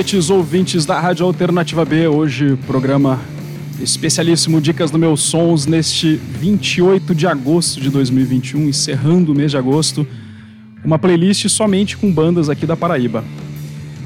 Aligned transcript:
noite, 0.00 0.32
ouvintes 0.32 0.86
da 0.86 0.98
Rádio 0.98 1.26
Alternativa 1.26 1.84
B. 1.84 2.08
Hoje, 2.08 2.56
programa 2.66 3.20
especialíssimo 3.82 4.58
Dicas 4.58 4.90
do 4.90 4.98
Meus 4.98 5.20
Sons 5.20 5.66
neste 5.66 6.14
28 6.16 7.14
de 7.14 7.26
agosto 7.26 7.78
de 7.82 7.90
2021, 7.90 8.66
encerrando 8.66 9.32
o 9.32 9.34
mês 9.34 9.50
de 9.50 9.58
agosto. 9.58 10.06
Uma 10.82 10.98
playlist 10.98 11.46
somente 11.50 11.98
com 11.98 12.10
bandas 12.10 12.48
aqui 12.48 12.64
da 12.64 12.74
Paraíba. 12.74 13.22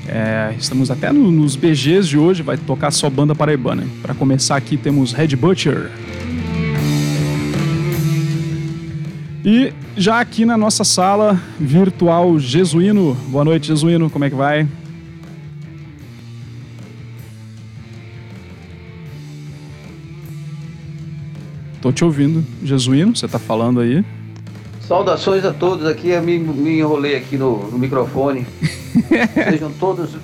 É, 0.09 0.53
estamos 0.59 0.91
até 0.91 1.13
no, 1.13 1.31
nos 1.31 1.55
BGs 1.55 2.09
de 2.09 2.19
hoje, 2.19 2.43
vai 2.43 2.57
tocar 2.57 2.91
só 2.91 3.09
banda 3.09 3.33
paraibana. 3.33 3.87
Para 4.03 4.15
começar 4.15 4.57
aqui 4.57 4.77
temos 4.77 5.13
Red 5.13 5.37
Butcher. 5.37 5.93
E 9.45 9.73
já 9.97 10.19
aqui 10.19 10.45
na 10.45 10.57
nossa 10.57 10.83
sala 10.83 11.41
virtual 11.61 12.37
Jesuíno. 12.41 13.17
Boa 13.29 13.45
noite, 13.45 13.69
Jesuíno, 13.69 14.11
como 14.11 14.25
é 14.25 14.31
que 14.31 14.35
vai? 14.35 14.67
Tô 21.85 21.93
te 21.93 22.03
ouvindo. 22.03 22.43
Jesuíno, 22.63 23.15
você 23.15 23.29
tá 23.29 23.39
falando 23.39 23.81
aí? 23.81 24.03
Saudações 24.81 25.45
a 25.45 25.53
todos 25.53 25.85
aqui, 25.85 26.09
eu 26.09 26.23
me, 26.23 26.39
me 26.39 26.79
enrolei 26.79 27.15
aqui 27.15 27.37
no, 27.37 27.71
no 27.71 27.79
microfone. 27.79 28.47
sejam 29.51 29.71
todos, 29.71 30.17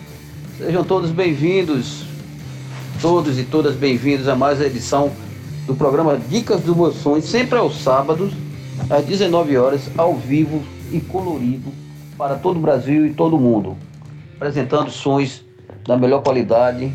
sejam 0.56 0.82
todos 0.82 1.10
bem-vindos, 1.10 2.06
todos 2.98 3.38
e 3.38 3.44
todas 3.44 3.76
bem-vindos 3.76 4.26
a 4.26 4.34
mais 4.34 4.58
a 4.58 4.64
edição 4.64 5.12
do 5.66 5.74
programa 5.74 6.18
Dicas 6.30 6.62
do 6.62 6.74
Moções, 6.74 7.26
sempre 7.26 7.58
aos 7.58 7.78
sábados, 7.82 8.32
às 8.88 9.04
19 9.04 9.58
horas, 9.58 9.90
ao 9.98 10.16
vivo 10.16 10.62
e 10.90 10.98
colorido 10.98 11.70
para 12.16 12.36
todo 12.36 12.56
o 12.56 12.60
Brasil 12.60 13.04
e 13.04 13.12
todo 13.12 13.36
o 13.36 13.38
mundo, 13.38 13.76
apresentando 14.34 14.90
sons 14.90 15.44
da 15.86 15.94
melhor 15.94 16.22
qualidade 16.22 16.90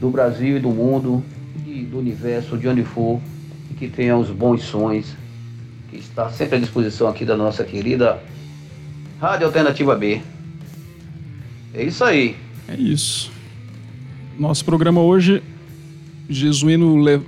do 0.00 0.10
Brasil 0.10 0.58
e 0.58 0.60
do 0.60 0.70
mundo, 0.70 1.24
e 1.66 1.80
do 1.82 1.98
universo, 1.98 2.56
de 2.56 2.68
onde 2.68 2.84
for 2.84 3.20
que 3.74 3.88
tenha 3.88 4.16
os 4.16 4.30
bons 4.30 4.62
sons, 4.62 5.16
que 5.90 5.96
está 5.96 6.30
sempre 6.30 6.56
à 6.56 6.60
disposição 6.60 7.08
aqui 7.08 7.24
da 7.24 7.36
nossa 7.36 7.64
querida 7.64 8.22
Rádio 9.20 9.46
Alternativa 9.46 9.94
B. 9.94 10.20
É 11.74 11.84
isso 11.84 12.04
aí. 12.04 12.36
É 12.68 12.74
isso. 12.74 13.30
Nosso 14.38 14.64
programa 14.64 15.00
hoje, 15.00 15.42
Jesuíno 16.28 17.02
le... 17.02 17.20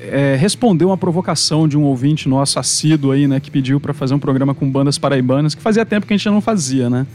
é, 0.00 0.36
respondeu 0.36 0.88
uma 0.88 0.96
provocação 0.96 1.66
de 1.66 1.76
um 1.76 1.82
ouvinte 1.82 2.28
nosso 2.28 2.58
assíduo 2.58 3.12
aí, 3.12 3.26
né, 3.26 3.40
que 3.40 3.50
pediu 3.50 3.80
para 3.80 3.94
fazer 3.94 4.14
um 4.14 4.18
programa 4.18 4.54
com 4.54 4.70
bandas 4.70 4.98
paraibanas, 4.98 5.54
que 5.54 5.62
fazia 5.62 5.84
tempo 5.84 6.06
que 6.06 6.12
a 6.12 6.16
gente 6.16 6.28
não 6.28 6.40
fazia, 6.40 6.90
né? 6.90 7.06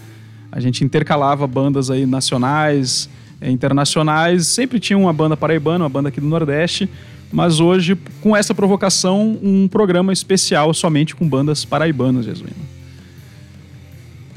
A 0.51 0.59
gente 0.59 0.83
intercalava 0.83 1.47
bandas 1.47 1.89
aí 1.89 2.05
nacionais, 2.05 3.09
é, 3.39 3.49
internacionais, 3.49 4.47
sempre 4.47 4.79
tinha 4.79 4.97
uma 4.97 5.13
banda 5.13 5.37
paraibana, 5.37 5.85
uma 5.85 5.89
banda 5.89 6.09
aqui 6.09 6.19
do 6.19 6.27
Nordeste, 6.27 6.89
mas 7.31 7.59
hoje, 7.59 7.97
com 8.21 8.35
essa 8.35 8.53
provocação, 8.53 9.37
um 9.41 9.67
programa 9.67 10.11
especial 10.11 10.73
somente 10.73 11.15
com 11.15 11.27
bandas 11.27 11.63
paraibanas, 11.63 12.25
Jesuíno. 12.25 12.55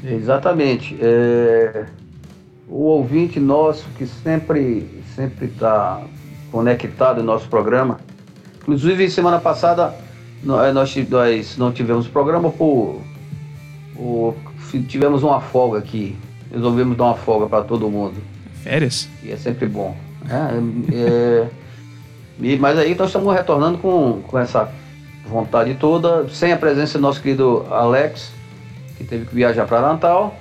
Exatamente. 0.03 0.95
É... 1.01 1.85
O 2.67 2.85
ouvinte 2.85 3.39
nosso 3.39 3.85
que 3.97 4.07
sempre 4.07 4.87
sempre 5.15 5.45
está 5.45 6.01
conectado 6.51 7.17
no 7.19 7.23
nosso 7.23 7.47
programa. 7.47 7.99
Inclusive, 8.61 9.09
semana 9.09 9.39
passada 9.39 9.95
nós, 10.43 10.73
nós 11.09 11.57
não 11.57 11.71
tivemos 11.71 12.07
programa 12.07 12.51
por, 12.51 13.01
por 13.95 14.35
tivemos 14.87 15.23
uma 15.23 15.39
folga 15.39 15.79
aqui. 15.79 16.15
Resolvemos 16.51 16.97
dar 16.97 17.05
uma 17.05 17.15
folga 17.15 17.47
para 17.47 17.63
todo 17.63 17.89
mundo. 17.89 18.15
Férias? 18.61 19.09
E 19.23 19.31
é 19.31 19.37
sempre 19.37 19.67
bom. 19.67 19.95
É, 20.29 20.95
é, 20.95 21.47
e, 22.39 22.57
mas 22.57 22.77
aí 22.77 22.95
nós 22.95 23.07
estamos 23.07 23.33
retornando 23.33 23.77
com, 23.77 24.21
com 24.27 24.37
essa 24.37 24.71
vontade 25.25 25.73
toda, 25.75 26.27
sem 26.29 26.51
a 26.51 26.57
presença 26.57 26.97
do 26.97 27.01
nosso 27.01 27.21
querido 27.21 27.65
Alex, 27.69 28.31
que 28.97 29.03
teve 29.03 29.25
que 29.25 29.35
viajar 29.35 29.65
para 29.65 29.81
Natal. 29.81 30.35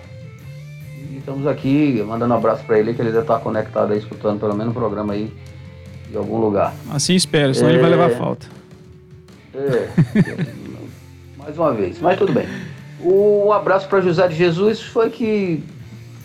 E 1.11 1.19
estamos 1.19 1.47
aqui 1.47 2.03
mandando 2.07 2.35
um 2.35 2.37
abraço 2.37 2.65
para 2.65 2.79
ele, 2.79 2.95
que 2.95 3.01
ele 3.01 3.11
deve 3.11 3.23
estar 3.23 3.39
conectado 3.39 3.93
aí, 3.93 3.99
escutando 3.99 4.41
pelo 4.41 4.55
menos 4.55 4.71
um 4.71 4.75
programa 4.75 5.15
aí 5.15 5.33
de 6.11 6.17
algum 6.17 6.39
lugar. 6.39 6.75
Assim 6.91 7.15
espero, 7.15 7.55
senão 7.55 7.71
é... 7.71 7.73
ele 7.73 7.81
vai 7.81 7.91
levar 7.91 8.11
falta. 8.11 8.47
É, 9.55 9.89
mais 11.39 11.57
uma 11.57 11.73
vez, 11.73 12.01
mas 12.01 12.19
tudo 12.19 12.33
bem. 12.33 12.47
Um 13.01 13.53
abraço 13.53 13.89
para 13.89 14.01
José 14.01 14.27
de 14.29 14.35
Jesus, 14.35 14.81
foi 14.81 15.11
que 15.11 15.63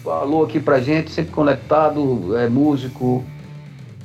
falou 0.03 0.45
aqui 0.45 0.59
pra 0.59 0.79
gente, 0.79 1.11
sempre 1.11 1.31
conectado, 1.31 2.35
é 2.37 2.47
músico, 2.47 3.23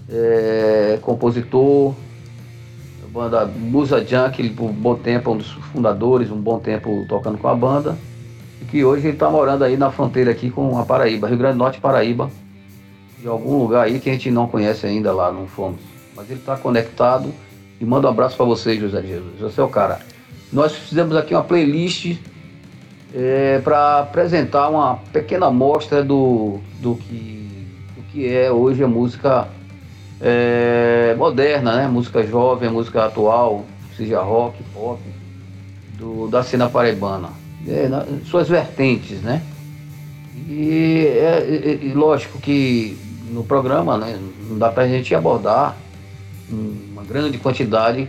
é, 0.09 0.99
compositor, 1.03 1.95
banda 3.15 3.47
Musa 3.47 4.05
Junk, 4.05 4.51
por 4.51 4.65
um 4.65 4.73
bom 4.73 4.97
tempo, 4.97 5.31
um 5.31 5.37
dos 5.37 5.53
fundadores, 5.73 6.33
um 6.33 6.41
bom 6.41 6.59
tempo 6.59 7.07
tocando 7.09 7.39
com 7.39 7.47
a 7.47 7.55
banda, 7.55 7.97
e 8.61 8.65
que 8.65 8.85
hoje 8.85 9.07
ele 9.07 9.15
está 9.15 9.31
morando 9.31 9.63
aí 9.63 9.77
na 9.77 9.93
fronteira 9.93 10.33
aqui 10.33 10.51
com 10.51 10.77
a 10.77 10.85
Paraíba, 10.85 11.29
Rio 11.29 11.39
Grande 11.39 11.55
do 11.55 11.59
Norte 11.59 11.81
Paraíba, 11.81 12.29
de 13.21 13.29
algum 13.29 13.57
lugar 13.57 13.85
aí 13.85 14.01
que 14.01 14.11
a 14.11 14.13
gente 14.13 14.33
não 14.33 14.49
conhece 14.49 14.85
ainda 14.85 15.13
lá, 15.13 15.31
não 15.31 15.47
fomos. 15.47 15.81
Mas 16.17 16.29
ele 16.29 16.41
está 16.41 16.57
conectado 16.57 17.33
e 17.81 17.85
manda 17.85 18.09
um 18.09 18.11
abraço 18.11 18.37
para 18.37 18.47
você, 18.47 18.77
José 18.77 19.01
Jesus. 19.01 19.39
Você 19.41 19.61
é 19.61 19.65
o 19.65 19.69
cara. 19.69 20.01
Nós 20.53 20.75
fizemos 20.75 21.17
aqui 21.17 21.35
uma 21.35 21.45
playlist 21.45 22.17
é, 23.15 23.61
para 23.63 24.01
apresentar 24.01 24.69
uma 24.69 24.97
pequena 25.13 25.47
amostra 25.47 26.03
do, 26.03 26.59
do, 26.81 26.97
que, 26.97 27.69
do 27.97 28.03
que 28.11 28.29
é 28.29 28.51
hoje 28.51 28.83
a 28.83 28.89
música 28.89 29.49
é, 30.25 31.15
moderna, 31.19 31.77
né? 31.77 31.87
Música 31.87 32.27
jovem, 32.27 32.71
música 32.71 33.05
atual, 33.05 33.67
seja 33.95 34.23
rock, 34.23 34.63
pop, 34.73 34.99
do, 35.99 36.29
da 36.29 36.43
cena 36.43 36.69
paraibana. 36.71 37.29
É, 37.69 37.89
na, 37.89 38.07
suas 38.25 38.49
vertentes, 38.49 39.21
né? 39.21 39.43
E 40.49 41.07
é, 41.07 41.81
é, 41.85 41.95
lógico 41.95 42.39
que 42.39 42.99
no 43.31 43.45
programa 43.45 43.99
né, 43.99 44.19
não 44.49 44.59
dá 44.59 44.71
pra 44.71 44.89
gente 44.89 45.15
abordar 45.15 45.77
uma 46.51 47.03
grande 47.03 47.39
quantidade, 47.39 48.09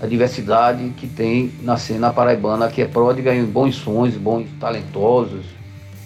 a 0.00 0.06
diversidade 0.06 0.90
que 0.96 1.06
tem 1.06 1.52
na 1.62 1.76
cena 1.76 2.12
paraibana, 2.12 2.68
que 2.68 2.82
é 2.82 2.86
pródiga 2.86 3.34
em 3.34 3.44
bons 3.44 3.76
sons, 3.76 4.14
bons 4.14 4.46
talentosos, 4.60 5.46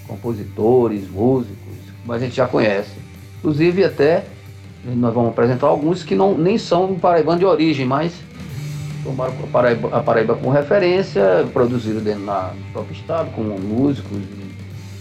compositores, 0.07 1.11
músicos, 1.11 1.57
mas 2.05 2.23
a 2.23 2.25
gente 2.25 2.37
já 2.37 2.47
conhece. 2.47 2.93
Inclusive 3.39 3.85
até 3.85 4.25
nós 4.85 5.15
vamos 5.15 5.31
apresentar 5.31 5.69
alguns 5.69 6.03
que 6.03 6.15
não, 6.15 6.37
nem 6.37 6.59
são 6.59 6.97
paraibanos 6.97 7.39
de 7.39 7.47
origem, 7.47 7.87
mas 7.87 8.13
tomaram 9.05 9.33
a 9.43 9.47
Paraíba, 9.47 9.97
a 9.97 10.01
Paraíba 10.01 10.35
como 10.35 10.51
referência, 10.51 11.47
produziram 11.53 12.01
dentro 12.01 12.25
na, 12.25 12.53
no 12.53 12.73
próprio 12.73 12.95
estado, 12.95 13.31
com 13.31 13.43
músicos, 13.43 14.19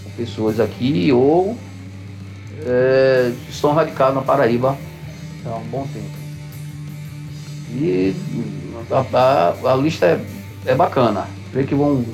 com 0.03 0.09
pessoas 0.11 0.59
aqui, 0.59 1.11
ou 1.11 1.57
é, 2.63 3.33
estão 3.49 3.73
radicados 3.73 4.15
na 4.15 4.21
Paraíba 4.21 4.77
há 5.45 5.55
um 5.55 5.63
bom 5.63 5.87
tempo. 5.91 6.21
E 7.73 8.13
a, 8.91 9.17
a, 9.17 9.73
a 9.73 9.75
lista 9.75 10.05
é, 10.05 10.21
é 10.65 10.75
bacana, 10.75 11.25
creio 11.51 11.67
que 11.67 11.75
vão, 11.75 12.05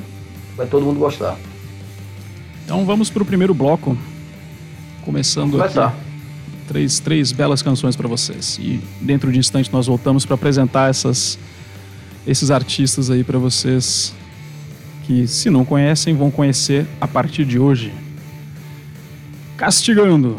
vai 0.56 0.68
todo 0.68 0.86
mundo 0.86 1.00
gostar. 1.00 1.36
Então 2.64 2.86
vamos 2.86 3.10
para 3.10 3.24
o 3.24 3.26
primeiro 3.26 3.54
bloco, 3.54 3.98
começando 5.04 5.62
aqui 5.62 6.07
três, 6.68 7.00
três 7.00 7.32
belas 7.32 7.62
canções 7.62 7.96
para 7.96 8.08
vocês. 8.08 8.60
E 8.62 8.82
dentro 9.02 9.32
de 9.32 9.40
instante 9.40 9.72
nós 9.72 9.88
voltamos 9.88 10.26
para 10.26 10.36
apresentar 10.36 10.90
essas, 10.90 11.40
esses 12.26 12.52
artistas 12.52 13.10
aí 13.10 13.24
para 13.24 13.40
vocês 13.40 14.14
que, 15.06 15.26
se 15.26 15.50
não 15.50 15.64
conhecem, 15.64 16.14
vão 16.14 16.30
conhecer 16.30 16.86
a 17.00 17.08
partir 17.08 17.46
de 17.46 17.58
hoje. 17.58 17.94
Castigando. 19.56 20.38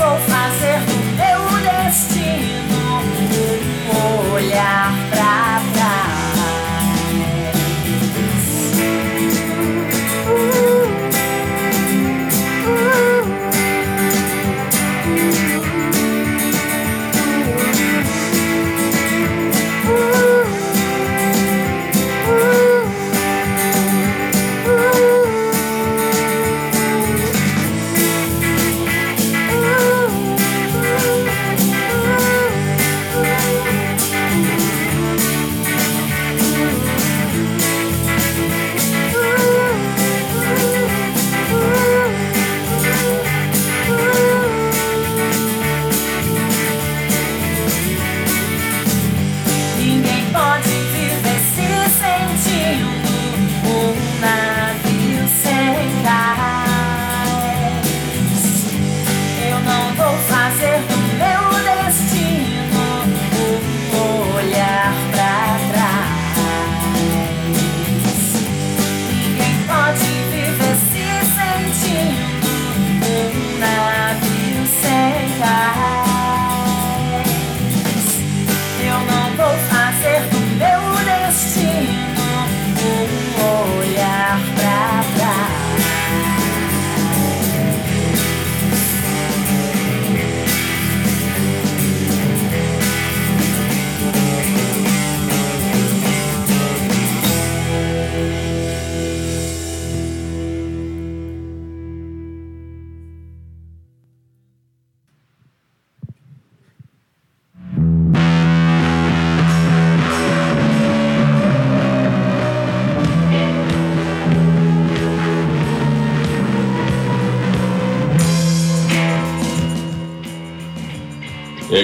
Vou 0.00 0.16
fazer 0.20 0.69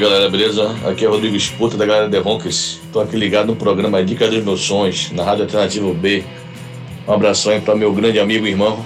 galera, 0.08 0.30
beleza? 0.30 0.70
Aqui 0.88 1.04
é 1.04 1.08
Rodrigo 1.08 1.34
Esputa 1.34 1.76
da 1.76 1.84
galera 1.84 2.08
The 2.08 2.18
Ronkers. 2.18 2.80
Tô 2.92 3.00
aqui 3.00 3.16
ligado 3.16 3.48
no 3.48 3.56
programa 3.56 4.04
Dica 4.04 4.28
dos 4.28 4.44
Meus 4.44 4.60
Sonhos, 4.60 5.10
na 5.10 5.25
Rádio 5.25 5.42
Alternativo 5.42 5.92
B. 5.92 6.22
Um 7.08 7.12
abração 7.12 7.52
aí 7.52 7.60
para 7.60 7.75
meu 7.75 7.92
grande 7.92 8.20
amigo 8.20 8.46
e 8.46 8.50
irmão, 8.50 8.84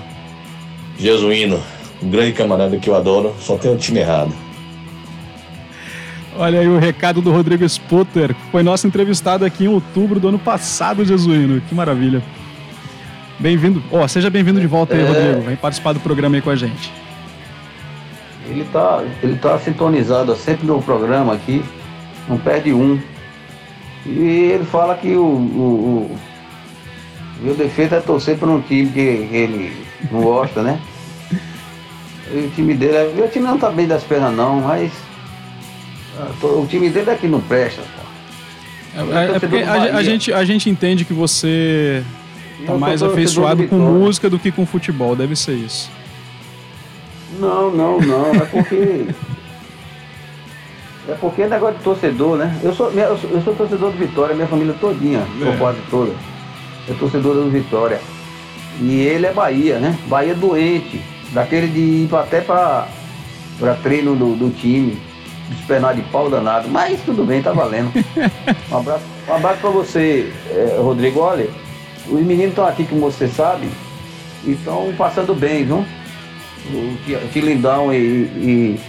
Jesuíno, 0.99 1.63
um 2.03 2.09
grande 2.09 2.33
camarada 2.33 2.77
que 2.79 2.89
eu 2.89 2.95
adoro, 2.95 3.35
só 3.39 3.59
tem 3.59 3.71
o 3.71 3.77
time 3.77 4.01
errado. 4.01 4.33
Olha 6.39 6.61
aí 6.61 6.69
o 6.69 6.79
recado 6.79 7.21
do 7.21 7.31
Rodrigo 7.31 7.69
Sputter, 7.69 8.35
que 8.35 8.51
foi 8.51 8.63
nosso 8.63 8.87
entrevistado 8.87 9.45
aqui 9.45 9.65
em 9.65 9.69
outubro 9.69 10.19
do 10.19 10.29
ano 10.29 10.39
passado, 10.39 11.05
Jesuíno. 11.05 11.61
Que 11.69 11.75
maravilha. 11.75 12.23
Bem-vindo. 13.39 13.83
Ó, 13.93 14.05
oh, 14.05 14.09
seja 14.09 14.31
bem-vindo 14.31 14.59
de 14.59 14.67
volta 14.67 14.95
aí, 14.95 15.03
é... 15.03 15.07
Rodrigo. 15.07 15.41
Vem 15.43 15.57
participar 15.57 15.93
do 15.93 16.01
programa 16.01 16.37
aí 16.37 16.43
com 16.43 16.51
a 16.51 16.57
gente. 16.57 16.91
Ele 18.51 18.67
tá, 18.73 19.05
ele 19.23 19.37
tá 19.37 19.59
sintonizado 19.61 20.35
sempre 20.35 20.67
no 20.67 20.83
programa 20.83 21.35
aqui, 21.35 21.65
não 22.29 22.37
perde 22.37 22.73
um. 22.73 23.01
E 24.05 24.51
ele 24.53 24.65
fala 24.65 24.97
que 24.97 25.15
o, 25.15 25.25
o, 25.25 26.11
o 27.41 27.45
meu 27.45 27.55
defeito 27.55 27.95
é 27.95 28.01
torcer 28.01 28.37
para 28.37 28.49
um 28.49 28.61
time 28.61 28.91
que 28.91 29.01
ele 29.01 29.73
não 30.11 30.23
gosta, 30.23 30.63
né? 30.63 30.81
E 32.33 32.47
o 32.47 32.51
time 32.51 32.75
dele, 32.75 32.97
é, 32.97 33.13
meu 33.15 33.29
time 33.29 33.47
não 33.47 33.59
tá 33.59 33.71
bem 33.71 33.87
das 33.87 34.03
pernas 34.03 34.35
não, 34.35 34.61
mas 34.61 34.93
ah, 36.19 36.47
o 36.47 36.67
time 36.67 36.91
dele 36.91 37.11
é 37.11 37.15
que 37.15 37.29
não 37.29 37.41
presta. 37.41 37.83
É, 38.95 39.01
é, 39.01 39.37
é 39.37 39.39
porque 39.39 39.57
a, 39.59 39.97
a, 39.97 40.03
gente, 40.03 40.33
a 40.33 40.45
gente 40.45 40.69
entende 40.69 41.05
que 41.05 41.13
você 41.13 42.03
tá 42.67 42.75
mais 42.75 43.03
afeiçoado 43.03 43.67
com 43.69 43.77
música 43.77 44.29
do 44.29 44.39
que 44.39 44.51
com 44.51 44.67
futebol, 44.67 45.15
deve 45.15 45.37
ser 45.37 45.55
isso. 45.55 45.91
Não, 47.39 47.71
não, 47.71 48.01
não. 48.01 48.35
É 48.35 48.45
porque. 48.47 49.07
é 51.09 51.15
porque 51.21 51.43
é 51.43 51.49
negócio 51.49 51.79
de 51.79 51.85
torcedor, 51.85 52.37
né? 52.37 52.59
Eu 52.63 52.75
sou, 52.75 52.91
eu 52.91 53.17
sou, 53.17 53.31
eu 53.31 53.43
sou 53.43 53.55
torcedor 53.55 53.93
do 53.93 53.99
Vitória, 53.99 54.35
minha 54.35 54.49
família 54.49 54.75
todinha, 54.81 55.21
é. 55.21 55.57
quase 55.59 55.79
toda. 55.91 56.13
É 56.89 56.95
torcedor 56.95 57.35
do 57.35 57.51
Vitória. 57.51 58.01
E 58.81 59.01
ele 59.03 59.27
é 59.27 59.33
Bahia, 59.33 59.79
né? 59.79 59.97
Bahia 60.07 60.35
doente. 60.35 61.01
Daquele 61.33 61.69
de 61.69 61.79
ir 61.79 62.15
até 62.15 62.41
para 62.41 62.89
treino 63.83 64.17
do, 64.17 64.35
do 64.35 64.51
time. 64.51 65.01
Despenar 65.51 65.95
de 65.95 66.03
pau 66.03 66.31
danado. 66.31 66.69
Mas 66.69 67.01
tudo 67.03 67.25
bem, 67.25 67.43
tá 67.43 67.53
valendo. 67.53 67.93
Um 68.71 68.77
abraço, 68.77 69.05
um 69.29 69.35
abraço 69.35 69.61
pra 69.61 69.71
você, 69.71 70.33
eh, 70.49 70.77
Rodrigo. 70.79 71.21
Olha, 71.21 71.49
os 72.09 72.21
meninos 72.21 72.51
estão 72.51 72.67
aqui, 72.67 72.85
como 72.85 73.01
você 73.01 73.29
sabe, 73.29 73.69
e 74.45 74.53
estão 74.53 74.93
passando 74.97 75.35
bem, 75.35 75.65
viu? 75.65 75.85
O 76.67 76.97
Ti- 77.05 77.15
o 77.15 77.29
Tilindão 77.33 77.93
e, 77.93 77.97
e, 77.97 78.81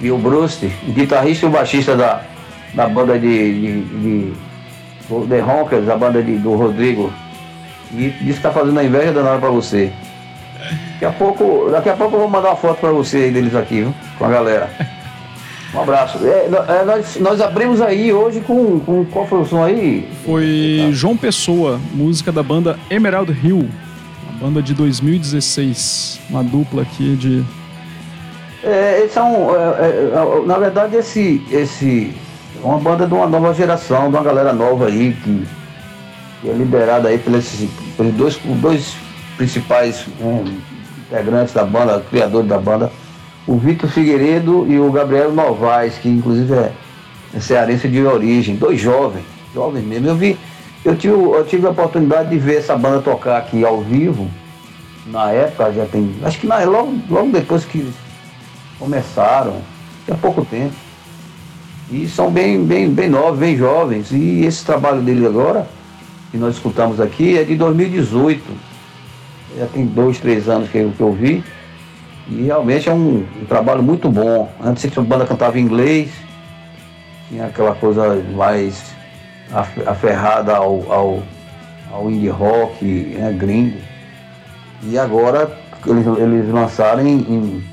e 0.00 0.10
o 0.10 0.18
Bruce, 0.18 0.70
o 0.86 0.92
guitarrista 0.92 1.46
e 1.46 1.48
o 1.48 1.52
baixista 1.52 1.96
da, 1.96 2.22
da 2.74 2.88
banda 2.88 3.18
de, 3.18 3.28
de, 3.28 3.82
de 3.82 4.32
The 5.28 5.40
Ronkers, 5.40 5.88
a 5.88 5.96
banda 5.96 6.22
de, 6.22 6.36
do 6.36 6.54
Rodrigo. 6.54 7.12
E 7.92 8.10
disse 8.20 8.36
que 8.38 8.42
tá 8.42 8.50
fazendo 8.50 8.78
a 8.78 8.84
inveja 8.84 9.12
danada 9.12 9.38
pra 9.38 9.50
você. 9.50 9.92
Daqui 10.94 11.04
a 11.04 11.12
pouco, 11.12 11.68
daqui 11.70 11.88
a 11.88 11.94
pouco 11.96 12.16
eu 12.16 12.20
vou 12.20 12.28
mandar 12.28 12.48
uma 12.50 12.56
foto 12.56 12.80
pra 12.80 12.90
você 12.90 13.18
aí 13.18 13.30
deles 13.30 13.54
aqui, 13.54 13.82
viu? 13.82 13.94
Com 14.18 14.24
a 14.24 14.28
galera. 14.28 14.70
Um 15.74 15.80
abraço. 15.82 16.18
É, 16.26 16.48
é, 16.80 16.84
nós, 16.84 17.16
nós 17.20 17.40
abrimos 17.40 17.80
aí 17.80 18.12
hoje 18.12 18.40
com, 18.40 18.80
com 18.80 19.04
qual 19.06 19.26
foi 19.26 19.40
o 19.40 19.44
som 19.44 19.62
aí? 19.62 20.08
Foi 20.24 20.88
João 20.92 21.16
Pessoa, 21.16 21.78
música 21.92 22.32
da 22.32 22.42
banda 22.42 22.78
Emerald 22.90 23.30
Hill, 23.44 23.68
banda 24.36 24.62
de 24.62 24.74
2016, 24.74 26.20
uma 26.30 26.44
dupla 26.44 26.82
aqui 26.82 27.16
de 27.16 27.44
É, 28.62 29.00
eles 29.00 29.12
são, 29.12 29.54
é, 29.54 29.58
é, 29.58 30.12
é, 30.12 30.46
na 30.46 30.58
verdade, 30.58 30.96
esse, 30.96 31.42
esse 31.50 32.14
é 32.62 32.66
uma 32.66 32.78
banda 32.78 33.06
de 33.06 33.14
uma 33.14 33.26
nova 33.26 33.54
geração, 33.54 34.10
de 34.10 34.16
uma 34.16 34.22
galera 34.22 34.52
nova 34.52 34.86
aí, 34.86 35.16
que, 35.22 35.46
que 36.40 36.50
é 36.50 36.52
liderada 36.52 37.08
aí 37.08 37.18
pelos, 37.18 37.64
pelos 37.96 38.14
dois, 38.14 38.40
dois 38.60 38.94
principais 39.36 40.06
né, 40.18 40.44
integrantes 41.06 41.54
da 41.54 41.64
banda, 41.64 42.04
criadores 42.10 42.48
da 42.48 42.58
banda, 42.58 42.92
o 43.46 43.56
Vitor 43.56 43.88
Figueiredo 43.88 44.66
e 44.68 44.78
o 44.78 44.90
Gabriel 44.90 45.32
Novaes, 45.32 45.94
que 45.98 46.08
inclusive 46.08 46.52
é, 46.52 46.72
é 47.34 47.40
cearense 47.40 47.88
de 47.88 48.04
origem, 48.04 48.56
dois 48.56 48.80
jovens, 48.80 49.24
jovens 49.54 49.84
mesmo. 49.84 50.08
Eu 50.08 50.16
vi, 50.16 50.36
eu 50.86 50.96
tive, 50.96 51.14
eu 51.14 51.44
tive 51.44 51.66
a 51.66 51.70
oportunidade 51.70 52.30
de 52.30 52.38
ver 52.38 52.58
essa 52.58 52.76
banda 52.76 53.02
tocar 53.02 53.38
aqui 53.38 53.64
ao 53.64 53.80
vivo, 53.80 54.30
na 55.06 55.32
época, 55.32 55.72
já 55.72 55.84
tem. 55.84 56.14
Acho 56.22 56.38
que 56.38 56.46
na, 56.46 56.62
logo, 56.64 56.96
logo 57.10 57.32
depois 57.32 57.64
que 57.64 57.92
começaram, 58.78 59.56
tem 60.06 60.14
pouco 60.16 60.44
tempo. 60.44 60.74
E 61.90 62.06
são 62.08 62.30
bem, 62.30 62.64
bem, 62.64 62.88
bem 62.88 63.08
novos, 63.08 63.38
bem 63.38 63.56
jovens. 63.56 64.12
E 64.12 64.44
esse 64.44 64.64
trabalho 64.64 65.00
dele 65.00 65.26
agora, 65.26 65.66
que 66.30 66.38
nós 66.38 66.54
escutamos 66.54 67.00
aqui, 67.00 67.36
é 67.36 67.42
de 67.42 67.56
2018. 67.56 68.42
Já 69.58 69.66
tem 69.66 69.86
dois, 69.86 70.20
três 70.20 70.48
anos 70.48 70.68
que 70.68 70.78
eu, 70.78 70.92
que 70.96 71.00
eu 71.00 71.12
vi. 71.12 71.42
E 72.28 72.42
realmente 72.42 72.88
é 72.88 72.92
um, 72.92 73.24
um 73.40 73.44
trabalho 73.46 73.82
muito 73.82 74.08
bom. 74.08 74.52
Antes 74.62 74.96
a 74.96 75.00
banda 75.00 75.26
cantava 75.26 75.58
em 75.58 75.62
inglês, 75.62 76.10
tinha 77.28 77.46
aquela 77.46 77.74
coisa 77.74 78.22
mais 78.34 78.95
aferrada 79.86 80.56
ao, 80.56 80.92
ao, 80.92 81.22
ao 81.92 82.10
indie 82.10 82.28
rock 82.28 82.84
né, 82.84 83.32
gringo. 83.32 83.78
E 84.82 84.98
agora 84.98 85.50
eles, 85.86 86.06
eles 86.18 86.52
lançaram 86.52 87.06
em, 87.06 87.18
em 87.18 87.64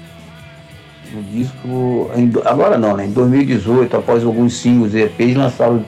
um 1.15 1.21
disco. 1.31 2.11
Em, 2.15 2.31
agora 2.45 2.77
não, 2.77 2.95
né? 2.95 3.05
Em 3.05 3.11
2018, 3.11 3.97
após 3.97 4.23
alguns 4.23 4.57
singles 4.57 4.93
e 4.93 5.01
EPs, 5.01 5.35
lançaram 5.35 5.83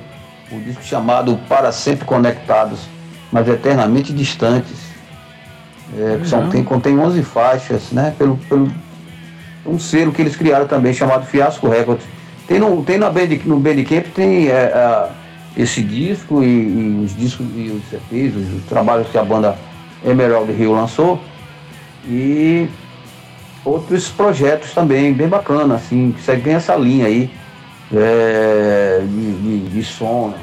o 0.52 0.60
disco 0.60 0.84
chamado 0.84 1.38
Para 1.50 1.72
Sempre 1.72 2.06
Conectados, 2.06 2.82
mas 3.32 3.48
Eternamente 3.48 4.14
Distantes. 4.14 4.86
É, 5.98 6.18
que 6.20 6.28
são, 6.28 6.40
Legal. 6.40 6.52
tem, 6.52 6.64
contém 6.64 7.00
11 7.00 7.24
faixas, 7.24 7.92
né? 7.92 8.14
Pelo, 8.18 8.38
pelo 8.50 8.70
um 9.66 9.80
selo 9.80 10.12
que 10.12 10.22
eles 10.22 10.36
criaram 10.36 10.68
também, 10.68 10.94
chamado 10.94 11.26
Fiasco 11.26 11.68
Records. 11.70 12.06
Tem 12.48 12.60
no, 12.60 12.84
tem 12.84 12.98
na 12.98 13.10
Band, 13.10 13.28
no 13.46 13.60
Bandcamp 13.60 14.06
tem 14.14 14.48
é, 14.48 14.66
a- 14.74 15.10
esse 15.58 15.82
disco 15.82 16.44
e, 16.44 16.48
e 16.48 17.02
os 17.06 17.16
discos 17.16 17.46
e 17.56 17.70
os 17.72 17.94
EPs, 17.94 18.36
os, 18.36 18.54
os 18.58 18.64
trabalhos 18.66 19.08
que 19.10 19.18
a 19.18 19.24
banda 19.24 19.58
Emerald 20.04 20.52
Hill 20.52 20.74
lançou. 20.74 21.20
E 22.08 22.68
outros 23.64 24.10
projetos 24.10 24.74
também, 24.74 25.14
bem 25.14 25.28
bacana, 25.28 25.76
assim, 25.76 26.12
que 26.16 26.22
segue 26.22 26.42
bem 26.44 26.54
essa 26.56 26.76
linha 26.76 27.08
aí 27.08 27.30
é, 27.94 29.02
de, 29.02 29.34
de, 29.34 29.70
de 29.70 29.84
som, 29.84 30.34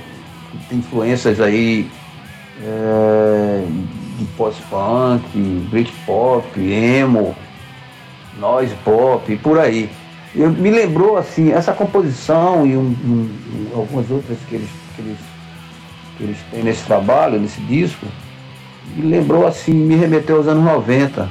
que 0.50 0.58
tem 0.68 0.78
influências 0.78 1.40
aí 1.40 1.88
é, 2.64 3.64
de 4.18 4.24
post-punk, 4.36 5.22
Britpop, 5.70 6.58
emo, 6.60 7.34
noise 8.38 8.74
pop, 8.84 9.32
e 9.32 9.36
por 9.36 9.58
aí. 9.58 9.88
Eu, 10.34 10.50
me 10.50 10.70
lembrou, 10.70 11.16
assim, 11.18 11.52
essa 11.52 11.72
composição 11.72 12.66
e 12.66 12.76
um- 12.76 12.96
um- 13.04 13.30
algumas 13.74 14.10
outras 14.10 14.38
que 14.48 14.54
eles, 14.56 14.68
que, 14.94 15.02
eles, 15.02 15.18
que 16.16 16.24
eles 16.24 16.36
têm 16.50 16.62
nesse 16.62 16.84
trabalho, 16.84 17.40
nesse 17.40 17.60
disco, 17.62 18.06
me 18.94 19.10
lembrou, 19.10 19.46
assim, 19.46 19.72
me 19.72 19.94
remeteu 19.96 20.36
aos 20.36 20.46
anos 20.46 20.64
90 20.64 21.28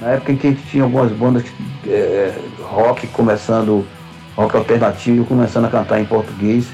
na 0.00 0.08
época 0.12 0.32
em 0.32 0.36
que 0.36 0.46
a 0.46 0.50
gente 0.50 0.62
tinha 0.70 0.82
algumas 0.82 1.12
bandas 1.12 1.44
é, 1.86 2.32
rock 2.62 3.06
começando, 3.08 3.86
rock 4.34 4.56
alternativo, 4.56 5.24
começando 5.26 5.66
a 5.66 5.68
cantar 5.68 6.00
em 6.00 6.06
português, 6.06 6.66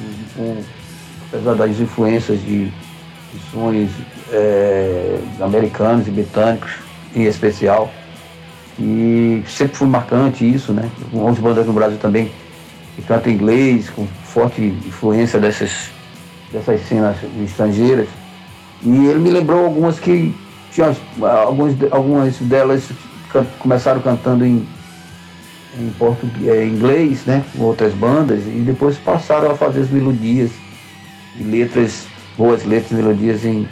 e 0.00 0.34
com- 0.34 0.62
apesar 1.28 1.54
das 1.54 1.78
influências 1.78 2.40
de, 2.40 2.66
de 2.66 3.40
sons 3.50 3.90
é, 4.30 5.18
americanos 5.40 6.08
e 6.08 6.10
britânicos 6.10 6.72
em 7.14 7.24
especial. 7.24 7.90
E 8.78 9.42
sempre 9.46 9.76
foi 9.76 9.88
marcante 9.88 10.50
isso, 10.50 10.72
né? 10.72 10.90
Outras 11.12 11.38
bandas 11.38 11.66
no 11.66 11.72
Brasil 11.72 11.98
também 11.98 12.30
que 12.96 13.02
cantam 13.02 13.30
em 13.30 13.34
inglês, 13.36 13.90
com 13.90 14.06
forte 14.24 14.60
influência 14.60 15.38
dessas, 15.38 15.90
dessas 16.50 16.80
cenas 16.88 17.16
estrangeiras. 17.44 18.08
E 18.82 18.88
ele 18.88 19.18
me 19.18 19.30
lembrou 19.30 19.64
algumas 19.64 20.00
que 20.00 20.34
tinha 20.72 20.96
algumas, 21.44 21.74
algumas 21.92 22.36
delas 22.38 22.88
can- 23.32 23.46
começaram 23.58 24.00
cantando 24.00 24.44
em, 24.44 24.66
em 25.78 25.90
português, 25.98 26.64
em 26.64 26.74
inglês, 26.74 27.24
né, 27.26 27.44
com 27.54 27.64
outras 27.64 27.92
bandas, 27.92 28.40
e 28.46 28.62
depois 28.64 28.96
passaram 28.96 29.50
a 29.50 29.54
fazer 29.54 29.80
as 29.80 29.90
melodias 29.90 30.50
e 31.38 31.42
letras, 31.42 32.06
boas 32.36 32.64
letras 32.64 32.92
e 32.92 32.94
melodias 32.94 33.44
em, 33.44 33.68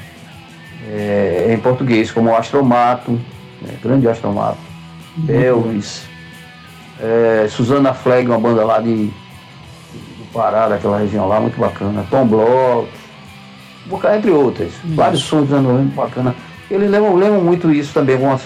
eh, 0.86 1.50
em 1.54 1.58
português, 1.58 2.10
como 2.10 2.34
Astromato, 2.34 3.12
né, 3.62 3.74
grande 3.82 4.06
Astromato, 4.08 4.58
Elvis, 5.28 6.02
eh, 7.04 7.46
Susana 7.50 7.92
Flag, 7.92 8.26
uma 8.26 8.38
banda 8.38 8.64
lá 8.64 8.80
de, 8.80 9.06
do 9.06 10.24
Pará, 10.32 10.68
daquela 10.68 10.98
região 10.98 11.28
lá, 11.28 11.40
muito 11.40 11.58
bacana, 11.60 12.04
Tom 12.10 12.26
Block, 12.26 12.88
um 13.86 13.90
bocado, 13.90 14.16
entre 14.16 14.30
outras. 14.30 14.72
Vários 14.84 15.22
sons 15.22 15.48
dos 15.48 15.52
anos 15.52 15.70
90 15.72 15.94
bacana. 15.94 16.34
Eles 16.70 16.90
lembram, 16.90 17.14
lembram 17.14 17.42
muito 17.42 17.70
isso 17.70 17.92
também, 17.92 18.14
algumas, 18.14 18.42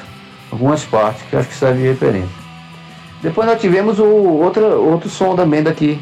algumas 0.51 0.85
partes, 0.85 1.23
que 1.31 1.37
acho 1.37 1.49
que 1.49 1.55
serve 1.55 1.83
de 1.83 1.89
referência. 1.89 2.29
Depois 3.23 3.47
nós 3.47 3.61
tivemos 3.61 3.99
o 3.99 4.05
outra, 4.05 4.63
outro 4.63 5.09
som 5.09 5.35
também 5.37 5.63
daqui. 5.63 5.99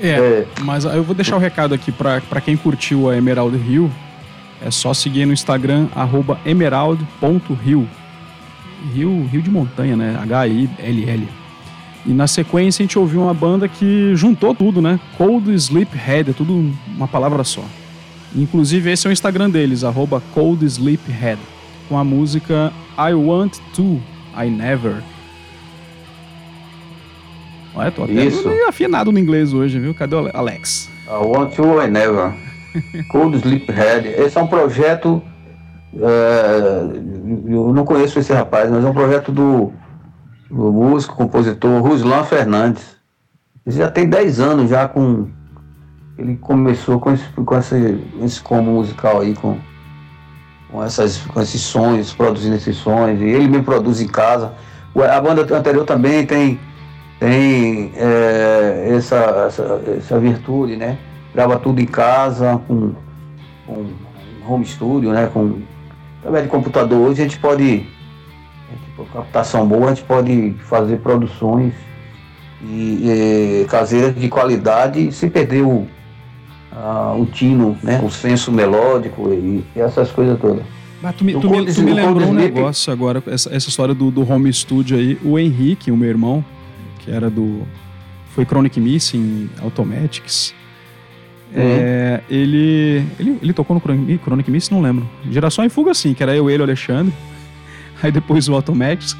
É, 0.00 0.08
É. 0.08 0.46
mas 0.62 0.84
eu 0.84 1.02
vou 1.02 1.14
deixar 1.14 1.36
o 1.36 1.38
recado 1.38 1.74
aqui 1.74 1.92
pra 1.92 2.40
quem 2.44 2.56
curtiu 2.56 3.08
a 3.08 3.16
Emerald 3.16 3.56
Hill. 3.56 3.90
É 4.64 4.70
só 4.70 4.92
seguir 4.94 5.26
no 5.26 5.32
Instagram, 5.32 5.88
arroba 5.94 6.38
emerald.hill. 6.46 7.86
Rio, 8.92 9.26
Rio 9.30 9.42
de 9.42 9.50
Montanha, 9.50 9.96
né? 9.96 10.18
H-I-L-L. 10.22 11.28
E 12.04 12.12
na 12.12 12.26
sequência 12.26 12.82
a 12.82 12.84
gente 12.84 12.98
ouviu 12.98 13.22
uma 13.22 13.34
banda 13.34 13.68
que 13.68 14.12
juntou 14.16 14.54
tudo, 14.54 14.82
né? 14.82 14.98
Cold 15.16 15.52
Sleep 15.54 15.96
Head, 15.96 16.30
é 16.30 16.32
tudo 16.32 16.72
uma 16.96 17.06
palavra 17.06 17.44
só. 17.44 17.62
Inclusive 18.34 18.90
esse 18.90 19.06
é 19.06 19.10
o 19.10 19.12
Instagram 19.12 19.50
deles, 19.50 19.84
arroba 19.84 20.22
Cold 20.34 20.64
Sleep 20.64 21.10
Head, 21.10 21.40
com 21.88 21.96
a 21.96 22.02
música 22.02 22.72
I 22.98 23.12
Want 23.12 23.58
To, 23.76 24.00
I 24.36 24.48
Never. 24.50 25.02
Olha, 27.74 27.90
tô 27.90 28.04
até 28.04 28.12
Isso. 28.12 28.48
afinado 28.68 29.12
no 29.12 29.18
inglês 29.18 29.52
hoje, 29.52 29.78
viu? 29.78 29.94
Cadê 29.94 30.14
o 30.14 30.30
Alex? 30.34 30.90
I 31.06 31.24
Want 31.24 31.56
You 31.56 31.82
I 31.82 31.88
Never. 31.88 32.32
Cold 33.08 33.36
Sleephead. 33.36 34.08
Esse 34.08 34.38
é 34.38 34.42
um 34.42 34.46
projeto. 34.46 35.22
é, 36.00 36.58
eu 37.46 37.72
não 37.72 37.84
conheço 37.84 38.18
esse 38.18 38.32
rapaz, 38.32 38.70
mas 38.70 38.84
é 38.84 38.88
um 38.88 38.94
projeto 38.94 39.30
do, 39.30 39.72
do 40.52 40.70
músico, 40.72 41.16
compositor 41.16 41.82
Ruslan 41.82 42.24
Fernandes. 42.24 42.96
Ele 43.66 43.76
já 43.76 43.90
tem 43.90 44.08
10 44.08 44.38
anos 44.40 44.70
já 44.70 44.86
com. 44.86 45.28
Ele 46.18 46.36
começou 46.36 47.00
com 47.00 47.12
esse, 47.12 47.24
com 47.30 47.56
esse, 47.58 47.98
esse 48.22 48.40
combo 48.42 48.70
musical 48.70 49.20
aí, 49.20 49.34
com, 49.34 49.56
com, 50.70 50.82
essas, 50.82 51.18
com 51.18 51.40
esses 51.40 51.60
sons, 51.62 52.12
produzindo 52.12 52.54
esses 52.56 52.76
sons. 52.76 53.18
E 53.20 53.24
ele 53.24 53.48
me 53.48 53.62
produz 53.62 54.00
em 54.00 54.08
casa. 54.08 54.52
O- 54.94 55.02
A 55.02 55.20
banda 55.20 55.42
anterior 55.56 55.84
também 55.86 56.26
tem 56.26 56.60
tem 57.18 57.92
é, 57.94 58.88
essa, 58.96 59.16
essa, 59.46 59.80
essa 59.96 60.18
virtude, 60.18 60.76
né? 60.76 60.98
Grava 61.32 61.56
tudo 61.56 61.80
em 61.80 61.86
casa, 61.86 62.60
com, 62.66 62.92
com 63.64 63.86
home 64.46 64.66
studio, 64.66 65.12
né? 65.12 65.30
Com, 65.32 65.60
através 66.18 66.44
de 66.44 66.50
computador. 66.50 66.98
Hoje 67.08 67.20
a 67.20 67.24
gente 67.24 67.38
pode, 67.38 67.86
a 68.72 68.96
com 68.96 69.04
captação 69.06 69.66
boa, 69.66 69.86
a 69.90 69.94
gente 69.94 70.04
pode 70.04 70.54
fazer 70.68 70.98
produções 70.98 71.72
e, 72.62 73.62
e, 73.62 73.66
caseiras 73.68 74.14
de 74.14 74.28
qualidade 74.28 75.10
sem 75.12 75.28
perder 75.28 75.62
o, 75.62 75.86
ah, 76.72 77.14
o 77.18 77.26
tino, 77.26 77.76
né? 77.82 78.00
O 78.04 78.10
senso 78.10 78.52
melódico 78.52 79.32
e, 79.32 79.64
e 79.74 79.80
essas 79.80 80.10
coisas 80.10 80.38
todas. 80.40 80.62
Mas 81.02 81.16
tu 81.16 81.24
me, 81.24 81.32
tu 81.32 81.50
me- 81.50 81.72
tu 81.72 81.82
me 81.82 81.92
lembrou 81.92 82.28
um 82.28 82.32
negócio 82.32 82.92
agora, 82.92 83.22
essa, 83.26 83.52
essa 83.54 83.68
história 83.68 83.92
do, 83.92 84.10
do 84.10 84.28
home 84.30 84.52
studio 84.52 84.96
aí. 84.96 85.18
O 85.24 85.36
Henrique, 85.38 85.90
o 85.90 85.96
meu 85.96 86.08
irmão, 86.08 86.44
que 87.00 87.10
era 87.10 87.28
do. 87.28 87.62
Foi 88.34 88.44
Chronic 88.44 88.78
Missing 88.80 89.50
Automatics. 89.60 90.54
É, 91.54 92.20
ele, 92.30 93.04
ele. 93.18 93.38
Ele 93.42 93.52
tocou 93.52 93.74
no 93.74 93.80
Chronic, 93.80 94.22
Chronic 94.22 94.50
Missing, 94.50 94.74
não 94.74 94.80
lembro. 94.80 95.06
Geração 95.28 95.64
em 95.64 95.68
Fuga, 95.68 95.92
sim, 95.92 96.14
que 96.14 96.22
era 96.22 96.34
eu, 96.34 96.48
ele, 96.48 96.62
o 96.62 96.64
Alexandre. 96.64 97.12
Aí 98.04 98.10
depois 98.10 98.48
o 98.48 98.54
Automatics. 98.54 99.16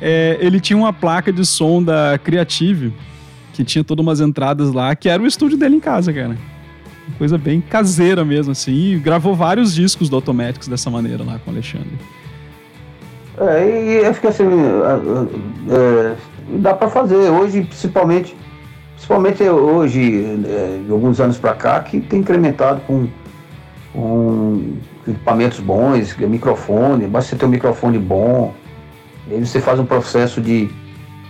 É, 0.00 0.36
ele 0.40 0.60
tinha 0.60 0.76
uma 0.76 0.92
placa 0.92 1.32
de 1.32 1.44
som 1.46 1.82
da 1.82 2.18
Creative, 2.22 2.92
que 3.52 3.64
tinha 3.64 3.82
todas 3.82 4.04
umas 4.04 4.20
entradas 4.20 4.72
lá, 4.72 4.94
que 4.94 5.08
era 5.08 5.22
o 5.22 5.26
estúdio 5.26 5.56
dele 5.56 5.76
em 5.76 5.80
casa, 5.80 6.12
cara. 6.12 6.36
Coisa 7.18 7.38
bem 7.38 7.60
caseira 7.60 8.24
mesmo, 8.24 8.52
assim. 8.52 8.72
E 8.72 8.98
gravou 8.98 9.34
vários 9.34 9.74
discos 9.74 10.08
do 10.08 10.16
Automatics 10.16 10.68
dessa 10.68 10.90
maneira 10.90 11.22
lá 11.22 11.38
com 11.38 11.50
o 11.50 11.54
Alexandre. 11.54 11.98
É, 13.38 14.00
e 14.00 14.06
acho 14.06 14.20
que 14.20 14.28
assim, 14.28 14.44
é, 14.44 15.74
é, 15.74 16.16
dá 16.58 16.72
para 16.72 16.88
fazer 16.88 17.16
hoje, 17.16 17.62
principalmente, 17.62 18.36
principalmente 18.94 19.42
hoje, 19.42 20.24
é, 20.46 20.80
alguns 20.88 21.20
anos 21.20 21.36
para 21.36 21.52
cá, 21.54 21.80
que 21.80 22.00
tem 22.00 22.20
incrementado 22.20 22.80
com, 22.82 23.08
com 23.92 24.76
equipamentos 25.06 25.60
bons, 25.60 26.16
microfone, 26.16 27.06
basta 27.06 27.30
você 27.30 27.36
ter 27.36 27.46
um 27.46 27.48
microfone 27.48 27.98
bom, 27.98 28.54
e 29.28 29.34
aí 29.34 29.46
você 29.46 29.60
faz 29.60 29.78
um 29.78 29.84
processo 29.84 30.40
de, 30.40 30.68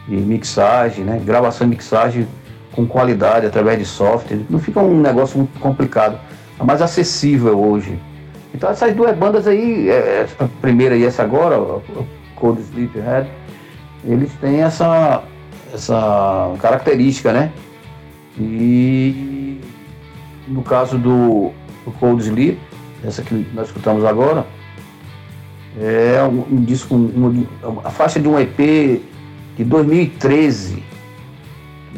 de 0.09 0.17
mixagem, 0.17 1.05
né? 1.05 1.21
Gravação 1.25 1.67
e 1.67 1.71
mixagem 1.71 2.27
com 2.73 2.87
qualidade 2.87 3.47
através 3.47 3.79
de 3.79 3.85
software. 3.85 4.41
Não 4.51 4.59
fica 4.59 4.81
um 4.81 5.01
negócio 5.01 5.39
muito 5.39 5.59
complicado, 5.61 6.19
é 6.59 6.65
mais 6.65 6.83
acessível 6.83 7.59
hoje. 7.59 7.99
Então 8.55 8.71
essas 8.71 8.95
duas 8.95 9.17
bandas 9.17 9.47
aí, 9.47 9.89
é, 9.89 10.23
essa 10.23 10.49
primeira 10.61 10.97
e 10.97 11.05
essa 11.05 11.23
agora, 11.23 11.57
Cold 12.37 12.61
Sleephead, 12.61 13.29
eles 14.05 14.33
têm 14.41 14.63
essa, 14.63 15.23
essa 15.73 16.55
característica, 16.61 17.33
né? 17.33 17.51
E 18.39 19.61
no 20.47 20.63
caso 20.63 20.99
do, 20.99 21.53
do 21.85 21.93
Cold 21.99 22.23
Sleep, 22.23 22.59
essa 23.07 23.23
que 23.23 23.47
nós 23.55 23.67
escutamos 23.69 24.05
agora, 24.05 24.47
é 25.81 26.23
um, 26.23 26.45
um 26.57 26.65
disco, 26.65 26.95
um- 26.95 27.47
a 27.85 27.91
faixa 27.91 28.21
de 28.21 28.29
um 28.29 28.39
EP 28.39 29.03
de 29.57 29.65
2013, 29.65 30.83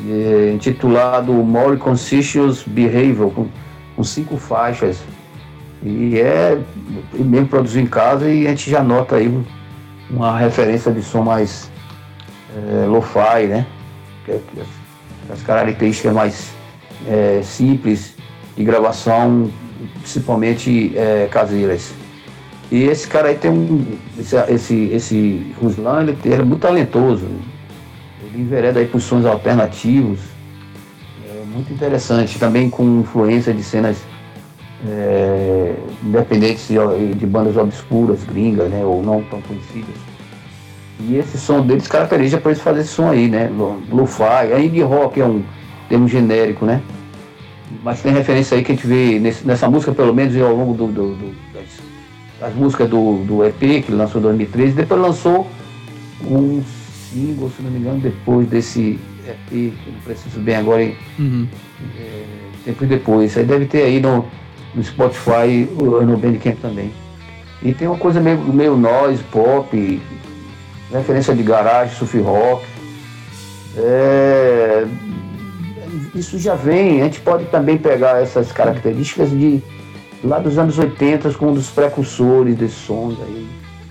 é, 0.09 0.53
intitulado 0.55 1.33
More 1.33 1.77
Conscious 1.77 2.63
Behavior, 2.67 3.31
com, 3.33 3.47
com 3.95 4.05
cinco 4.05 4.37
faixas. 4.37 4.99
E 5.83 6.19
é 6.19 6.59
mesmo 7.13 7.49
produziu 7.49 7.83
em 7.83 7.87
casa 7.87 8.29
e 8.31 8.47
a 8.47 8.51
gente 8.51 8.71
já 8.71 8.83
nota 8.83 9.17
aí 9.17 9.29
um- 9.29 9.45
uma 10.11 10.39
referência 10.39 10.91
de 10.93 11.03
som 11.03 11.23
mais 11.23 11.71
é, 12.57 12.87
lo-fi, 12.87 13.47
né? 13.49 13.67
É- 14.27 14.33
é- 14.33 15.31
as 15.33 15.43
características 15.43 16.13
mais 16.15 16.51
é, 17.07 17.41
simples 17.43 18.17
de 18.57 18.65
gravação, 18.65 19.51
principalmente 20.01 20.93
é, 20.97 21.29
caseiras. 21.31 21.93
E 22.71 22.85
esse 22.85 23.07
cara 23.07 23.29
aí 23.29 23.37
tem 23.37 23.51
um. 23.51 23.85
Esse, 24.19 24.37
esse, 24.49 24.75
esse 24.93 25.55
Ruslan, 25.61 26.03
ele, 26.03 26.19
ele 26.25 26.35
é 26.35 26.43
muito 26.43 26.63
talentoso. 26.63 27.27
Ele 28.25 28.43
envereda 28.43 28.81
aí 28.81 28.87
por 28.87 29.01
sons 29.01 29.25
alternativos. 29.25 30.19
É 31.29 31.45
muito 31.55 31.73
interessante. 31.73 32.39
Também 32.39 32.69
com 32.69 33.01
influência 33.01 33.55
de 33.55 33.63
cenas 33.63 33.99
é, 34.85 35.75
independentes 36.03 36.67
de, 36.69 37.15
de 37.15 37.27
bandas 37.27 37.57
obscuras, 37.57 38.25
gringas, 38.25 38.69
né? 38.69 38.85
Ou 38.85 39.03
não 39.03 39.23
tão 39.23 39.41
conhecidas. 39.43 39.95
E 40.99 41.17
esse 41.17 41.39
som 41.39 41.61
deles 41.65 41.87
caracteriza 41.87 42.39
para 42.39 42.51
eles 42.51 42.63
fazer 42.63 42.81
esse 42.81 42.89
som 42.89 43.11
aí, 43.11 43.29
né? 43.29 43.49
Lo- 43.57 43.81
Lo-fi, 43.93 44.53
a 44.53 44.59
indie 44.59 44.83
rock 44.83 45.21
é 45.21 45.25
um 45.25 45.43
termo 45.89 46.09
genérico, 46.09 46.65
né? 46.65 46.83
Mas 47.83 48.01
tem 48.01 48.13
referência 48.13 48.57
aí 48.57 48.63
que 48.65 48.73
a 48.73 48.75
gente 48.75 48.87
vê 48.87 49.19
nesse- 49.19 49.47
nessa 49.47 49.69
música, 49.69 49.93
pelo 49.93 50.15
menos, 50.15 50.35
e 50.35 50.41
ao 50.41 50.55
longo 50.55 50.73
do, 50.75 50.87
do- 50.87 51.15
do- 51.15 51.35
das, 51.53 51.65
das 52.41 52.55
músicas 52.55 52.89
do, 52.89 53.25
do 53.25 53.45
EP, 53.45 53.59
que 53.59 53.91
ele 53.91 53.97
lançou 53.97 54.21
em 54.21 54.25
2013. 54.25 54.73
Depois 54.75 55.01
lançou 55.01 55.47
um 56.25 56.63
single, 57.13 57.51
se 57.57 57.63
não 57.63 57.71
me 57.71 57.79
engano, 57.79 57.99
depois 58.01 58.47
desse 58.49 58.99
EP, 59.27 59.49
que 59.51 59.91
não 59.91 60.01
preciso 60.05 60.39
bem 60.41 60.57
agora, 60.57 60.83
em 60.83 60.97
Uhum. 61.19 61.47
tempos 62.65 62.89
depois. 62.89 63.37
Aí 63.37 63.45
deve 63.45 63.67
ter 63.67 63.83
aí 63.83 64.01
no, 64.01 64.25
no 64.75 64.85
Spotify 64.85 65.69
ou 65.79 66.05
no 66.07 66.17
Bandcamp 66.17 66.59
também. 66.61 66.93
E 67.63 67.73
tem 67.75 67.89
uma 67.89 67.99
coisa 67.99 68.21
meio, 68.21 68.39
meio 68.39 68.77
noise, 68.77 69.23
pop, 69.25 70.01
referência 70.93 71.35
de 71.35 71.43
garagem, 71.43 71.95
surf 71.97 72.17
rock. 72.21 72.65
É, 73.79 74.87
isso 76.19 76.39
já 76.39 76.55
vem, 76.55 77.01
a 77.01 77.05
gente 77.05 77.21
pode 77.21 77.45
também 77.47 77.77
pegar 77.79 78.23
essas 78.23 78.51
características 78.53 79.31
de 79.31 79.63
lá 80.25 80.39
dos 80.39 80.59
anos 80.59 80.79
80 80.79 81.33
com 81.35 81.49
um 81.49 81.55
dos 81.55 81.69
precursores 81.69 82.57
desses 82.57 82.79
sons 82.79 83.17
aí, 83.23 83.47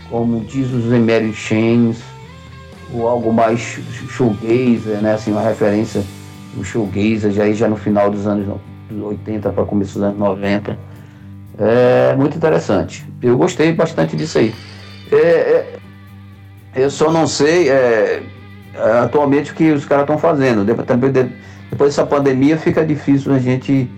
como 0.09 0.39
diz 0.41 0.71
os 0.71 0.91
Emery 0.91 1.33
Chains, 1.33 1.97
ou 2.93 3.07
algo 3.07 3.31
mais 3.33 3.59
sh- 3.59 3.81
shoegazer, 4.09 5.01
né? 5.01 5.13
Assim, 5.13 5.31
uma 5.31 5.41
referência 5.41 6.03
do 6.55 6.63
shoegazer 6.63 7.31
já, 7.31 7.51
já 7.51 7.67
no 7.67 7.75
final 7.75 8.09
dos 8.09 8.25
anos 8.27 8.47
no- 8.47 8.61
dos 8.89 9.03
80 9.03 9.49
para 9.51 9.65
começo 9.65 9.93
dos 9.95 10.03
anos 10.03 10.17
90. 10.17 10.77
É 11.57 12.15
muito 12.15 12.35
interessante. 12.37 13.05
Eu 13.21 13.37
gostei 13.37 13.71
bastante 13.73 14.15
disso 14.15 14.37
aí. 14.37 14.53
É, 15.11 15.15
é, 15.15 15.75
eu 16.75 16.89
só 16.89 17.11
não 17.11 17.25
sei 17.27 17.69
é, 17.69 18.21
atualmente 19.03 19.51
o 19.51 19.55
que 19.55 19.71
os 19.71 19.85
caras 19.85 20.03
estão 20.03 20.17
fazendo. 20.17 20.65
Também 20.83 21.11
depois 21.69 21.95
dessa 21.95 22.05
pandemia 22.05 22.57
fica 22.57 22.85
difícil 22.85 23.33
a 23.33 23.39
gente 23.39 23.89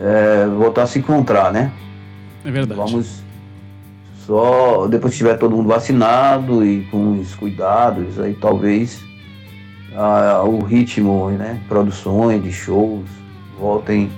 é, 0.00 0.46
voltar 0.46 0.82
a 0.84 0.86
se 0.86 0.98
encontrar, 0.98 1.52
né? 1.52 1.70
É 2.44 2.50
verdade. 2.50 2.78
Vamos 2.80 3.22
só 4.26 4.86
depois 4.88 5.12
que 5.12 5.18
tiver 5.18 5.36
todo 5.36 5.54
mundo 5.56 5.68
vacinado 5.68 6.64
e 6.64 6.82
com 6.90 7.18
os 7.20 7.34
cuidados, 7.34 8.18
aí 8.20 8.34
talvez 8.40 9.00
ah, 9.94 10.42
o 10.44 10.62
ritmo, 10.64 11.28
né, 11.30 11.60
produções 11.68 12.42
de 12.42 12.52
shows 12.52 13.04
voltem 13.58 14.10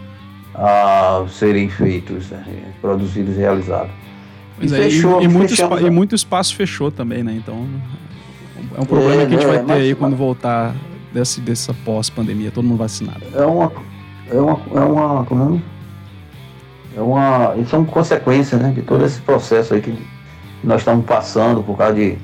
a 0.55 1.25
serem 1.29 1.69
feitos, 1.69 2.31
né, 2.31 2.45
produzidos 2.81 3.35
e 3.37 3.39
realizados. 3.41 3.91
Pois 4.57 4.71
E 4.71 4.75
é, 4.75 4.79
e- 4.79 4.83
fechou, 4.91 5.21
e, 5.23 5.27
muito 5.29 5.49
fechamos 5.51 5.77
espa- 5.79 5.89
e 5.89 5.91
muito 5.91 6.15
espaço 6.15 6.55
fechou 6.55 6.91
também, 6.91 7.25
né? 7.25 7.35
Então 7.37 7.67
é 8.77 8.81
um 8.81 8.85
problema 8.85 9.23
É, 9.23 9.27
que 9.27 9.35
a 9.35 9.39
gente 9.39 9.47
né, 9.49 9.53
vai 9.57 9.65
ter 9.65 9.73
aí 9.83 9.95
quando 9.95 10.15
voltar 10.15 10.75
desse, 11.14 11.40
dessa 11.40 11.72
pós-pandemia, 11.85 12.50
todo 12.50 12.66
mundo 12.66 12.79
vacinado. 12.79 13.22
É 13.35 13.46
uma. 13.46 13.72
É 14.31 14.35
uma. 14.38 14.61
É 14.74 14.81
uma. 14.81 15.24
Como 15.24 15.40
é? 15.40 15.44
nome? 15.44 15.64
É 16.96 17.00
uma. 17.00 17.55
Isso 17.57 17.70
são 17.70 17.85
consequências, 17.85 18.61
né? 18.61 18.72
De 18.72 18.83
todo 18.83 19.05
esse 19.05 19.20
processo 19.20 19.72
aí 19.74 19.81
que 19.81 19.94
nós 20.62 20.81
estamos 20.81 21.07
passando 21.07 21.62
por 21.62 21.79
causa 21.79 21.94
de. 21.94 22.18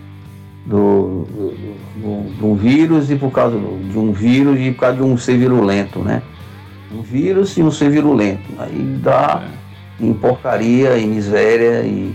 Do, 0.67 1.25
do, 1.31 1.55
do- 1.97 2.31
do 2.39 2.55
vírus 2.55 3.11
e 3.11 3.17
por 3.17 3.31
causa 3.31 3.57
de 3.59 3.99
um 3.99 4.13
vírus 4.13 4.59
e 4.61 4.71
por 4.73 4.81
causa 4.81 4.97
de 4.99 5.03
um 5.03 5.17
ser 5.17 5.39
virulento, 5.39 6.01
né? 6.01 6.23
Um 6.95 7.01
vírus 7.03 7.57
e 7.57 7.63
um 7.63 7.71
ser 7.71 7.91
virulento. 7.91 8.43
Aí 8.59 8.99
dá 9.03 9.43
em 9.99 10.13
porcaria, 10.13 10.99
em 10.99 11.09
miséria 11.09 11.83
e, 11.83 12.15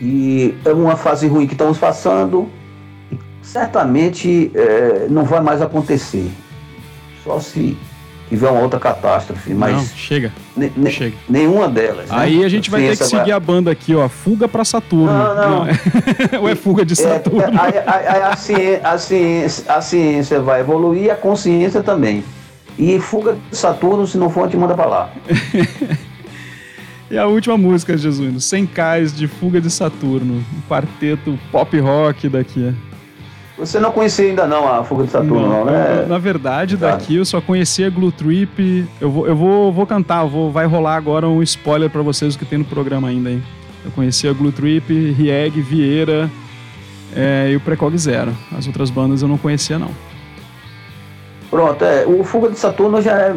e 0.00 0.54
é 0.64 0.72
uma 0.72 0.94
fase 0.96 1.26
ruim 1.26 1.46
que 1.46 1.54
estamos 1.54 1.78
passando 1.78 2.48
certamente 3.44 4.50
eh, 4.54 5.06
não 5.10 5.24
vai 5.24 5.40
mais 5.40 5.60
acontecer. 5.62 6.30
Só 7.22 7.38
se 7.38 7.76
tiver 8.28 8.48
uma 8.50 8.60
outra 8.60 8.80
catástrofe, 8.80 9.50
Não, 9.50 9.58
mas 9.60 9.92
chega, 9.94 10.32
ne- 10.56 10.72
ne- 10.76 10.90
chega. 10.90 11.14
nenhuma 11.28 11.68
delas. 11.68 12.08
né? 12.08 12.16
Aí 12.16 12.42
a 12.44 12.48
gente 12.48 12.70
vai 12.70 12.80
ter 12.82 12.96
que 12.96 13.04
seguir 13.04 13.32
a 13.32 13.38
banda 13.38 13.70
aqui, 13.70 13.94
ó. 13.94 14.08
Fuga 14.08 14.48
pra 14.48 14.64
Saturno. 14.64 15.06
Não, 15.06 15.34
não. 15.64 15.66
Ou 16.42 16.48
é 16.48 16.54
fuga 16.54 16.84
de 16.84 16.94
É, 16.94 16.96
Saturno? 16.96 17.40
é, 17.42 17.84
aí- 17.86 18.06
aí 18.16 18.22
a, 18.22 18.36
ciência, 18.36 18.80
a, 18.88 18.98
ciência, 18.98 19.64
a 19.72 19.80
ciência 19.80 20.40
vai 20.40 20.60
evoluir 20.60 21.04
e 21.04 21.10
a 21.10 21.14
consciência 21.16 21.82
também. 21.82 22.24
E 22.78 22.98
fuga 22.98 23.36
de 23.50 23.56
Saturno, 23.56 24.06
se 24.06 24.18
não 24.18 24.28
for, 24.28 24.40
a 24.42 24.44
gente 24.46 24.56
manda 24.56 24.74
pra 24.74 24.86
lá. 24.86 25.10
E 27.10 27.18
a 27.18 27.26
última 27.26 27.56
música, 27.56 27.96
Jesus, 27.96 28.44
100 28.44 28.66
Kais 28.66 29.14
de 29.14 29.28
Fuga 29.28 29.60
de 29.60 29.70
Saturno. 29.70 30.36
Um 30.36 30.68
quarteto 30.68 31.38
pop 31.52 31.78
rock 31.78 32.28
daqui. 32.28 32.74
Você 33.56 33.78
não 33.78 33.92
conhecia 33.92 34.24
ainda 34.26 34.46
não 34.48 34.66
a 34.66 34.82
fuga 34.82 35.04
de 35.04 35.10
Saturno, 35.10 35.48
não, 35.48 35.58
eu- 35.60 35.64
né? 35.66 36.06
Na 36.08 36.18
verdade, 36.18 36.76
Tá. 36.76 36.90
daqui 36.90 37.14
eu 37.16 37.24
só 37.24 37.40
conhecia 37.40 37.88
Glue 37.88 38.10
Trip. 38.10 38.84
Eu 39.00 39.10
vou, 39.10 39.26
eu 39.28 39.36
vou, 39.36 39.72
vou 39.72 39.86
cantar, 39.86 40.24
vou, 40.24 40.50
vai 40.50 40.66
rolar 40.66 40.96
agora 40.96 41.28
um 41.28 41.40
spoiler 41.42 41.88
pra 41.88 42.02
vocês 42.02 42.34
o 42.34 42.38
que 42.38 42.44
tem 42.44 42.58
no 42.58 42.64
programa 42.64 43.08
ainda, 43.08 43.30
hein? 43.30 43.42
Eu 43.84 43.92
conhecia 43.92 44.32
Glue 44.32 44.50
Trip, 44.50 44.92
Rieg, 45.12 45.60
Vieira 45.60 46.28
é, 47.14 47.50
e 47.52 47.56
o 47.56 47.60
Precog 47.60 47.96
Zero. 47.96 48.32
As 48.58 48.66
outras 48.66 48.90
bandas 48.90 49.22
eu 49.22 49.28
não 49.28 49.38
conhecia, 49.38 49.78
não. 49.78 49.90
Pronto, 51.48 51.84
é, 51.84 52.04
o 52.06 52.24
Fuga 52.24 52.50
de 52.50 52.58
Saturno 52.58 53.00
já 53.00 53.12
é, 53.16 53.34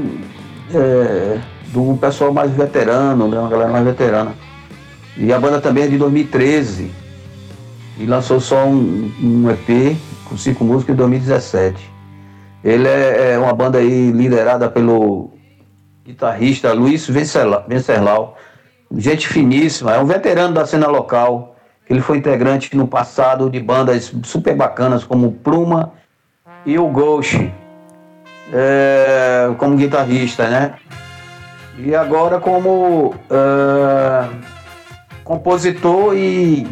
é 0.74 1.40
do 1.68 1.96
pessoal 2.02 2.34
mais 2.34 2.50
veterano, 2.52 3.28
né, 3.28 3.38
uma 3.38 3.50
galera 3.50 3.72
mais 3.72 3.86
veterana. 3.86 4.34
E 5.16 5.32
a 5.32 5.40
banda 5.40 5.62
também 5.62 5.84
é 5.84 5.88
de 5.88 5.98
2013. 5.98 6.90
E 8.00 8.06
lançou 8.06 8.40
só 8.40 8.66
um, 8.66 9.12
um 9.22 9.50
EP 9.50 9.98
com 10.26 10.38
cinco 10.38 10.64
músicas 10.64 10.94
em 10.94 10.98
2017. 10.98 11.92
Ele 12.64 12.88
é, 12.88 13.34
é 13.34 13.40
uma 13.40 13.54
banda 13.54 13.80
aí 13.80 14.12
liderada 14.12 14.70
pelo 14.70 15.32
guitarrista 16.06 16.74
Luiz 16.74 17.08
Venceslau. 17.08 18.38
Gente 18.96 19.28
finíssima, 19.28 19.94
é 19.94 20.00
um 20.00 20.06
veterano 20.06 20.54
da 20.54 20.66
cena 20.66 20.88
local. 20.88 21.56
Ele 21.90 22.02
foi 22.02 22.18
integrante 22.18 22.76
no 22.76 22.88
passado 22.88 23.50
de 23.50 23.60
bandas 23.60 24.14
super 24.24 24.56
bacanas 24.56 25.04
como 25.04 25.32
Pluma 25.32 25.94
e 26.66 26.78
o 26.78 26.88
Ghost, 26.88 27.52
é, 28.54 29.50
como 29.58 29.78
guitarrista, 29.78 30.50
né? 30.50 30.76
E 31.78 31.96
agora 31.96 32.40
como 32.40 33.16
é, 33.30 34.28
compositor 35.24 36.16
e 36.16 36.68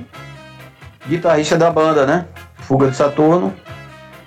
guitarrista 1.07 1.57
da 1.57 1.69
banda, 1.71 2.05
né? 2.05 2.25
Fuga 2.59 2.89
de 2.89 2.95
Saturno, 2.95 3.53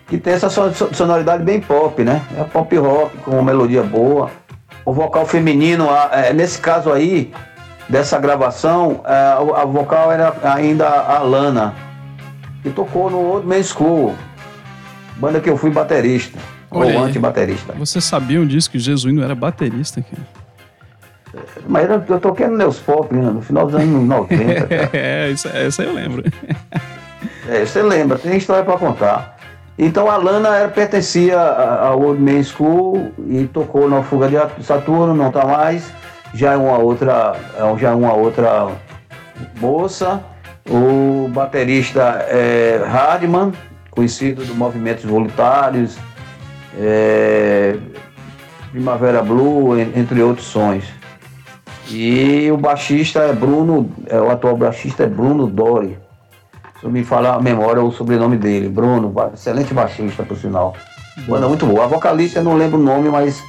que 0.07 0.19
tem 0.19 0.35
essa 0.35 0.49
so- 0.49 0.73
so- 0.73 0.95
sonoridade 0.95 1.43
bem 1.43 1.61
pop, 1.61 2.03
né? 2.05 2.23
É 2.37 2.45
pop 2.45 2.75
rock 2.77 3.17
com 3.19 3.33
uma 3.33 3.43
melodia 3.43 3.83
boa. 3.83 4.31
O 4.85 4.93
vocal 4.93 5.27
feminino, 5.27 5.89
é, 6.13 6.33
nesse 6.33 6.59
caso 6.59 6.93
aí, 6.93 7.33
dessa 7.89 8.19
gravação, 8.19 9.01
é, 9.05 9.13
a, 9.61 9.65
vocal 9.65 10.11
era 10.13 10.35
ainda 10.43 10.89
a 10.89 11.19
Lana, 11.19 11.75
que 12.63 12.71
tocou 12.71 13.11
no 13.11 13.19
Old 13.19 13.47
Man 13.47 13.63
School, 13.63 14.15
banda 15.17 15.41
que 15.41 15.51
eu 15.51 15.57
fui 15.57 15.71
baterista, 15.71 16.39
Olha 16.71 16.99
ou 16.99 17.05
anti-baterista. 17.05 17.73
Vocês 17.75 18.05
sabiam 18.05 18.47
disso 18.47 18.71
que 18.71 18.77
o 18.77 18.81
Jesuíno 18.81 19.23
era 19.23 19.35
baterista, 19.35 20.01
cara? 20.03 20.38
Mas 21.67 21.89
eu, 21.91 22.03
eu 22.09 22.21
toquei 22.21 22.47
no 22.47 22.57
Neus 22.57 22.79
Pop 22.79 23.15
né, 23.15 23.21
no 23.31 23.43
final 23.43 23.67
dos 23.67 23.75
anos 23.75 24.03
90. 24.09 24.67
cara. 24.67 24.91
É, 24.93 25.31
isso, 25.31 25.49
essa 25.49 25.83
eu 25.83 25.93
lembro. 25.93 26.23
É, 27.49 27.65
você 27.65 27.83
lembra, 27.83 28.19
tem 28.19 28.37
história 28.37 28.65
para 28.65 28.77
contar. 28.79 29.37
Então 29.79 30.11
a 30.11 30.17
Lana 30.17 30.57
era, 30.57 30.69
pertencia 30.69 31.39
ao 31.39 32.01
Old 32.03 32.21
Man 32.21 32.43
School 32.43 33.13
e 33.27 33.47
tocou 33.47 33.89
na 33.89 34.03
Fuga 34.03 34.29
de 34.29 34.65
Saturno, 34.65 35.15
não 35.15 35.31
tá 35.31 35.45
mais. 35.47 35.93
Já 36.35 36.53
é 36.55 36.57
uma 36.57 36.79
outra, 36.79 37.35
é 37.57 37.79
já 37.79 37.91
é 37.91 37.95
uma 37.95 38.13
outra 38.13 38.69
moça. 39.61 40.21
O 40.69 41.29
baterista 41.33 42.03
é 42.29 42.83
Hardman, 42.87 43.53
conhecido 43.91 44.45
do 44.45 44.55
movimentos 44.55 45.05
voluntários, 45.05 45.97
é, 46.79 47.77
Primavera 48.71 49.23
Blue, 49.23 49.79
en- 49.79 49.93
entre 49.97 50.23
outros 50.23 50.47
sons. 50.49 50.85
E 51.91 52.51
o 52.53 52.57
baixista 52.57 53.21
é 53.21 53.33
Bruno, 53.33 53.91
é, 54.07 54.21
o 54.21 54.31
atual 54.31 54.57
baixista 54.57 55.05
é 55.05 55.07
Bruno 55.07 55.47
Dori. 55.47 55.97
Se 56.79 56.85
eu 56.87 56.91
me 56.91 57.03
falar 57.05 57.35
a 57.35 57.41
memória, 57.41 57.83
o 57.83 57.91
sobrenome 57.91 58.37
dele, 58.37 58.69
Bruno, 58.69 59.13
excelente 59.35 59.73
baixista, 59.75 60.23
por 60.23 60.37
sinal. 60.37 60.77
Banda 61.27 61.49
muito 61.49 61.67
boa. 61.67 61.85
A 61.85 61.87
vocalista 61.89 62.39
eu 62.39 62.45
não 62.45 62.57
lembro 62.57 62.79
o 62.79 62.83
nome, 62.83 63.09
mas 63.09 63.43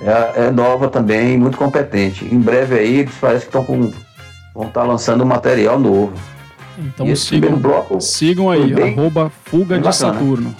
é, 0.00 0.46
é 0.46 0.50
nova 0.50 0.88
também, 0.88 1.36
muito 1.36 1.58
competente. 1.58 2.24
Em 2.24 2.38
breve 2.38 2.78
aí, 2.78 2.98
eles 3.00 3.14
parece 3.20 3.40
que 3.42 3.48
estão 3.48 3.64
com. 3.64 3.92
vão 4.54 4.66
estar 4.68 4.84
lançando 4.84 5.22
um 5.22 5.26
material 5.26 5.78
novo. 5.78 6.12
Então 6.78 7.06
E 7.06 7.14
sigam, 7.14 7.54
bloco 7.56 8.00
sigam 8.00 8.48
aí, 8.48 8.72
bem- 8.72 8.94
arroba 8.98 9.30
Fuga 9.44 9.76
de 9.76 9.82
bacana. 9.84 9.92
Saturno. 9.92 10.54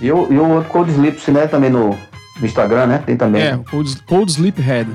E 0.00 0.10
o, 0.10 0.32
e 0.32 0.38
o 0.38 0.48
outro 0.48 0.70
Cold 0.70 0.90
Sleeps, 0.90 1.26
né, 1.28 1.46
também 1.46 1.68
no, 1.70 1.90
no 1.90 2.46
Instagram, 2.46 2.86
né? 2.86 3.02
Tem 3.04 3.16
também. 3.16 3.42
É, 3.42 3.58
Cold, 3.70 4.02
Cold 4.06 4.30
Sleep 4.32 4.60
Head. 4.60 4.90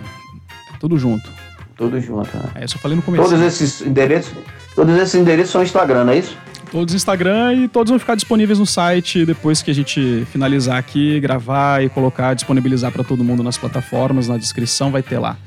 Tudo 0.80 0.98
junto. 0.98 1.30
Tudo 1.76 2.00
junto, 2.00 2.36
né? 2.36 2.50
É, 2.56 2.66
isso 2.66 2.76
eu 2.78 2.82
falei 2.82 2.96
no 2.96 3.04
começo. 3.04 3.24
Todos 3.24 3.42
esses 3.42 3.82
endereços. 3.82 4.34
Todos 4.76 4.96
esses 4.96 5.16
endereços 5.16 5.52
são 5.52 5.64
Instagram, 5.64 6.06
não 6.06 6.14
é 6.14 6.20
isso? 6.20 6.38
Todos 6.72 6.94
Instagram 6.94 7.54
e 7.54 7.68
todos 7.68 7.90
vão 7.90 8.00
ficar 8.00 8.16
disponíveis 8.16 8.60
no 8.60 8.66
site 8.66 9.26
depois 9.26 9.62
que 9.62 9.72
a 9.72 9.74
gente 9.74 10.28
finalizar 10.32 10.78
aqui, 10.78 11.20
gravar 11.20 11.84
e 11.84 11.90
colocar, 11.90 12.34
disponibilizar 12.34 12.92
para 12.92 13.04
todo 13.04 13.24
mundo 13.24 13.42
nas 13.42 13.58
plataformas, 13.58 14.28
na 14.28 14.38
descrição 14.38 14.92
vai 14.92 15.02
ter 15.02 15.18
lá 15.18 15.38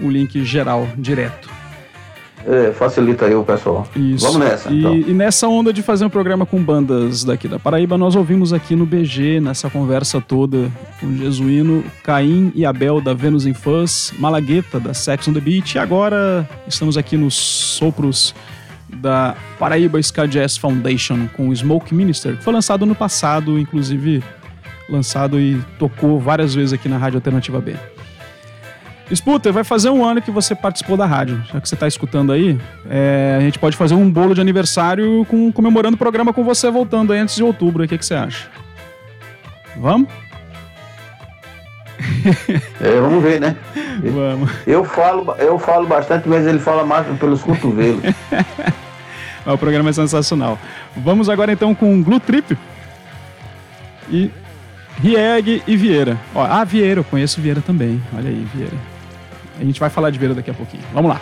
o 0.00 0.08
link 0.08 0.44
geral, 0.44 0.86
direto. 0.96 1.57
É, 2.46 2.72
facilita 2.72 3.26
aí 3.26 3.34
o 3.34 3.44
pessoal. 3.44 3.86
Isso. 3.94 4.24
Vamos 4.24 4.40
nessa, 4.40 4.70
e, 4.70 4.78
então. 4.78 4.94
e 4.94 5.14
nessa 5.14 5.48
onda 5.48 5.72
de 5.72 5.82
fazer 5.82 6.04
um 6.04 6.10
programa 6.10 6.46
com 6.46 6.62
bandas 6.62 7.24
daqui 7.24 7.48
da 7.48 7.58
Paraíba, 7.58 7.98
nós 7.98 8.16
ouvimos 8.16 8.52
aqui 8.52 8.74
no 8.74 8.86
BG, 8.86 9.40
nessa 9.40 9.68
conversa 9.68 10.20
toda, 10.20 10.70
com 11.00 11.14
Jesuíno, 11.16 11.84
Caim 12.02 12.52
e 12.54 12.64
Abel 12.64 13.00
da 13.00 13.12
Venus 13.12 13.46
in 13.46 13.54
Fuzz, 13.54 14.12
Malagueta 14.18 14.78
da 14.78 14.94
Sex 14.94 15.28
on 15.28 15.32
the 15.32 15.40
Beach, 15.40 15.76
e 15.76 15.78
agora 15.78 16.48
estamos 16.66 16.96
aqui 16.96 17.16
nos 17.16 17.34
sopros 17.34 18.34
da 18.88 19.36
Paraíba 19.58 19.98
Ska 20.00 20.26
Jazz 20.26 20.56
Foundation 20.56 21.28
com 21.36 21.48
o 21.48 21.56
Smoke 21.56 21.94
Minister, 21.94 22.36
que 22.36 22.42
foi 22.44 22.52
lançado 22.52 22.86
no 22.86 22.94
passado, 22.94 23.58
inclusive 23.58 24.22
lançado 24.88 25.38
e 25.38 25.60
tocou 25.78 26.18
várias 26.18 26.54
vezes 26.54 26.72
aqui 26.72 26.88
na 26.88 26.96
Rádio 26.96 27.18
Alternativa 27.18 27.60
B. 27.60 27.76
Sputer, 29.14 29.52
vai 29.52 29.64
fazer 29.64 29.90
um 29.90 30.04
ano 30.04 30.20
que 30.20 30.30
você 30.30 30.54
participou 30.54 30.96
da 30.96 31.06
rádio. 31.06 31.42
Já 31.52 31.60
que 31.60 31.68
você 31.68 31.74
está 31.74 31.88
escutando 31.88 32.32
aí, 32.32 32.58
é, 32.88 33.36
a 33.38 33.40
gente 33.40 33.58
pode 33.58 33.76
fazer 33.76 33.94
um 33.94 34.10
bolo 34.10 34.34
de 34.34 34.40
aniversário 34.40 35.24
com, 35.28 35.50
comemorando 35.50 35.94
o 35.94 35.98
programa 35.98 36.32
com 36.32 36.44
você 36.44 36.70
voltando 36.70 37.12
aí 37.12 37.18
antes 37.18 37.34
de 37.34 37.42
outubro. 37.42 37.84
O 37.84 37.88
que, 37.88 37.96
que 37.96 38.04
você 38.04 38.14
acha? 38.14 38.48
Vamos? 39.76 40.08
É, 42.80 43.00
vamos 43.00 43.22
ver, 43.22 43.40
né? 43.40 43.56
Vamos. 44.02 44.50
Eu 44.66 44.84
falo, 44.84 45.34
eu 45.38 45.58
falo 45.58 45.86
bastante, 45.86 46.28
mas 46.28 46.46
ele 46.46 46.58
fala 46.58 46.84
mais 46.84 47.06
pelos 47.18 47.42
cotovelos. 47.42 48.02
O 49.46 49.56
programa 49.56 49.88
é 49.88 49.92
sensacional. 49.94 50.58
Vamos 50.94 51.30
agora 51.30 51.50
então 51.50 51.74
com 51.74 52.02
Glue 52.02 52.20
Trip 52.20 52.56
e 54.10 54.30
Rieg 55.00 55.62
e 55.66 55.76
Vieira. 55.76 56.18
Ó, 56.34 56.44
ah, 56.44 56.64
Vieira, 56.64 57.00
eu 57.00 57.04
conheço 57.04 57.40
Vieira 57.40 57.62
também. 57.62 58.02
Olha 58.14 58.28
aí, 58.28 58.46
Vieira. 58.54 58.76
A 59.58 59.64
gente 59.64 59.80
vai 59.80 59.90
falar 59.90 60.10
de 60.10 60.18
Vieira 60.18 60.34
daqui 60.34 60.50
a 60.50 60.54
pouquinho. 60.54 60.82
Vamos 60.92 61.10
lá. 61.10 61.20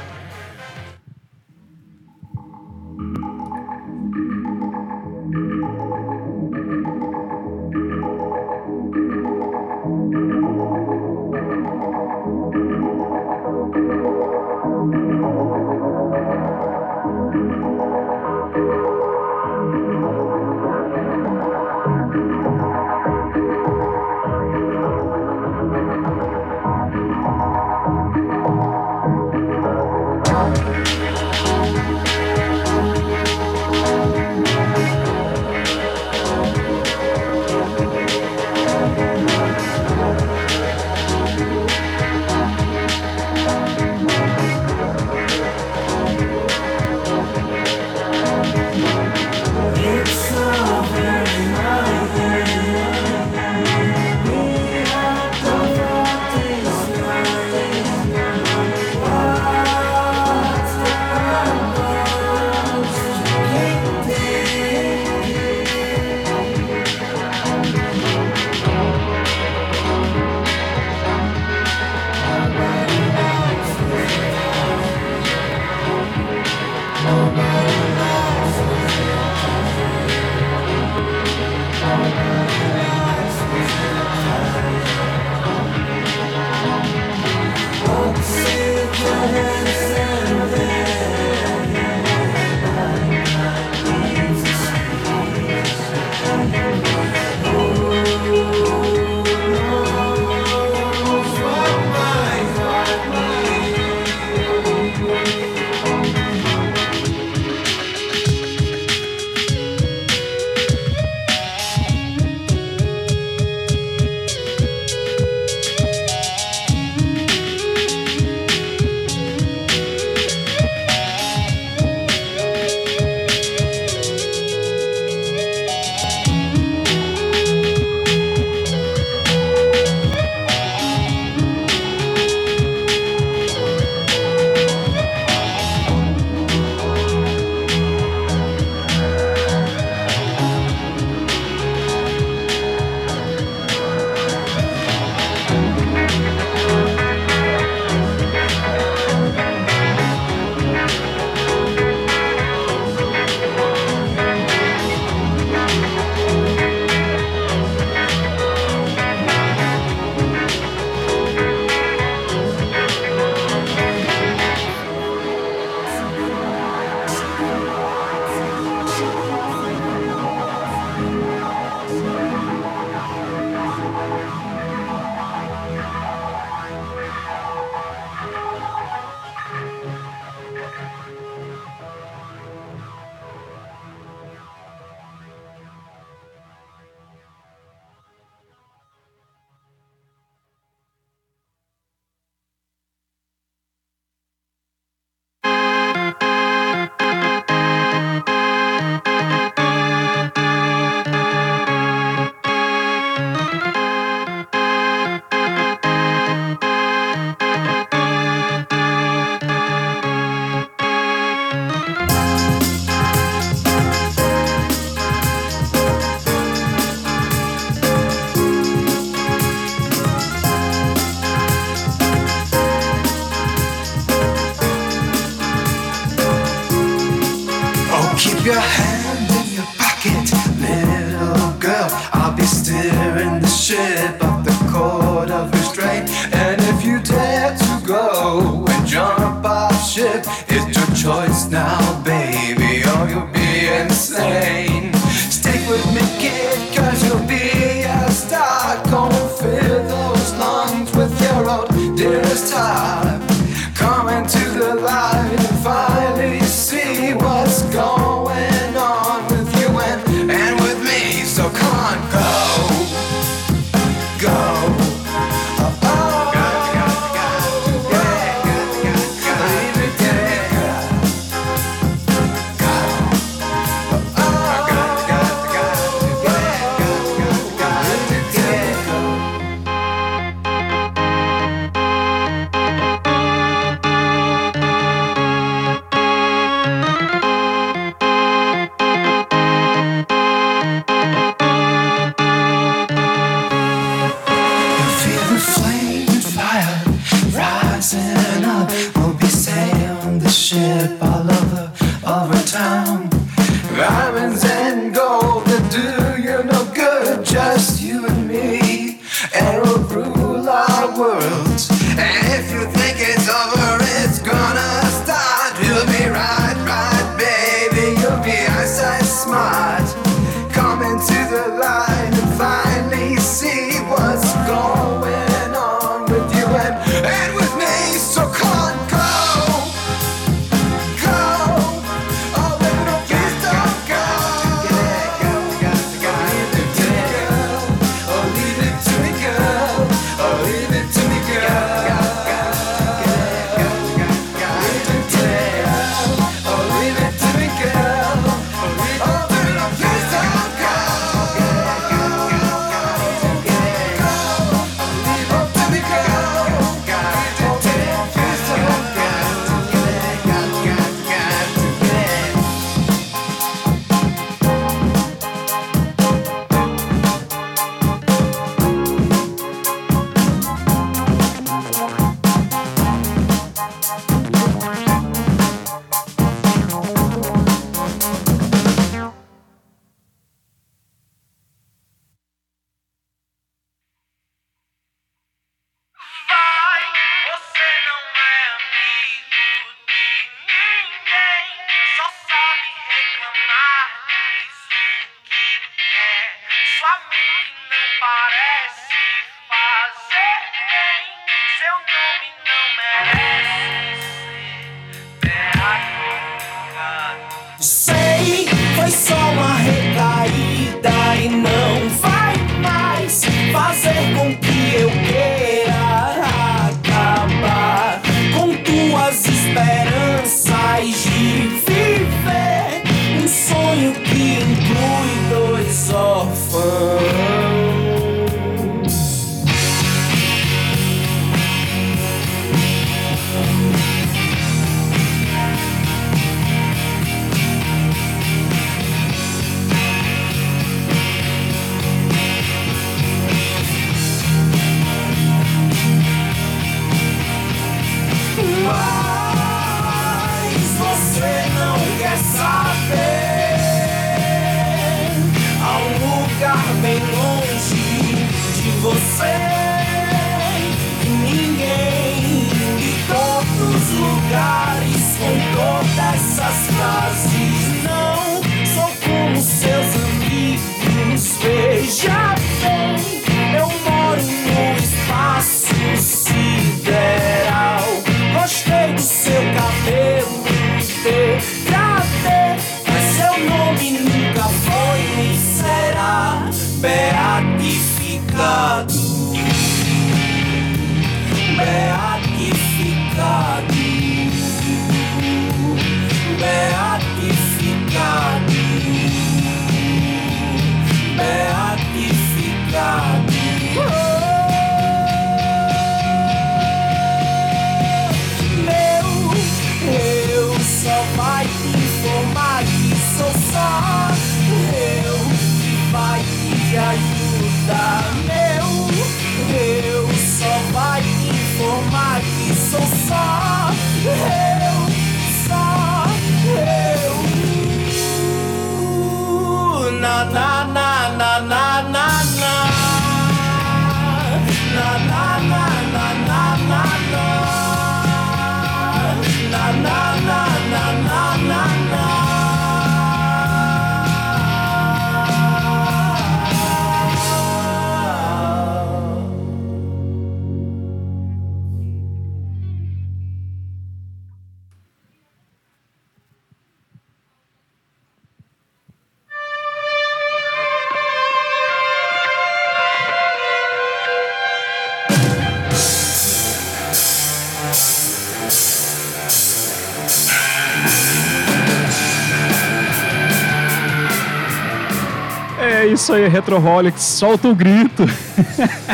Isso 576.07 576.13
aí, 576.13 576.29
Retroholics, 576.29 577.03
solta 577.03 577.49
o 577.49 577.55
grito. 577.55 578.05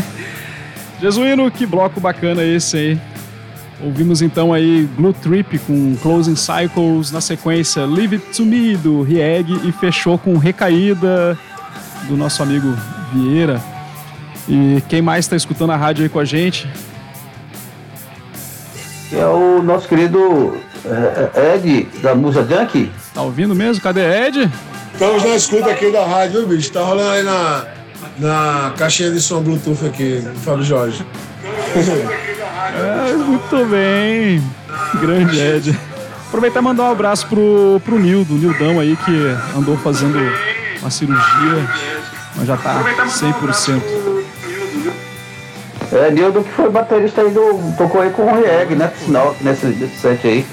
Jesuíno, 0.99 1.51
que 1.51 1.67
bloco 1.67 2.01
bacana 2.01 2.43
esse 2.43 2.75
aí. 2.75 3.01
Ouvimos 3.83 4.23
então 4.23 4.51
aí 4.51 4.89
Glue 4.97 5.13
Trip 5.13 5.59
com 5.59 5.95
Closing 5.97 6.37
Cycles, 6.37 7.13
na 7.13 7.21
sequência 7.21 7.85
Leave 7.85 8.17
It 8.17 8.35
To 8.35 8.47
Me 8.47 8.79
do 8.79 9.03
Rieg 9.03 9.61
e 9.69 9.73
fechou 9.73 10.17
com 10.17 10.39
Recaída 10.39 11.39
do 12.09 12.17
nosso 12.17 12.43
amigo 12.43 12.75
Vieira. 13.13 13.61
E 14.49 14.83
quem 14.89 15.03
mais 15.03 15.27
está 15.27 15.37
escutando 15.37 15.73
a 15.73 15.77
rádio 15.77 16.05
aí 16.05 16.09
com 16.09 16.19
a 16.19 16.25
gente? 16.25 16.67
É 19.13 19.27
o 19.27 19.63
nosso 19.63 19.87
querido 19.87 20.57
é, 20.87 21.31
é, 21.35 21.57
Ed, 21.57 21.89
da 22.01 22.15
Musa 22.15 22.43
Junk. 22.43 22.91
Tá 23.13 23.21
ouvindo 23.21 23.55
mesmo? 23.55 23.83
Cadê 23.83 24.01
Ed? 24.01 24.51
Estamos 25.03 25.25
na 25.25 25.35
escuta 25.35 25.69
aqui 25.69 25.91
da 25.91 26.07
rádio, 26.07 26.47
viu, 26.47 26.57
bicho? 26.57 26.71
Tá 26.71 26.81
rolando 26.81 27.11
aí 27.11 27.25
na, 27.25 27.65
na 28.21 28.73
caixinha 28.79 29.11
de 29.11 29.21
som 29.21 29.43
Bluetooth 29.43 29.85
aqui, 29.85 30.21
do 30.21 30.39
Fábio 30.39 30.63
Jorge. 30.65 31.05
É, 32.73 33.13
muito 33.17 33.67
bem. 33.69 34.41
Grande 35.01 35.41
Ed. 35.41 35.79
Aproveitar 36.29 36.61
e 36.61 36.63
mandar 36.63 36.85
um 36.85 36.93
abraço 36.93 37.27
pro, 37.27 37.83
pro 37.85 37.99
Nildo, 37.99 38.35
Nildão 38.35 38.79
aí, 38.79 38.97
que 38.97 39.37
andou 39.59 39.77
fazendo 39.77 40.17
uma 40.81 40.89
cirurgia, 40.89 41.69
mas 42.37 42.47
já 42.47 42.57
tá 42.57 42.85
100%. 43.05 43.83
É, 45.91 46.11
Nildo 46.13 46.45
que 46.45 46.51
foi 46.53 46.71
baterista 46.71 47.23
aí 47.23 47.31
do. 47.33 47.75
tocou 47.77 48.03
aí 48.03 48.11
com 48.11 48.23
o 48.23 48.37
Rieg, 48.37 48.77
né? 48.77 48.87
Por 48.87 49.05
sinal, 49.05 49.37
nesse, 49.41 49.67
nesse 49.67 49.97
set 49.97 50.25
aí. 50.29 50.47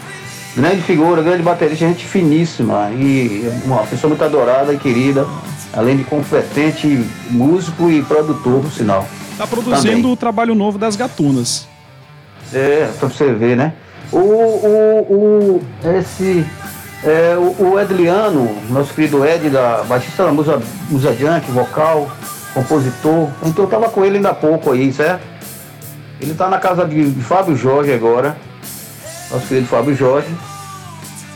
Grande 0.56 0.82
figura, 0.82 1.22
grande 1.22 1.44
baterista, 1.44 1.86
gente 1.86 2.06
finíssima 2.06 2.90
e 2.92 3.50
uma 3.66 3.84
pessoa 3.84 4.10
muito 4.10 4.24
adorada 4.24 4.74
e 4.74 4.78
querida, 4.78 5.28
além 5.74 5.96
de 5.96 6.04
competente 6.04 7.06
músico 7.30 7.90
e 7.90 8.02
produtor, 8.02 8.62
por 8.62 8.72
sinal. 8.72 9.06
Tá 9.38 9.46
produzindo 9.46 9.96
Também. 9.96 10.12
o 10.12 10.16
trabalho 10.16 10.56
novo 10.56 10.78
das 10.78 10.96
gatunas. 10.96 11.68
É, 12.54 12.90
pra 13.00 13.08
você 13.08 13.32
ver, 13.32 13.56
né? 13.56 13.74
O, 14.12 14.18
o, 14.18 15.02
o 15.10 15.62
esse, 15.98 16.44
é, 17.04 17.36
o, 17.38 17.72
o 17.72 17.80
Edliano, 17.80 18.50
nosso 18.70 18.94
querido 18.94 19.24
Ed, 19.24 19.50
da 19.50 19.84
baixista 19.84 20.26
da 20.26 20.32
Musa, 20.32 20.60
Musa 20.90 21.16
Junk, 21.16 21.50
vocal, 21.52 22.10
compositor. 22.54 23.30
Então 23.46 23.66
eu 23.66 23.70
tava 23.70 23.88
com 23.90 24.04
ele 24.04 24.18
ainda 24.18 24.32
há 24.32 24.34
pouco 24.34 24.72
aí, 24.72 24.92
certo? 24.92 25.22
Ele 26.20 26.34
tá 26.34 26.50
na 26.50 26.58
casa 26.58 26.86
de, 26.86 27.12
de 27.12 27.22
Fábio 27.22 27.56
Jorge 27.56 27.94
agora, 27.94 28.36
nosso 29.32 29.48
querido 29.48 29.68
Fábio 29.68 29.96
Jorge, 29.96 30.28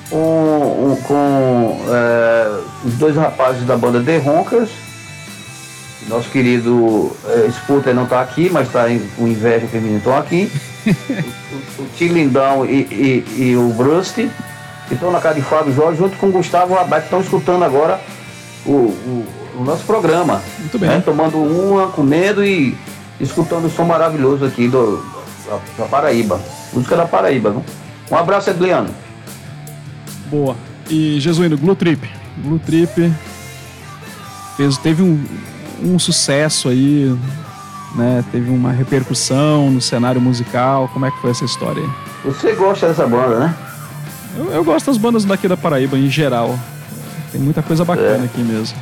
com, 0.09 0.17
um- 0.17 0.95
com 1.03 1.79
é, 1.89 2.59
os 2.85 2.93
dois 2.95 3.15
rapazes 3.15 3.65
da 3.65 3.75
banda 3.77 4.01
The 4.01 4.17
Ronkers. 4.17 4.69
Nosso 6.09 6.29
querido 6.29 7.15
é, 7.29 7.49
Sputer 7.49 7.93
não 7.95 8.05
tá 8.05 8.19
aqui, 8.21 8.49
mas 8.51 8.69
tá 8.69 8.89
em, 8.91 8.99
com 9.17 9.25
inveja 9.27 9.67
que 9.67 9.77
eles 9.77 9.89
não 9.89 9.97
estão 9.99 10.17
aqui 10.17 10.51
o, 11.79 11.81
o 11.83 11.85
Tilindão 11.97 12.65
e, 12.65 12.81
e, 12.91 13.41
e 13.51 13.55
o 13.55 13.69
Brust, 13.69 14.15
que 14.15 14.93
estão 14.93 15.11
na 15.11 15.21
casa 15.21 15.35
de 15.35 15.41
Fábio 15.41 15.73
Jorge, 15.73 15.97
junto 15.99 16.17
com 16.17 16.27
o 16.27 16.31
Gustavo 16.31 16.73
Rabat, 16.73 17.01
que 17.03 17.07
estão 17.07 17.21
escutando 17.21 17.63
agora 17.63 18.01
o, 18.65 18.71
o, 18.71 19.25
o 19.59 19.63
nosso 19.63 19.85
programa. 19.85 20.41
Muito 20.59 20.77
bem. 20.77 20.89
né? 20.89 21.01
Tomando 21.05 21.37
uma, 21.37 21.87
comendo 21.87 22.43
e 22.43 22.77
escutando 23.21 23.65
o 23.65 23.69
som 23.69 23.85
maravilhoso 23.85 24.43
aqui 24.43 24.67
do, 24.67 24.97
da, 25.47 25.57
da 25.77 25.85
Paraíba. 25.85 26.37
Música 26.73 26.97
da 26.97 27.05
Paraíba, 27.05 27.51
viu? 27.51 27.63
Um 28.13 28.17
abraço, 28.17 28.51
Edliano. 28.51 28.89
Boa. 30.27 30.55
E 30.87 31.19
Jesuíno, 31.19 31.57
Glue 31.57 31.75
Trip. 31.75 32.07
Glue 32.43 32.59
Trip 32.59 33.11
fez, 34.55 34.77
teve 34.77 35.01
um, 35.01 35.19
um 35.83 35.97
sucesso 35.97 36.69
aí, 36.69 37.11
né? 37.95 38.23
Teve 38.31 38.51
uma 38.51 38.71
repercussão 38.71 39.71
no 39.71 39.81
cenário 39.81 40.21
musical. 40.21 40.87
Como 40.93 41.07
é 41.07 41.11
que 41.11 41.17
foi 41.21 41.31
essa 41.31 41.43
história 41.43 41.81
aí? 41.81 41.89
Você 42.25 42.53
gosta 42.53 42.87
dessa 42.89 43.07
banda, 43.07 43.39
né? 43.39 43.55
Eu, 44.37 44.51
eu 44.51 44.63
gosto 44.63 44.85
das 44.85 44.97
bandas 44.97 45.25
daqui 45.25 45.47
da 45.47 45.57
Paraíba 45.57 45.97
em 45.97 46.07
geral. 46.07 46.55
Tem 47.31 47.41
muita 47.41 47.63
coisa 47.63 47.83
bacana 47.83 48.21
É. 48.21 48.25
aqui 48.25 48.41
mesmo. 48.41 48.77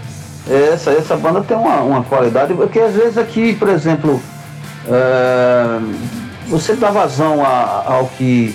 Essa, 0.49 0.91
essa 0.91 1.15
banda 1.15 1.39
tem 1.41 1.55
uma, 1.55 1.79
uma 1.83 2.03
qualidade, 2.03 2.53
porque 2.53 2.79
às 2.79 2.93
vezes 2.93 3.17
aqui, 3.17 3.53
por 3.53 3.69
exemplo, 3.69 4.21
é, 4.89 5.79
você 6.49 6.75
dá 6.75 6.91
vazão 6.91 7.45
a- 7.45 7.83
ao 7.85 8.07
que 8.17 8.53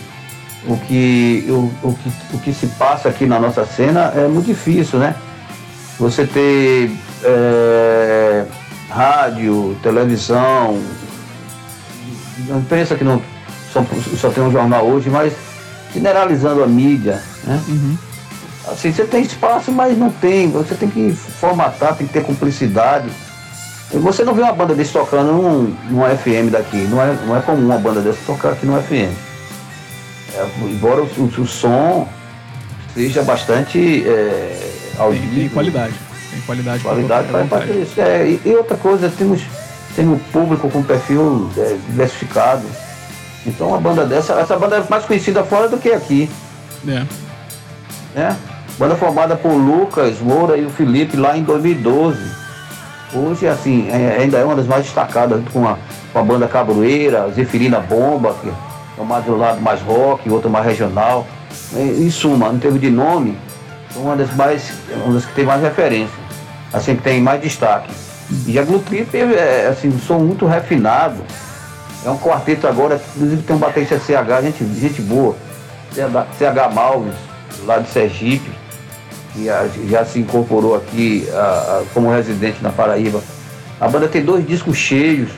o 0.66 0.76
que, 0.76 1.46
o, 1.48 1.88
o 1.88 1.94
que 1.94 2.36
o 2.36 2.38
que 2.40 2.52
se 2.52 2.66
passa 2.68 3.08
aqui 3.08 3.26
na 3.26 3.38
nossa 3.38 3.64
cena 3.64 4.12
é 4.16 4.26
muito 4.26 4.46
difícil, 4.46 4.98
né? 4.98 5.14
Você 5.98 6.26
ter 6.26 6.90
é, 7.24 8.44
rádio, 8.90 9.76
televisão, 9.82 10.80
a 12.50 12.56
imprensa 12.56 12.96
que 12.96 13.04
não 13.04 13.22
só, 13.72 13.84
só 14.16 14.30
tem 14.30 14.42
um 14.42 14.50
jornal 14.50 14.86
hoje, 14.86 15.08
mas 15.08 15.32
generalizando 15.92 16.62
a 16.62 16.66
mídia, 16.66 17.22
né? 17.44 17.62
Assim, 18.68 18.92
você 18.92 19.04
tem 19.04 19.22
espaço, 19.22 19.70
mas 19.70 19.96
não 19.96 20.10
tem. 20.10 20.50
Você 20.50 20.74
tem 20.74 20.90
que 20.90 21.12
formatar, 21.12 21.94
tem 21.94 22.06
que 22.06 22.12
ter 22.12 22.24
cumplicidade. 22.24 23.08
Você 23.92 24.24
não 24.24 24.34
vê 24.34 24.42
uma 24.42 24.52
banda 24.52 24.74
desse 24.74 24.92
tocando 24.92 25.32
num, 25.32 25.76
num 25.88 26.02
FM 26.02 26.50
daqui. 26.50 26.78
Não 26.78 27.00
é, 27.00 27.16
não 27.24 27.36
é 27.36 27.40
comum 27.40 27.64
uma 27.64 27.78
banda 27.78 28.00
dessa 28.00 28.18
tocar 28.26 28.50
aqui 28.50 28.66
no 28.66 28.80
FM. 28.82 29.25
É, 30.36 30.46
embora 30.64 31.02
o, 31.02 31.04
o- 31.06 31.40
o 31.42 31.46
som 31.46 32.08
seja 32.94 33.22
bastante 33.22 34.04
é, 34.06 34.70
Tem, 34.96 35.00
audível. 35.02 35.30
tem 35.40 35.48
qualidade. 35.48 35.94
Tem 36.30 36.40
qualidade. 36.42 36.82
Qualidade 36.82 37.28
vontade. 37.32 37.72
disso. 37.72 38.00
É, 38.00 38.26
e, 38.26 38.40
e 38.44 38.54
outra 38.54 38.76
coisa, 38.76 39.10
temos, 39.16 39.42
temos 39.94 40.20
público 40.32 40.68
com 40.70 40.82
perfil 40.82 41.50
é, 41.56 41.76
diversificado. 41.88 42.64
Então 43.46 43.68
uma 43.68 43.80
banda 43.80 44.04
dessa, 44.04 44.34
essa 44.34 44.56
banda 44.58 44.76
é 44.76 44.84
mais 44.90 45.04
conhecida 45.04 45.42
fora 45.44 45.68
do 45.68 45.78
que 45.78 45.90
aqui. 45.92 46.28
É. 46.86 47.04
né? 48.14 48.36
Banda 48.78 48.94
formada 48.96 49.34
por 49.36 49.52
Lucas 49.52 50.20
Moura 50.20 50.56
e 50.58 50.66
o 50.66 50.70
Felipe 50.70 51.16
lá 51.16 51.36
em 51.36 51.42
2012. 51.42 52.18
Hoje, 53.14 53.46
assim, 53.48 53.88
é- 53.88 54.18
ainda 54.20 54.36
é 54.38 54.44
uma 54.44 54.54
das 54.56 54.66
mais 54.66 54.84
destacadas, 54.84 55.40
com 55.52 55.66
a, 55.66 55.78
com 56.12 56.18
a 56.18 56.22
banda 56.22 56.46
Cabroeira, 56.46 57.30
Zeferina 57.34 57.80
Bomba, 57.80 58.34
que 58.42 58.52
é 58.96 59.00
uma 59.00 59.20
do 59.20 59.36
lado 59.36 59.60
mais 59.60 59.80
rock, 59.82 60.28
outra 60.30 60.48
mais 60.48 60.64
regional. 60.64 61.26
Em 61.74 62.10
suma, 62.10 62.48
em 62.48 62.58
termos 62.58 62.80
de 62.80 62.90
nome, 62.90 63.36
é 63.94 63.98
uma 63.98 64.16
das 64.16 64.34
mais, 64.34 64.70
uma 65.04 65.14
das 65.14 65.24
que 65.24 65.34
tem 65.34 65.44
mais 65.44 65.62
referência, 65.62 66.14
assim 66.72 66.96
que 66.96 67.02
tem 67.02 67.20
mais 67.20 67.40
destaque. 67.40 67.90
E 68.46 68.58
a 68.58 68.62
Glue 68.62 68.80
Trip 68.80 69.16
é 69.16 69.68
assim, 69.70 69.88
um 69.88 69.98
som 69.98 70.18
muito 70.18 70.46
refinado. 70.46 71.16
É 72.04 72.10
um 72.10 72.18
quarteto 72.18 72.66
agora, 72.66 73.00
inclusive 73.16 73.42
tem 73.42 73.56
um 73.56 73.58
baterista 73.58 73.98
CH, 73.98 74.42
gente, 74.42 74.64
gente 74.78 75.02
boa. 75.02 75.34
CH 75.92 76.74
Malves, 76.74 77.14
lá 77.64 77.78
de 77.78 77.88
Sergipe, 77.88 78.50
que 79.32 79.46
já 79.88 80.04
se 80.04 80.18
incorporou 80.20 80.74
aqui 80.76 81.28
a- 81.32 81.36
a- 81.36 81.82
como 81.94 82.10
residente 82.10 82.58
na 82.62 82.70
Paraíba. 82.70 83.20
A 83.80 83.88
banda 83.88 84.08
tem 84.08 84.24
dois 84.24 84.46
discos 84.46 84.76
cheios 84.76 85.30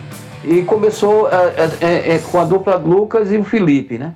e 0.49 0.62
começou 0.62 1.28
é, 1.28 1.70
é, 1.80 2.14
é, 2.14 2.18
com 2.18 2.40
a 2.40 2.44
dupla 2.44 2.76
Lucas 2.76 3.30
e 3.30 3.36
o 3.36 3.44
Felipe, 3.44 3.99
né? 3.99 4.14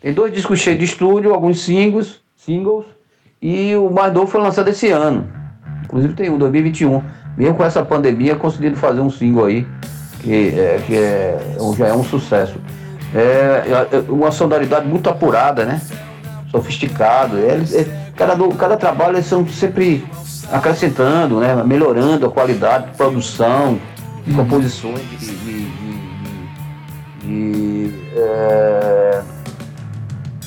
Tem 0.00 0.12
dois 0.12 0.32
discos 0.32 0.60
cheios 0.60 0.78
de 0.78 0.84
estúdio, 0.84 1.32
alguns 1.32 1.62
singles, 1.62 2.20
singles 2.36 2.84
e 3.40 3.74
o 3.74 3.90
mais 3.90 4.12
novo 4.12 4.26
foi 4.26 4.40
lançado 4.40 4.68
esse 4.68 4.90
ano. 4.90 5.26
Inclusive 5.84 6.12
tem 6.14 6.28
um, 6.30 6.36
2021. 6.38 7.02
Mesmo 7.36 7.54
com 7.54 7.64
essa 7.64 7.82
pandemia, 7.84 8.36
conseguiram 8.36 8.76
fazer 8.76 9.00
um 9.00 9.08
single 9.08 9.46
aí, 9.46 9.66
que, 10.20 10.48
é, 10.58 10.82
que 10.86 10.96
é, 10.96 11.56
já 11.76 11.88
é 11.88 11.92
um 11.94 12.04
sucesso. 12.04 12.60
É, 13.14 13.88
é 13.92 14.04
uma 14.08 14.30
sonoridade 14.30 14.86
muito 14.86 15.08
apurada, 15.08 15.64
né? 15.64 15.80
Sofisticado. 16.50 17.38
Eles, 17.38 17.74
é, 17.74 17.86
cada, 18.16 18.36
cada 18.56 18.76
trabalho 18.76 19.16
eles 19.16 19.26
são 19.26 19.46
sempre 19.48 20.04
acrescentando, 20.52 21.40
né? 21.40 21.62
melhorando 21.64 22.26
a 22.26 22.30
qualidade 22.30 22.90
de 22.90 22.96
produção, 22.96 23.78
de 24.28 24.34
composições, 24.34 25.00
de, 25.10 25.16
de- 25.16 25.26
de- 25.26 25.70
de- 27.22 27.88
de, 27.90 27.94
é, 28.16 29.22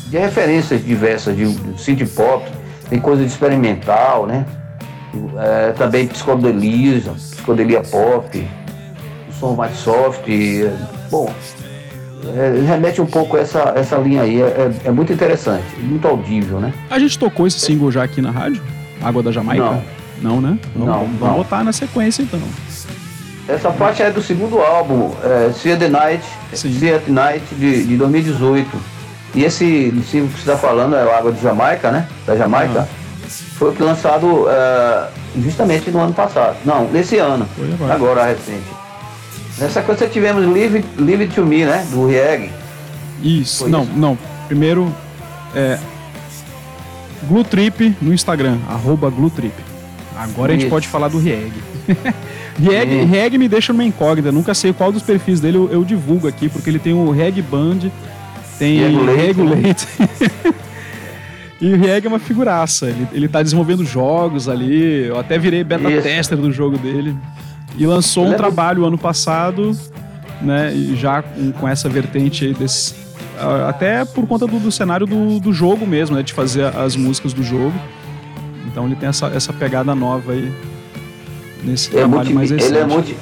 de 0.09 0.17
referências 0.17 0.83
diversas, 0.85 1.35
de, 1.35 1.51
de 1.53 1.81
synth 1.81 2.05
pop, 2.15 2.45
tem 2.89 2.99
coisa 2.99 3.21
de 3.23 3.27
experimental, 3.29 4.25
né? 4.27 4.45
É, 5.37 5.71
também 5.73 6.07
psicodelia, 6.07 7.01
psicodelia 7.15 7.81
pop, 7.81 8.47
o 9.29 9.33
som 9.33 9.55
mais 9.55 9.75
soft. 9.77 10.27
é, 10.29 10.71
bom, 11.09 11.33
é, 12.35 12.63
remete 12.67 13.01
um 13.01 13.05
pouco 13.05 13.35
a 13.35 13.39
essa, 13.41 13.73
essa 13.75 13.97
linha 13.97 14.21
aí, 14.21 14.41
é, 14.41 14.71
é- 14.85 14.91
muito 14.91 15.11
interessante, 15.11 15.65
muito 15.79 16.07
audível, 16.07 16.59
né? 16.59 16.73
A 16.89 16.97
gente 16.99 17.17
tocou 17.19 17.45
esse 17.47 17.59
single 17.59 17.91
já 17.91 18.03
aqui 18.03 18.21
na 18.21 18.31
rádio? 18.31 18.61
Água 19.01 19.23
da 19.23 19.31
Jamaica? 19.31 19.63
Não. 19.65 19.83
Não, 20.21 20.39
né? 20.39 20.59
Então, 20.75 20.85
Não, 20.85 20.99
vamos 21.05 21.19
não. 21.19 21.33
botar 21.33 21.63
na 21.63 21.73
sequência 21.73 22.21
então. 22.21 22.39
Essa 23.51 23.71
faixa 23.71 24.03
é 24.03 24.11
do 24.11 24.21
segundo 24.21 24.59
álbum, 24.61 25.11
é, 25.23 25.51
See 25.51 25.75
the 25.75 25.89
Night, 25.89 26.23
Sim. 26.53 26.79
See 26.79 26.93
at 26.93 27.07
Night 27.07 27.43
de, 27.55 27.83
de 27.83 27.97
2018. 27.97 28.69
E 29.35 29.43
esse 29.43 29.91
single 30.09 30.29
que 30.29 30.35
você 30.35 30.51
está 30.51 30.57
falando 30.57 30.95
é 30.95 31.03
o 31.05 31.11
Água 31.11 31.33
de 31.33 31.41
Jamaica, 31.41 31.91
né? 31.91 32.07
Da 32.25 32.35
Jamaica. 32.35 32.87
Foi 33.57 33.75
lançado 33.77 34.45
é, 34.49 35.07
justamente 35.41 35.91
no 35.91 35.99
ano 35.99 36.13
passado. 36.13 36.55
Não, 36.63 36.85
nesse 36.85 37.17
ano. 37.17 37.45
Foi 37.55 37.73
agora. 37.73 37.93
Agora, 37.93 38.25
recente. 38.25 38.63
Nessa 39.57 39.81
coisa 39.81 40.07
tivemos 40.07 40.45
Live, 40.45 40.85
Live 40.97 41.27
To 41.27 41.45
Me, 41.45 41.65
né? 41.65 41.85
Do 41.91 42.07
Rieg. 42.07 42.51
Isso. 43.21 43.63
Foi 43.63 43.69
não, 43.69 43.83
isso? 43.83 43.91
não. 43.95 44.17
Primeiro 44.47 44.93
é 45.53 45.77
Glutrip 47.27 47.95
no 48.01 48.13
Instagram, 48.13 48.57
arroba 48.69 49.09
Glutrip. 49.09 49.53
Agora 50.17 50.51
a 50.51 50.53
gente 50.53 50.63
Isso. 50.63 50.69
pode 50.69 50.87
falar 50.87 51.07
do 51.07 51.19
Rieg. 51.19 51.51
Rieg, 52.59 52.89
Sim. 52.89 53.05
Rieg 53.05 53.37
me 53.37 53.47
deixa 53.47 53.73
numa 53.73 53.83
incógnita, 53.83 54.31
nunca 54.31 54.53
sei 54.53 54.73
qual 54.73 54.91
dos 54.91 55.01
perfis 55.01 55.39
dele 55.39 55.57
eu, 55.57 55.69
eu 55.71 55.83
divulgo 55.83 56.27
aqui, 56.27 56.49
porque 56.49 56.69
ele 56.69 56.79
tem 56.79 56.93
o 56.93 57.09
Reg 57.11 57.41
Band, 57.41 57.89
tem 58.59 58.79
Regulate, 58.79 59.17
Regulate. 59.17 59.87
e 61.59 61.73
o 61.73 61.77
Rieg 61.77 62.05
é 62.05 62.09
uma 62.09 62.19
figuraça. 62.19 62.87
Ele, 62.87 63.07
ele 63.11 63.27
tá 63.27 63.41
desenvolvendo 63.41 63.83
jogos 63.83 64.47
ali. 64.47 65.07
Eu 65.07 65.17
até 65.17 65.39
virei 65.39 65.63
beta 65.63 65.89
Isso. 65.89 66.03
tester 66.03 66.37
do 66.37 66.51
jogo 66.51 66.77
dele. 66.77 67.15
E 67.77 67.85
lançou 67.87 68.25
Ele 68.25 68.33
um 68.33 68.35
é 68.35 68.37
trabalho 68.37 68.85
ano 68.85 68.97
passado, 68.97 69.71
né? 70.41 70.73
E 70.73 70.95
já 70.95 71.23
com, 71.23 71.51
com 71.53 71.67
essa 71.67 71.89
vertente 71.89 72.45
aí 72.45 72.53
desse. 72.53 72.93
Até 73.67 74.05
por 74.05 74.27
conta 74.27 74.45
do, 74.45 74.59
do 74.59 74.71
cenário 74.71 75.07
do, 75.07 75.39
do 75.39 75.51
jogo 75.51 75.87
mesmo, 75.87 76.15
né? 76.15 76.21
De 76.21 76.33
fazer 76.33 76.65
as 76.65 76.95
músicas 76.95 77.33
do 77.33 77.41
jogo. 77.41 77.73
Então 78.67 78.85
ele 78.85 78.95
tem 78.95 79.09
essa, 79.09 79.27
essa 79.27 79.51
pegada 79.51 79.95
nova 79.95 80.33
aí. 80.33 80.53
Nesse 81.63 81.89
É 81.89 81.99
trabalho 81.99 82.15
multi, 82.17 82.33
mais 82.33 82.51
recente. 82.51 82.71
ele, 82.71 82.79
é 82.79 82.85
multi, 82.85 83.17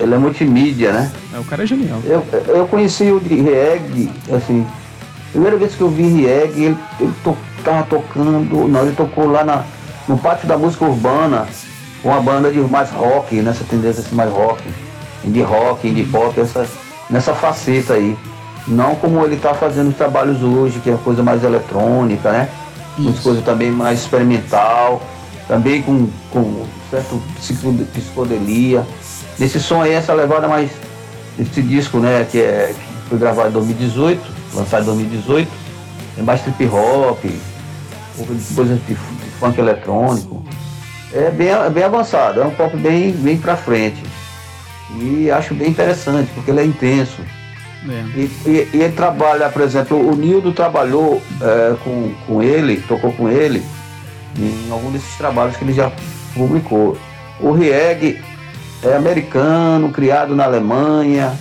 ele 0.00 0.14
é 0.14 0.18
multimídia, 0.18 0.92
né? 0.92 1.12
É, 1.34 1.38
o 1.38 1.44
cara 1.44 1.62
é 1.62 1.66
genial. 1.66 2.00
Eu, 2.04 2.24
eu 2.48 2.66
conheci 2.66 3.10
o 3.10 3.20
de 3.20 3.34
Rieg, 3.34 4.10
assim, 4.34 4.66
primeira 5.30 5.56
vez 5.56 5.74
que 5.74 5.80
eu 5.80 5.88
vi 5.90 6.04
Rieg, 6.04 6.64
ele, 6.64 6.76
ele 7.00 7.12
to, 7.22 7.36
tava 7.64 7.82
tocando, 7.84 8.68
não, 8.68 8.82
ele 8.82 8.94
tocou 8.96 9.26
lá 9.30 9.44
na, 9.44 9.62
no 10.08 10.16
pátio 10.18 10.48
da 10.48 10.56
música 10.56 10.84
urbana, 10.84 11.46
com 12.02 12.08
uma 12.08 12.20
banda 12.20 12.50
de 12.50 12.58
mais 12.60 12.90
rock, 12.90 13.36
nessa 13.42 13.64
tendência 13.64 14.00
assim, 14.00 14.14
mais 14.14 14.30
rock, 14.30 14.62
indie 15.24 15.42
rock, 15.42 15.86
indie 15.86 16.04
pop, 16.04 16.38
essa, 16.40 16.66
nessa 17.08 17.34
faceta 17.34 17.94
aí. 17.94 18.16
Não 18.66 18.94
como 18.94 19.24
ele 19.24 19.36
tá 19.36 19.54
fazendo 19.54 19.90
os 19.90 19.96
trabalhos 19.96 20.42
hoje, 20.42 20.78
que 20.80 20.90
é 20.90 20.96
coisa 21.04 21.22
mais 21.22 21.42
eletrônica, 21.44 22.30
né? 22.30 22.48
Isso. 22.98 23.22
coisas 23.22 23.42
também 23.44 23.70
mais 23.70 24.00
experimental, 24.00 25.00
também 25.48 25.82
com, 25.82 26.08
com 26.30 26.66
certo 26.90 27.20
psico- 27.38 27.72
psicodelia. 27.92 28.86
Nesse 29.38 29.58
som 29.60 29.82
aí, 29.82 29.92
essa 29.92 30.12
levada 30.14 30.46
mais. 30.48 30.70
Esse 31.38 31.62
disco, 31.62 31.98
né, 31.98 32.26
que, 32.30 32.38
é, 32.38 32.74
que 32.74 33.08
foi 33.08 33.18
gravado 33.18 33.48
em 33.48 33.52
2018, 33.52 34.20
lançado 34.54 34.82
em 34.82 34.86
2018, 34.86 35.48
é 36.18 36.22
mais 36.22 36.42
trip 36.42 36.66
hop, 36.66 37.24
coisas 38.54 38.78
de, 38.86 38.94
funk 39.40 39.58
eletrônico. 39.58 40.44
É 41.12 41.30
bem, 41.30 41.48
é 41.48 41.70
bem 41.70 41.84
avançado, 41.84 42.40
é 42.40 42.44
um 42.44 42.50
pop 42.50 42.76
bem, 42.76 43.12
bem 43.12 43.36
pra 43.38 43.56
frente. 43.56 44.02
E 45.00 45.30
acho 45.30 45.54
bem 45.54 45.70
interessante, 45.70 46.30
porque 46.34 46.50
ele 46.50 46.60
é 46.60 46.64
intenso. 46.64 47.22
É. 47.88 48.04
E, 48.18 48.30
e- 48.46 48.68
e 48.74 48.80
ele 48.82 48.92
trabalha, 48.92 49.48
por 49.48 49.62
exemplo, 49.62 49.98
o 49.98 50.14
Nildo 50.14 50.52
trabalhou 50.52 51.20
é, 51.40 51.74
com, 51.82 52.12
com 52.26 52.42
ele, 52.42 52.76
tocou 52.86 53.12
com 53.12 53.28
ele 53.28 53.62
em 54.38 54.70
algum 54.70 54.90
desses 54.90 55.16
trabalhos 55.16 55.56
que 55.56 55.64
ele 55.64 55.72
já 55.72 55.90
publicou. 56.34 56.96
O 57.40 57.52
Rieg 57.52 58.20
é 58.82 58.96
americano, 58.96 59.90
criado 59.90 60.34
na 60.34 60.44
Alemanha, 60.44 61.32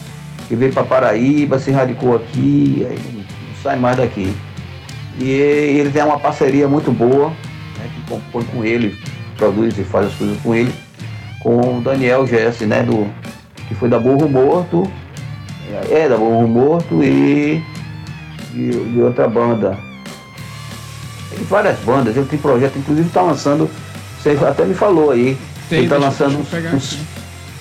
que 0.47 0.55
veio 0.55 0.73
para 0.73 0.83
Paraíba, 0.83 1.59
se 1.59 1.71
radicou 1.71 2.15
aqui, 2.15 2.85
aí 2.89 2.99
não 3.13 3.23
sai 3.63 3.77
mais 3.77 3.97
daqui. 3.97 4.33
E 5.19 5.29
ele 5.29 5.91
tem 5.91 6.03
uma 6.03 6.19
parceria 6.19 6.67
muito 6.67 6.91
boa, 6.91 7.29
né, 7.29 7.89
que 7.93 8.11
compõe 8.11 8.43
com 8.45 8.63
ele, 8.63 8.97
produz 9.37 9.77
e 9.77 9.83
faz 9.83 10.07
as 10.07 10.13
coisas 10.15 10.39
com 10.41 10.55
ele, 10.55 10.73
com 11.41 11.77
o 11.77 11.81
Daniel 11.81 12.25
Jesse, 12.25 12.65
né, 12.65 12.83
do, 12.83 13.07
que 13.67 13.75
foi 13.75 13.89
da 13.89 13.99
Burro 13.99 14.27
Morto, 14.29 14.91
é, 15.89 16.09
da 16.09 16.17
Burro 16.17 16.47
Morto 16.47 17.03
e 17.03 17.63
de 18.53 19.01
outra 19.01 19.27
banda. 19.27 19.90
Tem 21.35 21.43
várias 21.45 21.79
bandas, 21.79 22.15
ele 22.15 22.25
tem 22.25 22.37
projeto, 22.39 22.77
inclusive 22.77 23.07
está 23.07 23.21
lançando, 23.21 23.69
você 24.19 24.37
até 24.45 24.65
me 24.65 24.73
falou 24.73 25.11
aí, 25.11 25.37
Tem, 25.69 25.79
ele 25.79 25.87
está 25.87 25.97
lançando 25.97 26.45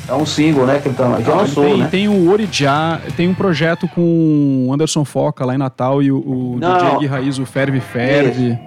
é 0.08 0.14
um 0.14 0.26
single, 0.26 0.66
né, 0.66 0.80
que 0.82 0.88
ele 0.88 0.96
tá, 0.96 1.04
já 1.04 1.14
Ah, 1.14 1.20
ele 1.20 1.30
lançou, 1.30 1.64
tem, 1.64 1.76
né? 1.78 1.88
tem 1.88 2.08
o 2.08 2.30
Orijá, 2.32 3.00
tem 3.16 3.28
um 3.28 3.34
projeto 3.34 3.86
com 3.94 4.66
o 4.68 4.72
Anderson 4.74 5.04
Foca 5.04 5.44
lá 5.44 5.54
em 5.54 5.58
Natal 5.58 6.02
e 6.02 6.10
o, 6.10 6.16
o 6.18 6.56
Não. 6.58 6.96
DJ 6.96 7.06
Raiz, 7.08 7.38
o 7.38 7.46
Ferve 7.46 7.78
Ferve. 7.80 8.58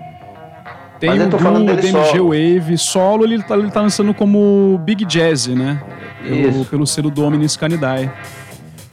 Tem 1.01 1.09
Mas 1.09 1.21
o 1.33 1.37
Blue, 1.37 1.65
DMG 1.65 1.91
solo. 1.91 2.29
Wave, 2.29 2.77
solo 2.77 3.25
ele 3.25 3.43
tá, 3.43 3.55
ele 3.57 3.69
tá 3.69 3.81
lançando 3.81 4.13
como 4.13 4.79
Big 4.85 5.03
Jazz, 5.03 5.47
né? 5.47 5.81
Pelo, 6.23 6.49
Isso. 6.61 6.65
pelo 6.69 6.87
selo 6.87 7.11
Dominus 7.11 7.57
Canidae. 7.57 8.09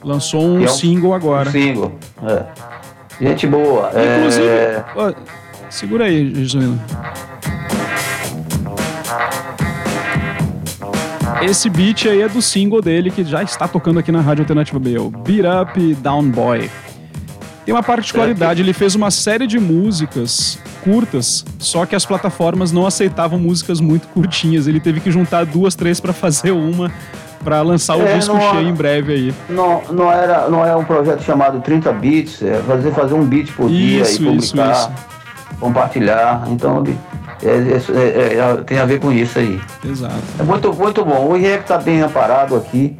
Lançou 0.03 0.43
um 0.43 0.59
é 0.61 0.65
um- 0.65 0.67
single 0.67 1.13
agora. 1.13 1.47
Um 1.47 1.51
single, 1.53 1.93
é. 2.27 2.43
Gente 3.25 3.47
boa. 3.47 3.91
é, 3.93 4.17
Inclusive, 4.17 4.47
ó, 4.97 5.13
segura 5.71 6.05
aí, 6.05 6.33
Jesuíno. 6.35 6.79
Esse 11.41 11.69
beat 11.69 12.05
aí 12.07 12.21
é 12.21 12.29
do 12.29 12.41
single 12.41 12.81
dele 12.81 13.09
que 13.09 13.23
já 13.23 13.41
está 13.41 13.67
tocando 13.67 13.97
aqui 13.99 14.11
na 14.11 14.21
Rádio 14.21 14.43
Alternativa 14.43 14.77
B, 14.79 14.99
o 14.99 15.09
Beat 15.09 15.43
Up 15.63 15.95
Down 15.95 16.29
Boy. 16.29 16.69
Tem 17.65 17.73
uma 17.73 17.81
particularidade, 17.83 18.61
ele 18.61 18.73
fez 18.73 18.93
uma 18.95 19.09
série 19.09 19.47
de 19.47 19.59
músicas 19.59 20.59
curtas, 20.83 21.43
só 21.57 21.85
que 21.85 21.95
as 21.95 22.05
plataformas 22.05 22.71
não 22.71 22.85
aceitavam 22.85 23.39
músicas 23.39 23.79
muito 23.79 24.07
curtinhas. 24.09 24.67
Ele 24.67 24.79
teve 24.79 24.99
que 24.99 25.11
juntar 25.11 25.45
duas, 25.45 25.73
três 25.73 25.99
pra 25.99 26.11
fazer 26.13 26.51
uma, 26.51 26.91
pra 27.43 27.61
lançar 27.61 27.97
o 27.97 28.01
É, 28.03 28.17
disco 28.17 28.33
não- 28.35 28.51
cheio 28.51 28.67
em 28.67 28.73
breve 28.73 29.13
aí. 29.13 29.33
não, 29.49 29.81
não, 29.91 30.11
era, 30.11 30.47
não 30.49 30.65
é 30.65 30.75
um 30.75 30.83
projeto 30.83 31.23
chamado 31.23 31.59
30 31.61 31.91
bits, 31.93 32.41
é 32.43 32.61
fazer, 32.67 32.91
fazer 32.93 33.13
um 33.13 33.25
beat 33.25 33.51
por 33.53 33.67
dia 33.69 34.01
Isso, 34.01 34.23
e 34.23 34.37
isso, 34.37 34.53
publicar, 34.55 34.71
isso. 34.71 34.89
Compartilhar. 35.61 36.43
Então 36.49 36.83
é, 37.41 37.47
é- 37.47 38.33
é- 38.33 38.37
é- 38.37 38.63
tem 38.63 38.79
a 38.79 38.85
ver 38.85 38.99
com 38.99 39.11
isso 39.11 39.39
aí. 39.39 39.61
Exato. 39.85 40.15
É 40.37 40.43
muito, 40.43 40.73
muito 40.73 41.05
bom. 41.05 41.29
O 41.29 41.37
IEC 41.37 41.61
está 41.61 41.77
bem 41.77 42.01
amparado 42.01 42.55
aqui. 42.57 42.97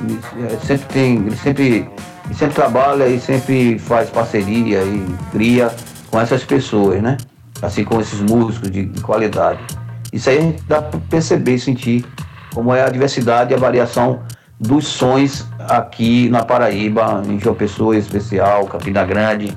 Ele, 0.00 0.20
é, 0.46 0.56
sempre 0.64 0.86
tem, 0.86 1.16
ele 1.16 1.36
sempre, 1.36 1.90
sempre 2.32 2.54
trabalha 2.54 3.06
e 3.06 3.20
sempre 3.20 3.78
faz 3.78 4.08
parceria 4.08 4.82
e 4.82 5.06
cria 5.30 5.70
com 6.10 6.20
essas 6.20 6.42
pessoas, 6.44 7.02
né? 7.02 7.16
Assim 7.60 7.84
como 7.84 8.00
esses 8.00 8.20
músicos 8.20 8.70
de, 8.70 8.86
de 8.86 9.00
qualidade. 9.00 9.60
Isso 10.12 10.30
aí 10.30 10.38
a 10.38 10.40
gente 10.42 10.62
dá 10.68 10.80
para 10.80 10.98
perceber 11.10 11.54
e 11.54 11.58
sentir 11.58 12.04
como 12.54 12.72
é 12.72 12.82
a 12.82 12.88
diversidade 12.88 13.52
e 13.52 13.54
a 13.54 13.58
variação 13.58 14.20
dos 14.60 14.86
sons 14.86 15.46
aqui 15.58 16.28
na 16.28 16.44
Paraíba, 16.44 17.22
em 17.26 17.38
João 17.38 17.54
Pessoa 17.54 17.96
em 17.96 17.98
especial, 17.98 18.66
Campina 18.66 19.04
Grande, 19.04 19.56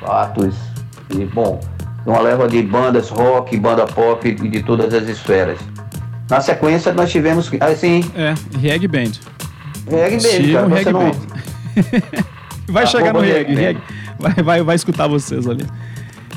Patos. 0.00 0.67
E, 1.10 1.24
bom, 1.24 1.60
uma 2.06 2.20
leva 2.20 2.48
de 2.48 2.62
bandas 2.62 3.08
rock, 3.10 3.56
banda 3.58 3.86
pop 3.86 4.26
e 4.28 4.34
de 4.48 4.62
todas 4.62 4.92
as 4.92 5.08
esferas. 5.08 5.58
Na 6.28 6.40
sequência, 6.40 6.92
nós 6.92 7.10
tivemos, 7.10 7.50
assim, 7.60 8.04
É, 8.14 8.34
Reg 8.58 8.86
Band. 8.86 9.12
reggae 9.88 10.20
Siga 10.20 10.20
mesmo, 10.20 10.52
cara. 10.52 10.68
Você 10.68 10.74
reggae 10.76 10.92
não... 10.92 11.00
band. 11.00 12.24
Vai 12.68 12.86
chegar 12.86 13.12
no 13.14 13.20
Arroba 13.20 13.24
reggae, 13.34 13.54
reggae 13.54 13.62
reggae. 13.64 13.82
Vai, 14.18 14.34
vai, 14.42 14.62
vai 14.62 14.76
escutar 14.76 15.06
vocês 15.06 15.46
ali. 15.48 15.64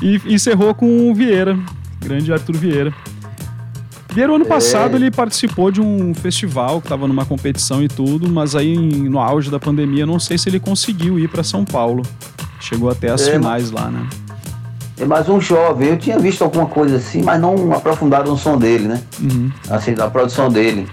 E 0.00 0.20
encerrou 0.32 0.74
com 0.74 1.10
o 1.10 1.14
Vieira, 1.14 1.58
grande 2.00 2.32
Arthur 2.32 2.56
Vieira. 2.56 2.94
Vieira, 4.14 4.34
ano 4.34 4.44
passado, 4.46 4.96
ele 4.96 5.10
participou 5.10 5.70
de 5.70 5.80
um 5.80 6.14
festival 6.14 6.80
que 6.80 6.86
estava 6.86 7.06
numa 7.08 7.24
competição 7.24 7.82
e 7.82 7.88
tudo, 7.88 8.28
mas 8.30 8.54
aí 8.54 8.76
no 8.76 9.18
auge 9.18 9.50
da 9.50 9.58
pandemia, 9.58 10.04
não 10.06 10.18
sei 10.18 10.36
se 10.38 10.48
ele 10.48 10.60
conseguiu 10.60 11.18
ir 11.18 11.28
para 11.28 11.42
São 11.42 11.64
Paulo. 11.64 12.02
Chegou 12.60 12.88
até 12.90 13.10
as 13.10 13.26
É, 13.26 13.32
finais 13.32 13.70
lá, 13.70 13.90
né? 13.90 14.06
É 15.02 15.04
mais 15.04 15.28
um 15.28 15.40
jovem. 15.40 15.88
Eu 15.88 15.98
tinha 15.98 16.16
visto 16.16 16.44
alguma 16.44 16.66
coisa 16.66 16.96
assim, 16.96 17.24
mas 17.24 17.40
não 17.40 17.72
aprofundado 17.72 18.30
no 18.30 18.38
som 18.38 18.56
dele, 18.56 18.86
né? 18.86 19.02
Uhum. 19.20 19.50
Assim, 19.68 19.94
da 19.94 20.08
produção 20.08 20.48
dele. 20.48 20.88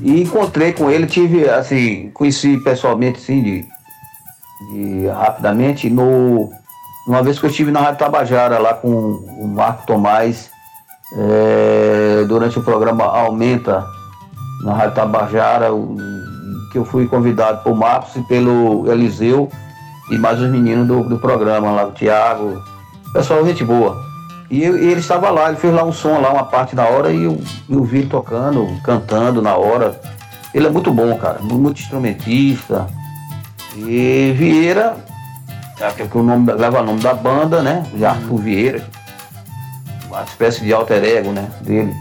E 0.00 0.22
encontrei 0.22 0.72
com 0.72 0.90
ele, 0.90 1.06
tive, 1.06 1.48
assim, 1.48 2.10
conheci 2.10 2.56
pessoalmente, 2.56 3.18
assim, 3.18 3.40
de, 3.40 3.68
de 4.72 5.06
rapidamente, 5.06 5.88
no, 5.88 6.50
uma 7.06 7.22
vez 7.22 7.38
que 7.38 7.46
eu 7.46 7.50
estive 7.50 7.70
na 7.70 7.78
Rádio 7.78 8.00
Tabajara, 8.00 8.58
lá 8.58 8.74
com 8.74 8.88
o 8.88 9.46
Marco 9.46 9.86
Tomás, 9.86 10.50
é, 11.16 12.24
durante 12.26 12.58
o 12.58 12.62
programa 12.64 13.04
Aumenta, 13.04 13.86
na 14.64 14.74
Rádio 14.74 14.96
Tabajara, 14.96 15.68
que 16.72 16.78
eu 16.78 16.84
fui 16.84 17.06
convidado 17.06 17.62
por 17.62 17.76
Marcos 17.76 18.16
e 18.16 18.22
pelo 18.22 18.90
Eliseu 18.90 19.48
e 20.10 20.18
mais 20.18 20.40
os 20.40 20.50
meninos 20.50 20.88
do, 20.88 21.04
do 21.04 21.18
programa 21.18 21.70
lá, 21.70 21.86
o 21.86 21.92
Thiago, 21.92 22.60
pessoal, 23.12 23.44
gente 23.46 23.64
boa. 23.64 24.02
E, 24.50 24.62
eu- 24.64 24.78
e 24.78 24.86
ele 24.90 25.00
estava 25.00 25.30
lá, 25.30 25.48
ele 25.48 25.58
fez 25.58 25.72
lá 25.74 25.84
um 25.84 25.92
som 25.92 26.18
lá, 26.20 26.32
uma 26.32 26.44
parte 26.44 26.74
da 26.74 26.84
hora, 26.84 27.10
e 27.12 27.24
eu, 27.24 27.40
eu 27.68 27.84
vi 27.84 27.98
ele 27.98 28.08
tocando, 28.08 28.66
cantando 28.82 29.42
na 29.42 29.54
hora. 29.56 30.00
Ele 30.54 30.66
é 30.66 30.70
muito 30.70 30.92
bom, 30.92 31.16
cara, 31.18 31.38
muito 31.40 31.80
instrumentista. 31.80 32.86
E 33.76 34.32
Vieira, 34.36 34.96
é 35.80 35.90
que 35.90 36.16
o 36.18 36.22
nome, 36.22 36.50
leva 36.52 36.80
o 36.80 36.84
nome 36.84 37.00
da 37.00 37.12
banda, 37.14 37.62
né? 37.62 37.84
De 37.94 38.04
Arthur 38.04 38.38
Vieira. 38.38 38.84
uma 40.08 40.22
espécie 40.22 40.62
de 40.64 40.72
alter 40.72 41.04
ego, 41.04 41.30
né, 41.32 41.48
dele. 41.60 41.92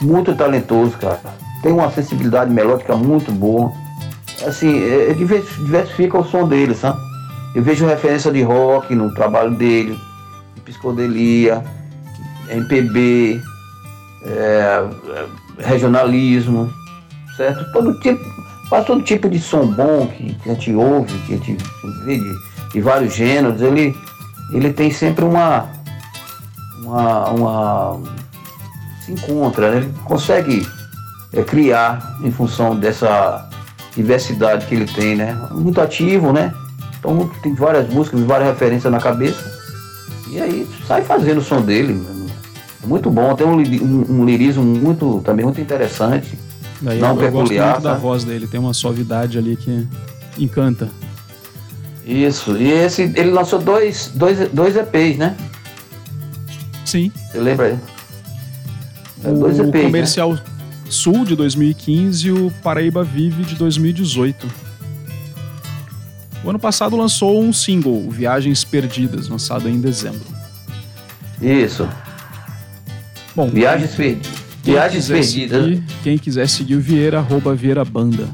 Muito 0.00 0.34
talentoso, 0.34 0.92
cara. 0.98 1.18
Tem 1.62 1.72
uma 1.72 1.90
sensibilidade 1.90 2.50
melódica 2.50 2.94
muito 2.94 3.32
boa. 3.32 3.72
Assim, 4.46 4.78
é, 4.84 5.10
é 5.10 5.14
divers- 5.14 5.56
diversifica 5.56 6.18
o 6.18 6.24
som 6.24 6.46
dele, 6.46 6.74
sabe? 6.74 6.98
Eu 7.54 7.62
vejo 7.62 7.86
referência 7.86 8.30
de 8.30 8.42
rock 8.42 8.94
no 8.94 9.14
trabalho 9.14 9.52
dele, 9.52 9.94
de 9.94 10.13
psicodelia, 10.64 11.62
MPB, 12.48 13.40
é, 14.24 14.30
é, 14.30 15.26
regionalismo, 15.58 16.72
certo? 17.36 17.70
Todo 17.72 17.98
tipo, 18.00 18.24
faz 18.68 18.86
todo 18.86 19.02
tipo 19.02 19.28
de 19.28 19.38
som 19.38 19.66
bom 19.66 20.06
que, 20.08 20.34
que 20.34 20.50
a 20.50 20.54
gente 20.54 20.74
ouve, 20.74 21.18
que 21.26 21.34
a 21.34 21.36
gente 21.36 21.56
vê 22.04 22.18
de, 22.18 22.34
de 22.72 22.80
vários 22.80 23.14
gêneros, 23.14 23.60
ele, 23.60 23.94
ele 24.52 24.72
tem 24.72 24.90
sempre 24.90 25.24
uma, 25.24 25.68
uma, 26.82 27.28
uma 27.30 28.00
se 29.04 29.12
encontra, 29.12 29.70
né? 29.70 29.76
ele 29.78 29.94
consegue 30.04 30.66
é, 31.32 31.42
criar 31.42 32.16
em 32.22 32.30
função 32.30 32.74
dessa 32.74 33.48
diversidade 33.94 34.66
que 34.66 34.74
ele 34.74 34.86
tem, 34.86 35.14
né? 35.14 35.34
Muito 35.52 35.80
ativo, 35.80 36.32
né? 36.32 36.52
Então 36.98 37.28
tem 37.42 37.54
várias 37.54 37.88
músicas, 37.88 38.20
várias 38.20 38.48
referências 38.48 38.90
na 38.90 38.98
cabeça. 38.98 39.53
E 40.34 40.40
aí 40.40 40.68
sai 40.84 41.04
fazendo 41.04 41.38
o 41.38 41.44
som 41.44 41.62
dele. 41.62 41.92
mano. 41.92 42.26
É 42.82 42.86
muito 42.86 43.08
bom, 43.08 43.34
tem 43.36 43.46
um, 43.46 43.56
um, 43.56 44.20
um 44.20 44.24
lirismo 44.24 44.64
muito, 44.64 45.22
também 45.24 45.44
muito 45.44 45.60
interessante. 45.60 46.36
Daí 46.82 46.98
Não 46.98 47.10
eu, 47.10 47.22
eu 47.22 47.30
gosto 47.30 47.44
peculiar, 47.44 47.72
muito 47.74 47.84
da 47.84 47.94
voz 47.94 48.24
dele, 48.24 48.48
tem 48.48 48.58
uma 48.58 48.74
suavidade 48.74 49.38
ali 49.38 49.56
que 49.56 49.86
encanta. 50.36 50.88
Isso, 52.04 52.56
e 52.56 52.70
esse, 52.70 53.02
ele 53.02 53.30
lançou 53.30 53.60
dois, 53.60 54.10
dois, 54.12 54.50
dois 54.50 54.76
EPs, 54.76 55.16
né? 55.16 55.36
Sim. 56.84 57.12
Você 57.30 57.38
lembra 57.38 57.66
aí? 57.66 57.78
É, 59.22 59.32
dois 59.32 59.58
o 59.60 59.62
EPs, 59.62 59.74
né? 59.74 59.82
Comercial 59.84 60.38
Sul 60.90 61.24
de 61.24 61.36
2015 61.36 62.26
e 62.26 62.32
o 62.32 62.52
Paraíba 62.62 63.04
Vive 63.04 63.44
de 63.44 63.54
2018. 63.54 64.46
O 66.44 66.50
ano 66.50 66.58
passado 66.58 66.96
lançou 66.96 67.42
um 67.42 67.52
single, 67.52 68.10
Viagens 68.10 68.64
Perdidas, 68.64 69.28
lançado 69.28 69.68
em 69.68 69.80
dezembro. 69.80 70.20
Isso, 71.40 71.88
Bom, 73.34 73.48
Viagens 73.48 73.94
Perdidas. 73.94 74.30
quem 74.62 74.74
Viagens 74.74 75.08
Perdidas. 75.08 75.62
Seguir, 75.64 75.84
quem 76.02 76.18
quiser 76.18 76.48
seguir 76.48 76.76
o 76.76 76.80
Vieira, 76.80 77.18
arroba 77.18 77.54
Vieira 77.54 77.84
Banda. 77.84 78.28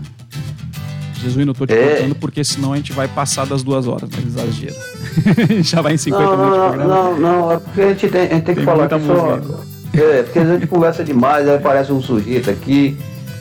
Jesuíno, 1.23 1.51
eu 1.51 1.55
tô 1.55 1.67
te 1.67 1.73
É. 1.75 1.87
cortando 1.97 2.15
porque 2.17 2.43
senão 2.43 2.73
a 2.73 2.77
gente 2.77 2.93
vai 2.93 3.07
passar 3.07 3.47
das 3.47 3.63
duas 3.63 3.87
horas, 3.87 4.09
mas 4.13 4.25
exagero. 4.27 4.75
Já 5.63 5.81
vai 5.83 5.95
em 5.95 5.97
50 5.99 6.23
Não, 6.25 6.37
minutos 6.37 6.53
de 6.55 6.59
não, 6.59 6.69
programa. 6.69 6.95
não, 6.95 7.19
não, 7.21 7.53
é 7.53 7.59
porque 7.59 7.81
a 7.83 7.89
gente 7.89 8.09
tem, 8.09 8.21
a 8.21 8.25
gente 8.35 8.45
tem 8.45 8.55
que 8.55 8.55
Tem 8.55 8.65
falar 8.65 8.79
muita 8.79 8.99
que 8.99 9.07
só. 9.07 9.41
É, 9.93 10.23
porque 10.23 10.39
a 10.39 10.45
gente 10.47 10.67
conversa 10.67 11.05
demais, 11.05 11.47
aí 11.49 11.57
aparece 11.57 11.93
um 11.93 12.01
sujeito 12.01 12.49
aqui, 12.51 12.97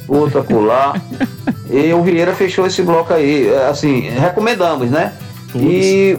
outro 0.08 0.40
acolá. 0.40 0.94
e 1.70 1.94
o 1.94 2.02
Vieira 2.02 2.34
fechou 2.34 2.66
esse 2.66 2.82
bloco 2.82 3.14
aí. 3.14 3.48
É, 3.48 3.68
Assim, 3.68 4.02
recomendamos, 4.10 4.90
né? 4.90 5.14
Todos. 5.52 5.68
E 5.68 6.18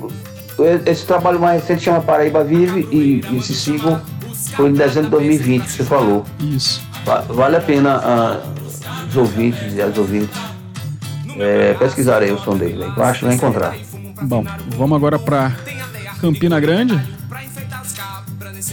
esse 0.86 1.06
trabalho 1.06 1.40
mais 1.40 1.60
recente 1.62 1.82
chama 1.84 2.00
Paraíba 2.00 2.44
Vive 2.44 2.86
e 2.92 3.20
esse 3.36 3.54
single 3.54 3.98
foi 4.54 4.68
em 4.70 4.72
dezembro 4.74 5.04
de 5.10 5.16
2020 5.16 5.62
que 5.64 5.72
você 5.72 5.84
falou. 5.84 6.24
Isso. 6.40 6.82
Va- 7.04 7.24
Vale 7.28 7.56
a 7.56 7.60
pena 7.60 7.96
ah, 8.02 8.40
os 9.08 9.16
ouvintes 9.16 9.74
e 9.74 9.80
as 9.80 9.96
ouvintes 9.96 10.38
é, 11.38 11.74
pesquisarem 11.74 12.32
o 12.32 12.38
som 12.38 12.56
dele, 12.56 12.84
aí, 12.84 12.92
que 12.92 12.98
eu 13.00 13.04
acho 13.04 13.18
que 13.20 13.24
vai 13.26 13.34
encontrar. 13.34 13.74
Bom, 14.22 14.44
vamos 14.76 14.96
agora 14.96 15.18
pra 15.18 15.52
Campina 16.20 16.60
Grande. 16.60 17.00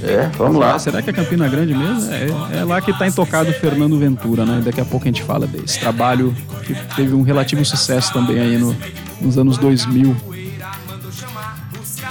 É, 0.04 0.30
vamos 0.38 0.58
lá. 0.58 0.78
Será 0.80 1.02
que 1.02 1.10
é 1.10 1.14
Campina 1.14 1.48
Grande 1.48 1.74
mesmo? 1.74 2.12
É, 2.12 2.60
é 2.60 2.64
lá 2.64 2.82
que 2.82 2.92
tá 2.98 3.08
intocado 3.08 3.50
o 3.50 3.54
Fernando 3.54 3.98
Ventura, 3.98 4.46
né? 4.46 4.62
Daqui 4.64 4.82
a 4.82 4.86
pouco 4.86 5.06
a 5.06 5.10
gente 5.10 5.24
fala 5.24 5.48
desse 5.48 5.80
trabalho 5.80 6.36
que 6.66 6.74
teve 6.96 7.14
um 7.14 7.22
relativo 7.22 7.64
sucesso 7.66 8.12
também 8.14 8.40
aí 8.40 8.58
no- 8.58 8.76
nos 9.22 9.38
anos 9.38 9.58
2000. 9.58 10.16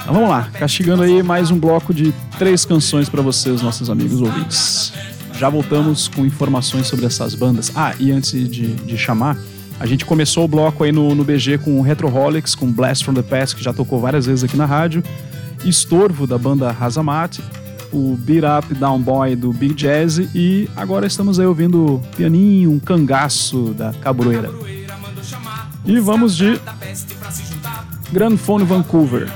Então 0.02 0.14
vamos 0.14 0.28
lá, 0.30 0.48
castigando 0.58 1.02
aí 1.02 1.22
mais 1.22 1.50
um 1.50 1.58
bloco 1.58 1.92
de 1.92 2.14
três 2.38 2.64
canções 2.64 3.08
pra 3.08 3.22
vocês, 3.22 3.60
nossos 3.62 3.90
amigos 3.90 4.20
ouvintes. 4.20 4.92
Já 5.38 5.48
voltamos 5.48 6.08
com 6.08 6.24
informações 6.24 6.86
sobre 6.86 7.04
essas 7.06 7.34
bandas. 7.34 7.72
Ah, 7.74 7.92
e 7.98 8.10
antes 8.12 8.30
de, 8.48 8.68
de 8.68 8.96
chamar, 8.96 9.36
a 9.78 9.84
gente 9.86 10.04
começou 10.04 10.44
o 10.44 10.48
bloco 10.48 10.84
aí 10.84 10.92
no, 10.92 11.14
no 11.14 11.24
BG 11.24 11.58
com 11.58 11.78
o 11.78 11.82
Retroholics, 11.82 12.54
com 12.54 12.70
Blast 12.70 13.04
from 13.04 13.14
the 13.14 13.22
Past, 13.22 13.56
que 13.56 13.62
já 13.62 13.72
tocou 13.72 14.00
várias 14.00 14.26
vezes 14.26 14.44
aqui 14.44 14.56
na 14.56 14.64
rádio. 14.64 15.02
Estorvo, 15.64 16.26
da 16.26 16.38
banda 16.38 16.70
Razamat. 16.70 17.38
O 17.92 18.16
Beat 18.16 18.44
Up 18.44 18.74
Down 18.74 19.00
Boy, 19.00 19.36
do 19.36 19.52
Big 19.52 19.74
Jazz. 19.74 20.18
E 20.34 20.68
agora 20.76 21.06
estamos 21.06 21.38
aí 21.38 21.46
ouvindo 21.46 22.00
pianinho, 22.16 22.72
um 22.72 22.78
cangaço 22.78 23.74
da 23.74 23.92
Cabroeira. 23.94 24.50
E 25.84 25.98
vamos 26.00 26.36
de 26.36 26.60
Grand 28.12 28.36
Phone 28.36 28.64
Vancouver. 28.64 29.28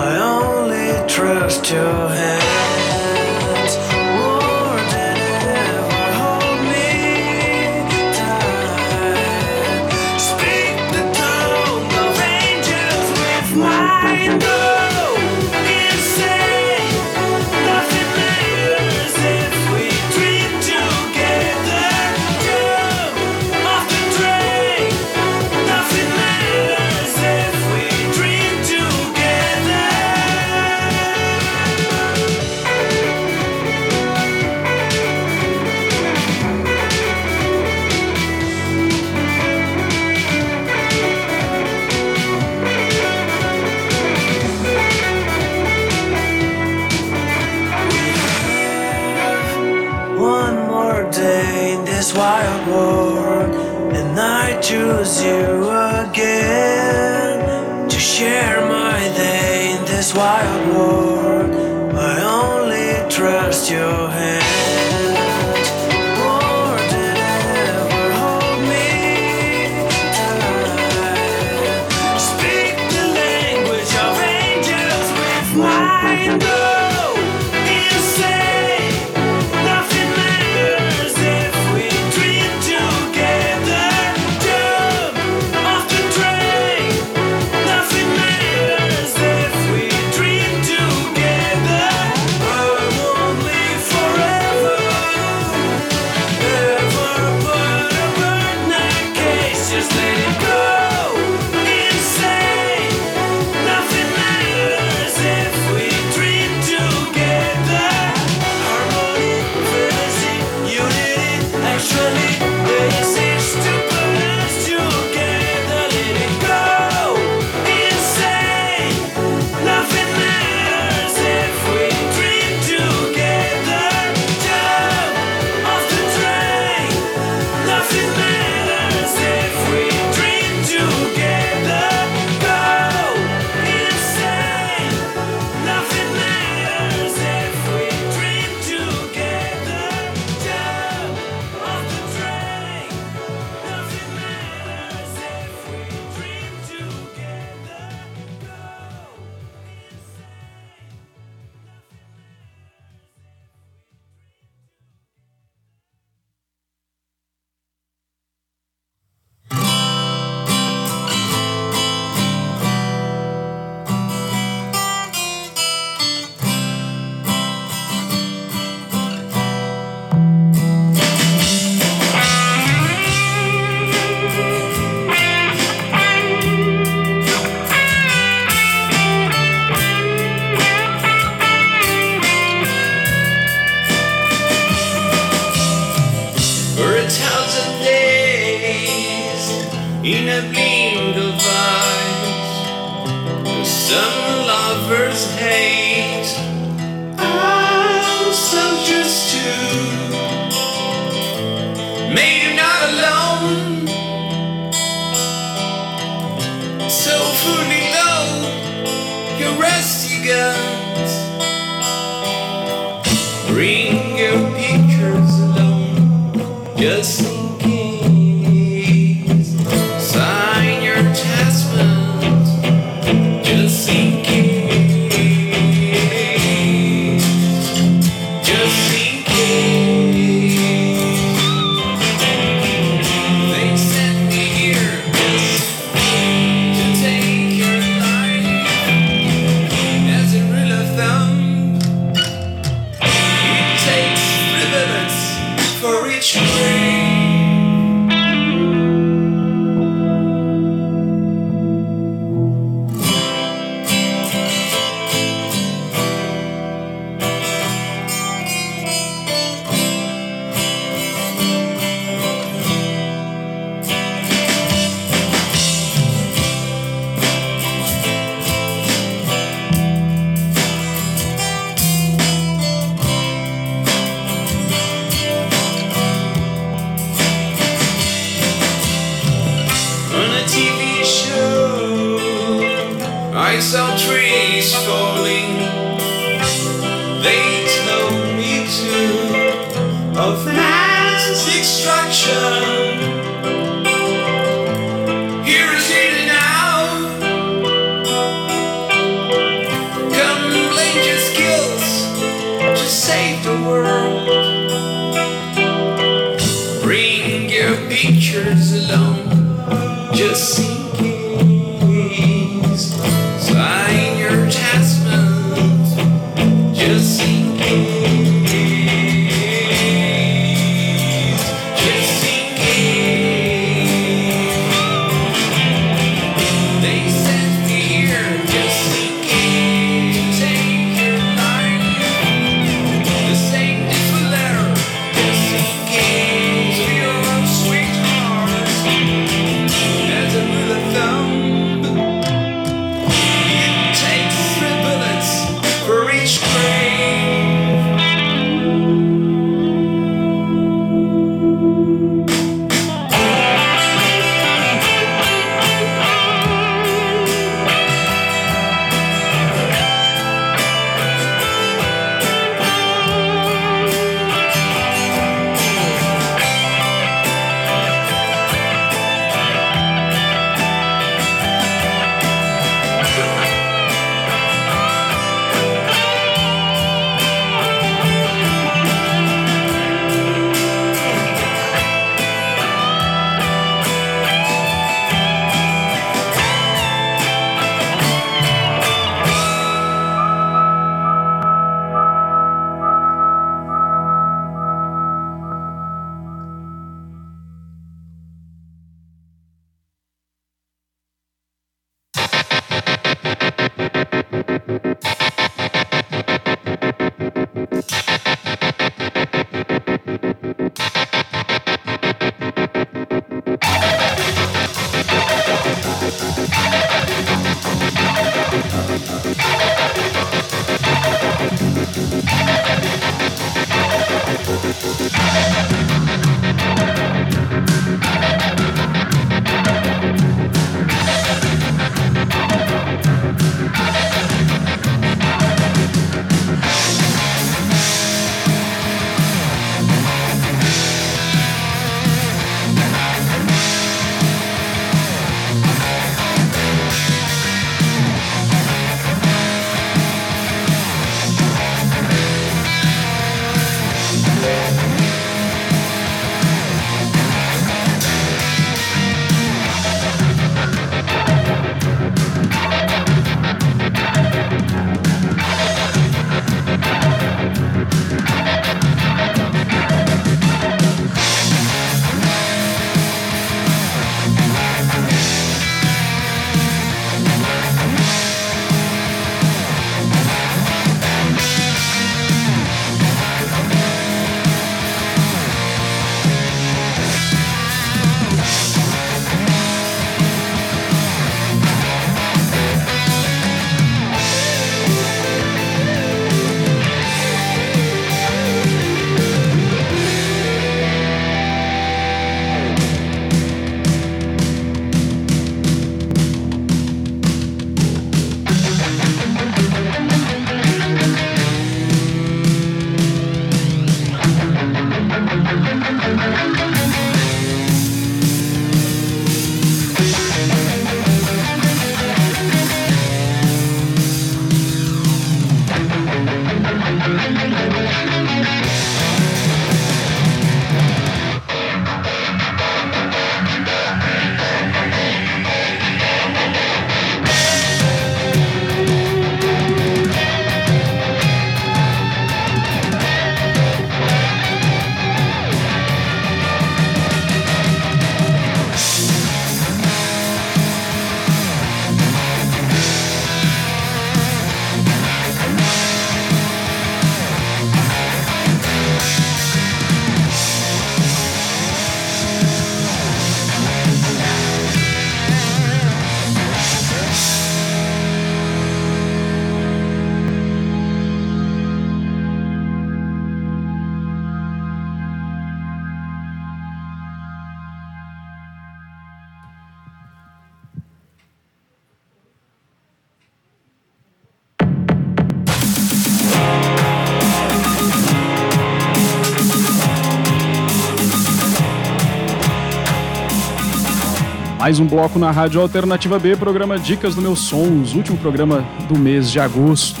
Mais 594.70 594.78
um 594.78 594.86
bloco 594.86 595.18
na 595.18 595.32
Rádio 595.32 595.60
Alternativa 595.60 596.16
B, 596.16 596.36
programa 596.36 596.78
Dicas 596.78 597.16
do 597.16 597.20
Meus 597.20 597.40
Sons, 597.40 597.92
último 597.92 598.16
programa 598.16 598.64
do 598.88 598.96
mês 598.96 599.28
de 599.28 599.40
agosto. 599.40 600.00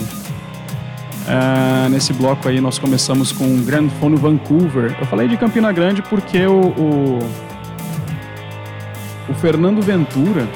Ah, 1.26 1.88
nesse 1.90 2.12
bloco 2.12 2.48
aí 2.48 2.60
nós 2.60 2.78
começamos 2.78 3.32
com 3.32 3.52
o 3.52 3.58
Grand 3.64 3.88
Phone 3.98 4.14
Vancouver. 4.14 4.96
Eu 5.00 5.06
falei 5.06 5.26
de 5.26 5.36
Campina 5.36 5.72
Grande 5.72 6.02
porque 6.02 6.46
o, 6.46 6.60
o, 6.68 7.18
o 9.28 9.34
Fernando 9.40 9.82
Ventura, 9.82 10.48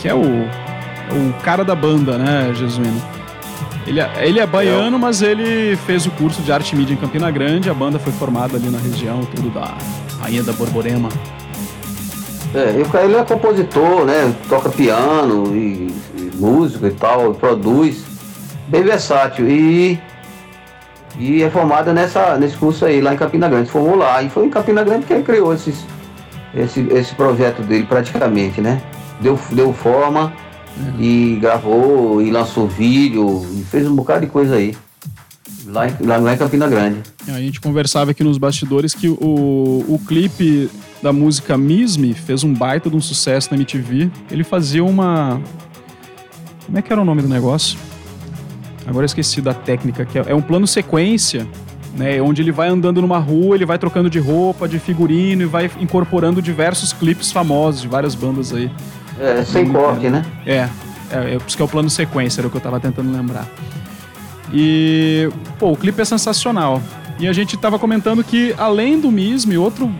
que 0.00 0.08
é 0.08 0.14
o, 0.16 0.20
o 0.20 1.32
cara 1.44 1.64
da 1.64 1.76
banda, 1.76 2.18
né, 2.18 2.52
Jesuíno? 2.56 3.00
Ele, 3.86 4.00
é- 4.00 4.10
ele 4.26 4.40
é 4.40 4.46
baiano, 4.48 4.98
mas 4.98 5.22
ele 5.22 5.76
fez 5.86 6.06
o 6.06 6.10
curso 6.10 6.42
de 6.42 6.50
arte 6.50 6.72
e 6.72 6.76
mídia 6.76 6.92
em 6.92 6.96
Campina 6.96 7.30
Grande. 7.30 7.70
A 7.70 7.74
banda 7.74 8.00
foi 8.00 8.12
formada 8.14 8.56
ali 8.56 8.68
na 8.68 8.78
região, 8.78 9.20
tudo 9.32 9.48
da 9.50 9.78
Rainha 10.20 10.42
da 10.42 10.52
Borborema. 10.52 11.08
É, 12.54 13.04
ele 13.04 13.16
é 13.16 13.24
compositor, 13.24 14.04
né? 14.04 14.34
Toca 14.48 14.70
piano 14.70 15.54
e, 15.54 15.92
e 16.16 16.30
música 16.34 16.86
e 16.86 16.92
tal, 16.92 17.34
produz. 17.34 18.04
Bem 18.68 18.82
versátil. 18.82 19.48
E, 19.48 20.00
e 21.18 21.42
é 21.42 21.50
formada 21.50 21.92
nessa, 21.92 22.36
nesse 22.36 22.56
curso 22.56 22.84
aí, 22.84 23.00
lá 23.00 23.12
em 23.12 23.16
Campina 23.16 23.48
Grande. 23.48 23.70
Formou 23.70 23.96
lá. 23.96 24.22
E 24.22 24.30
foi 24.30 24.46
em 24.46 24.50
Campina 24.50 24.82
Grande 24.82 25.06
que 25.06 25.12
ele 25.12 25.22
criou 25.22 25.52
esses, 25.52 25.84
esse, 26.54 26.80
esse 26.90 27.14
projeto 27.14 27.62
dele, 27.62 27.84
praticamente, 27.84 28.60
né? 28.60 28.80
Deu, 29.20 29.38
deu 29.50 29.72
forma 29.72 30.32
e 30.98 31.38
gravou 31.40 32.22
e 32.22 32.30
lançou 32.30 32.66
vídeo 32.66 33.44
e 33.52 33.62
fez 33.64 33.86
um 33.86 33.94
bocado 33.94 34.20
de 34.20 34.26
coisa 34.28 34.56
aí. 34.56 34.74
Lá 35.68 35.86
em, 35.86 35.94
lá, 36.00 36.34
em 36.34 36.36
Campina 36.36 36.66
Grande. 36.66 37.02
A 37.28 37.38
gente 37.40 37.60
conversava 37.60 38.12
aqui 38.12 38.24
nos 38.24 38.38
bastidores 38.38 38.94
que 38.94 39.08
o, 39.08 39.84
o 39.86 40.00
clipe 40.06 40.70
da 41.02 41.12
música 41.12 41.58
Misme 41.58 42.14
fez 42.14 42.42
um 42.42 42.52
baita 42.52 42.88
de 42.88 42.96
um 42.96 43.00
sucesso 43.00 43.50
na 43.50 43.56
MTV. 43.56 44.10
Ele 44.30 44.42
fazia 44.42 44.82
uma. 44.82 45.40
Como 46.64 46.78
é 46.78 46.82
que 46.82 46.90
era 46.90 47.00
o 47.00 47.04
nome 47.04 47.20
do 47.20 47.28
negócio? 47.28 47.78
Agora 48.86 49.04
eu 49.04 49.06
esqueci 49.06 49.42
da 49.42 49.52
técnica, 49.52 50.06
que 50.06 50.18
é, 50.18 50.24
é 50.28 50.34
um 50.34 50.40
plano 50.40 50.66
sequência, 50.66 51.46
né? 51.94 52.20
Onde 52.22 52.40
ele 52.40 52.50
vai 52.50 52.68
andando 52.68 53.02
numa 53.02 53.18
rua, 53.18 53.54
ele 53.54 53.66
vai 53.66 53.78
trocando 53.78 54.08
de 54.08 54.18
roupa, 54.18 54.66
de 54.66 54.78
figurino 54.78 55.42
e 55.42 55.46
vai 55.46 55.70
incorporando 55.78 56.40
diversos 56.40 56.94
clipes 56.94 57.30
famosos 57.30 57.82
de 57.82 57.88
várias 57.88 58.14
bandas 58.14 58.54
aí. 58.54 58.70
É, 59.20 59.44
sem 59.44 59.70
corte, 59.70 60.08
né? 60.08 60.24
É, 60.46 60.68
é, 61.10 61.34
é 61.34 61.38
por 61.38 61.46
isso 61.46 61.56
que 61.56 61.62
é 61.62 61.64
o 61.64 61.68
plano 61.68 61.90
sequência, 61.90 62.40
era 62.40 62.48
o 62.48 62.50
que 62.50 62.56
eu 62.56 62.60
tava 62.60 62.80
tentando 62.80 63.12
lembrar. 63.12 63.46
E, 64.52 65.28
pô, 65.58 65.72
o 65.72 65.76
clipe 65.76 66.00
é 66.00 66.04
sensacional. 66.04 66.82
E 67.20 67.26
a 67.26 67.32
gente 67.32 67.56
tava 67.56 67.78
comentando 67.78 68.22
que, 68.24 68.54
além 68.56 69.00
do 69.00 69.10
Misme, 69.10 69.58
outro, 69.58 69.90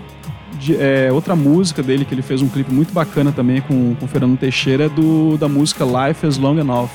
de- 0.58 0.76
é, 0.76 1.10
outra 1.12 1.34
música 1.34 1.82
dele, 1.82 2.04
que 2.04 2.14
ele 2.14 2.22
fez 2.22 2.40
um 2.40 2.48
clipe 2.48 2.72
muito 2.72 2.92
bacana 2.92 3.32
também 3.32 3.60
com, 3.60 3.94
com 3.96 4.04
o 4.04 4.08
Fernando 4.08 4.38
Teixeira, 4.38 4.84
é 4.84 4.88
do, 4.88 5.36
da 5.36 5.48
música 5.48 5.84
Life 5.84 6.26
is 6.26 6.38
Long 6.38 6.58
Enough. 6.58 6.88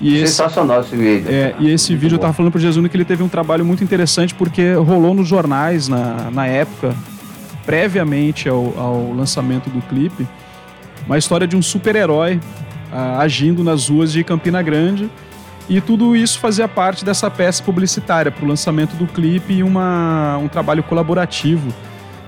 E 0.00 0.16
esse, 0.16 0.34
Sensacional 0.34 0.80
esse 0.80 0.96
vídeo. 0.96 1.26
é, 1.30 1.54
e 1.60 1.70
esse 1.70 1.94
vídeo 1.94 2.16
eu 2.16 2.18
tava 2.18 2.32
falando 2.32 2.50
pro 2.50 2.60
Jesus 2.60 2.84
que 2.88 2.96
ele 2.96 3.04
teve 3.04 3.22
um 3.22 3.28
trabalho 3.28 3.64
muito 3.64 3.84
interessante 3.84 4.34
porque 4.34 4.72
rolou 4.74 5.14
nos 5.14 5.28
jornais 5.28 5.86
na, 5.86 6.28
na 6.32 6.44
época, 6.46 6.92
previamente 7.64 8.48
ao, 8.48 8.74
ao 8.76 9.12
lançamento 9.14 9.70
do 9.70 9.80
clipe, 9.82 10.26
uma 11.06 11.16
história 11.16 11.46
de 11.46 11.54
um 11.56 11.62
super-herói 11.62 12.40
ah, 12.92 13.18
agindo 13.20 13.62
nas 13.62 13.88
ruas 13.88 14.12
de 14.12 14.24
Campina 14.24 14.60
Grande. 14.60 15.08
E 15.68 15.80
tudo 15.80 16.14
isso 16.16 16.38
fazia 16.38 16.68
parte 16.68 17.04
dessa 17.04 17.30
peça 17.30 17.62
publicitária 17.62 18.30
para 18.30 18.44
o 18.44 18.48
lançamento 18.48 18.94
do 18.96 19.06
clipe 19.06 19.54
e 19.54 19.62
uma, 19.62 20.36
um 20.38 20.48
trabalho 20.48 20.82
colaborativo, 20.82 21.72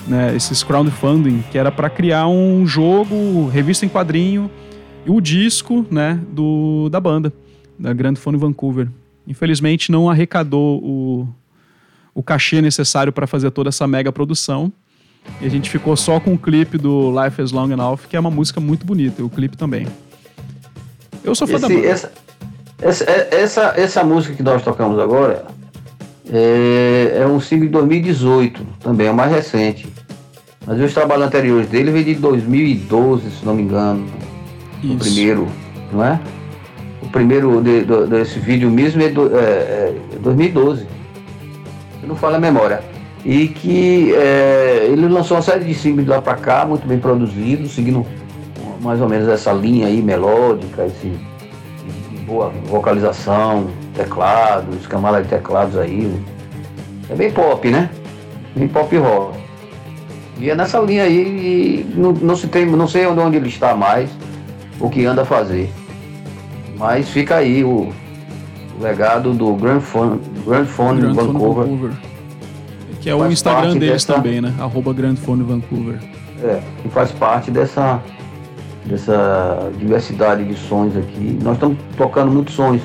né, 0.06 0.34
esses 0.34 0.62
crowdfunding, 0.62 1.42
que 1.50 1.58
era 1.58 1.70
para 1.70 1.90
criar 1.90 2.26
um 2.28 2.66
jogo, 2.66 3.48
revista 3.48 3.84
em 3.84 3.88
quadrinho 3.88 4.50
e 5.04 5.10
o 5.10 5.20
disco 5.20 5.84
né, 5.90 6.18
do, 6.30 6.88
da 6.90 7.00
banda, 7.00 7.32
da 7.78 7.92
Grand 7.92 8.14
Phone 8.14 8.38
Vancouver. 8.38 8.88
Infelizmente 9.26 9.90
não 9.90 10.08
arrecadou 10.08 10.78
o, 10.82 11.28
o 12.14 12.22
cachê 12.22 12.62
necessário 12.62 13.12
para 13.12 13.26
fazer 13.26 13.50
toda 13.50 13.68
essa 13.68 13.86
mega 13.86 14.12
produção. 14.12 14.72
E 15.40 15.46
a 15.46 15.48
gente 15.48 15.70
ficou 15.70 15.96
só 15.96 16.20
com 16.20 16.34
o 16.34 16.38
clipe 16.38 16.76
do 16.78 17.10
Life 17.22 17.40
is 17.42 17.50
Long 17.50 17.70
Enough, 17.70 18.00
que 18.08 18.16
é 18.16 18.20
uma 18.20 18.30
música 18.30 18.60
muito 18.60 18.84
bonita, 18.86 19.22
e 19.22 19.24
o 19.24 19.30
clipe 19.30 19.56
também. 19.56 19.86
Eu 21.22 21.34
sou 21.34 21.46
fã 21.48 21.58
da 21.58 21.66
Esse- 21.66 21.74
banda. 21.76 21.88
essa, 21.88 22.12
essa, 22.80 23.04
essa, 23.30 23.74
essa 23.76 24.04
música 24.04 24.34
que 24.34 24.42
nós 24.42 24.62
tocamos 24.62 24.98
agora 24.98 25.44
é, 26.30 27.18
é 27.22 27.26
um 27.26 27.40
single 27.40 27.66
de 27.66 27.72
2018, 27.72 28.66
também 28.80 29.06
é 29.06 29.10
o 29.10 29.14
mais 29.14 29.30
recente. 29.32 29.86
Mas 30.66 30.80
os 30.80 30.94
trabalhos 30.94 31.26
anteriores 31.26 31.68
dele 31.68 31.90
veio 31.90 32.04
de 32.04 32.14
2012, 32.14 33.30
se 33.30 33.44
não 33.44 33.54
me 33.54 33.62
engano. 33.62 34.06
O 34.82 34.86
Isso. 34.86 34.98
primeiro, 34.98 35.48
não 35.92 36.04
é? 36.04 36.18
O 37.02 37.08
primeiro 37.08 37.60
de- 37.60 37.82
do- 37.82 38.06
desse 38.06 38.38
vídeo 38.38 38.70
mesmo 38.70 39.02
é, 39.02 39.08
do, 39.10 39.36
é, 39.36 39.40
é 39.40 39.94
2012. 40.20 40.86
Eu 42.02 42.08
não 42.08 42.16
falo 42.16 42.36
a 42.36 42.40
memória. 42.40 42.80
E 43.24 43.48
que 43.48 44.14
é, 44.14 44.88
ele 44.90 45.06
lançou 45.08 45.36
uma 45.36 45.42
série 45.42 45.64
de 45.64 45.74
singles 45.74 46.04
de 46.04 46.10
lá 46.10 46.20
pra 46.20 46.34
cá, 46.34 46.64
muito 46.66 46.86
bem 46.86 46.98
produzidos, 46.98 47.72
seguindo 47.74 48.04
mais 48.80 49.00
ou 49.00 49.08
menos 49.08 49.28
essa 49.28 49.52
linha 49.52 49.86
aí 49.86 50.02
melódica, 50.02 50.84
esse 50.86 51.08
de 51.08 51.18
boa 52.26 52.50
vocalização, 52.66 53.68
teclados, 53.94 54.86
camada 54.86 55.22
de 55.22 55.28
teclados 55.28 55.76
aí. 55.76 56.12
É 57.10 57.14
bem 57.14 57.30
pop, 57.30 57.68
né? 57.70 57.90
Bem 58.56 58.68
pop 58.68 58.96
rock. 58.96 59.38
E 60.38 60.50
é 60.50 60.54
nessa 60.54 60.78
linha 60.80 61.04
aí 61.04 61.86
e 61.86 61.94
não, 61.96 62.12
não 62.12 62.34
se 62.36 62.46
tem, 62.48 62.66
não 62.66 62.88
sei 62.88 63.06
onde, 63.06 63.36
ele 63.36 63.48
está 63.48 63.74
mais, 63.74 64.10
o 64.80 64.88
que 64.90 65.04
anda 65.04 65.22
a 65.22 65.24
fazer. 65.24 65.72
Mas 66.76 67.08
fica 67.08 67.36
aí 67.36 67.62
o, 67.62 67.92
o 68.78 68.82
legado 68.82 69.32
do 69.32 69.54
Grand 69.54 69.80
Phone, 69.80 70.20
Grand 70.46 70.64
Phone 70.66 71.00
Grand 71.00 71.14
Vancouver. 71.14 71.64
Vancouver. 71.64 71.90
Que 73.00 73.10
é 73.10 73.14
o 73.14 73.30
Instagram 73.30 73.74
deles 73.74 74.04
dessa- 74.04 74.14
também, 74.14 74.40
né? 74.40 74.52
Arroba 74.58 74.92
Grand 74.92 75.14
Phone 75.16 75.42
Vancouver. 75.42 75.98
É, 76.42 76.60
que 76.82 76.88
faz 76.88 77.12
parte 77.12 77.50
dessa, 77.50 78.00
dessa 78.84 79.70
diversidade 79.78 80.44
de 80.44 80.54
sons 80.54 80.96
aqui. 80.96 81.38
Nós 81.42 81.54
estamos 81.54 81.78
tocando 81.96 82.30
muitos 82.30 82.54
sons 82.54 82.82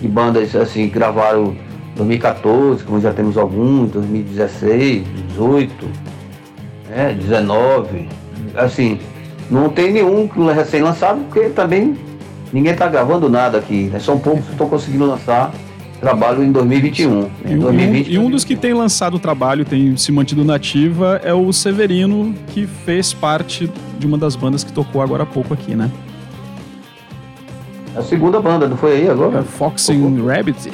de 0.00 0.08
bandas 0.08 0.54
assim, 0.54 0.88
que 0.88 0.94
gravaram 0.94 1.54
em 1.92 1.96
2014, 1.96 2.84
como 2.84 3.00
já 3.00 3.12
temos 3.12 3.36
alguns, 3.36 3.90
2016, 3.92 5.04
18, 5.28 5.88
né, 6.88 7.14
19. 7.18 8.08
Assim, 8.54 8.98
não 9.50 9.68
tem 9.68 9.92
nenhum 9.92 10.28
que 10.28 10.40
é 10.48 10.52
recém-lançado, 10.52 11.20
porque 11.28 11.48
também 11.50 11.96
ninguém 12.52 12.72
está 12.72 12.88
gravando 12.88 13.28
nada 13.28 13.58
aqui. 13.58 13.84
Né? 13.84 13.98
São 13.98 14.18
poucos 14.18 14.44
que 14.44 14.52
estão 14.52 14.68
conseguindo 14.68 15.06
lançar 15.06 15.52
trabalho 16.06 16.42
em 16.42 16.50
2021. 16.50 17.22
né? 17.22 17.30
E, 17.46 17.54
um- 17.54 17.58
2020, 17.60 18.12
e 18.12 18.18
um 18.18 18.28
dos 18.28 18.44
que 18.44 18.56
tem 18.56 18.74
lançado 18.74 19.14
o 19.14 19.18
trabalho, 19.20 19.64
tem 19.64 19.96
se 19.96 20.10
mantido 20.10 20.44
nativa, 20.44 21.20
é 21.22 21.32
o 21.32 21.52
Severino, 21.52 22.34
que 22.48 22.66
fez 22.66 23.12
parte 23.14 23.70
de 24.00 24.06
uma 24.06 24.18
das 24.18 24.34
bandas 24.34 24.64
que 24.64 24.72
tocou 24.72 25.00
agora 25.00 25.22
há 25.22 25.26
pouco 25.26 25.54
aqui, 25.54 25.76
né? 25.76 25.88
A 27.96 28.02
segunda 28.02 28.40
banda, 28.40 28.66
não 28.66 28.76
foi 28.76 28.94
aí 28.96 29.06
É 29.06 29.10
agora? 29.10 29.42
Foxing 29.44 30.26
Rabbit. 30.26 30.72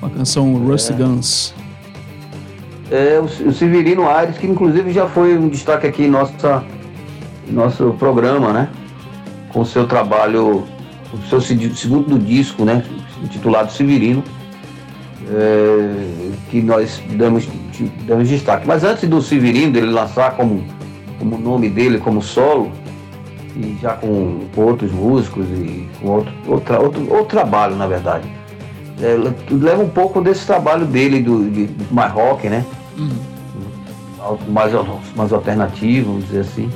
com 0.00 0.06
a 0.06 0.10
canção 0.10 0.52
Rusty 0.66 0.92
Guns. 0.94 1.54
É, 2.90 3.20
o, 3.20 3.48
o 3.48 3.52
Severino 3.52 4.08
Aires, 4.08 4.36
que 4.36 4.46
inclusive 4.46 4.92
já 4.92 5.06
foi 5.06 5.38
um 5.38 5.48
destaque 5.48 5.86
aqui 5.86 6.04
em 6.04 6.10
nossa, 6.10 6.62
em 7.48 7.52
nosso 7.52 7.94
programa, 8.00 8.52
né? 8.52 8.68
Com 9.52 9.60
o 9.60 9.64
seu 9.66 9.86
trabalho, 9.86 10.64
o 11.12 11.28
seu 11.30 11.40
se- 11.40 11.74
segundo 11.76 12.18
disco, 12.18 12.64
né? 12.64 12.82
Intitulado 13.24 13.72
Severino, 13.72 14.22
é, 15.30 16.30
que 16.50 16.60
nós 16.60 17.02
damos, 17.10 17.48
damos 18.06 18.28
destaque. 18.28 18.66
Mas 18.66 18.84
antes 18.84 19.08
do 19.08 19.20
Severino, 19.22 19.72
dele 19.72 19.90
lançar 19.90 20.36
como, 20.36 20.64
como 21.18 21.38
nome 21.38 21.68
dele, 21.68 21.98
como 21.98 22.22
solo, 22.22 22.70
e 23.56 23.76
já 23.80 23.94
com, 23.94 24.40
com 24.54 24.60
outros 24.62 24.92
músicos 24.92 25.46
e 25.48 25.88
com 26.00 26.08
outro, 26.08 26.32
outra, 26.46 26.80
outro, 26.80 27.02
outro 27.10 27.26
trabalho, 27.26 27.76
na 27.76 27.86
verdade. 27.86 28.28
É, 29.00 29.16
leva 29.50 29.82
um 29.82 29.88
pouco 29.88 30.20
desse 30.20 30.46
trabalho 30.46 30.86
dele, 30.86 31.20
do, 31.20 31.48
de, 31.50 31.68
mais 31.90 32.12
rock, 32.12 32.48
né? 32.48 32.64
Algo 34.18 34.50
mais, 34.50 34.72
mais 35.16 35.32
alternativo, 35.32 36.12
vamos 36.12 36.26
dizer 36.26 36.40
assim. 36.40 36.70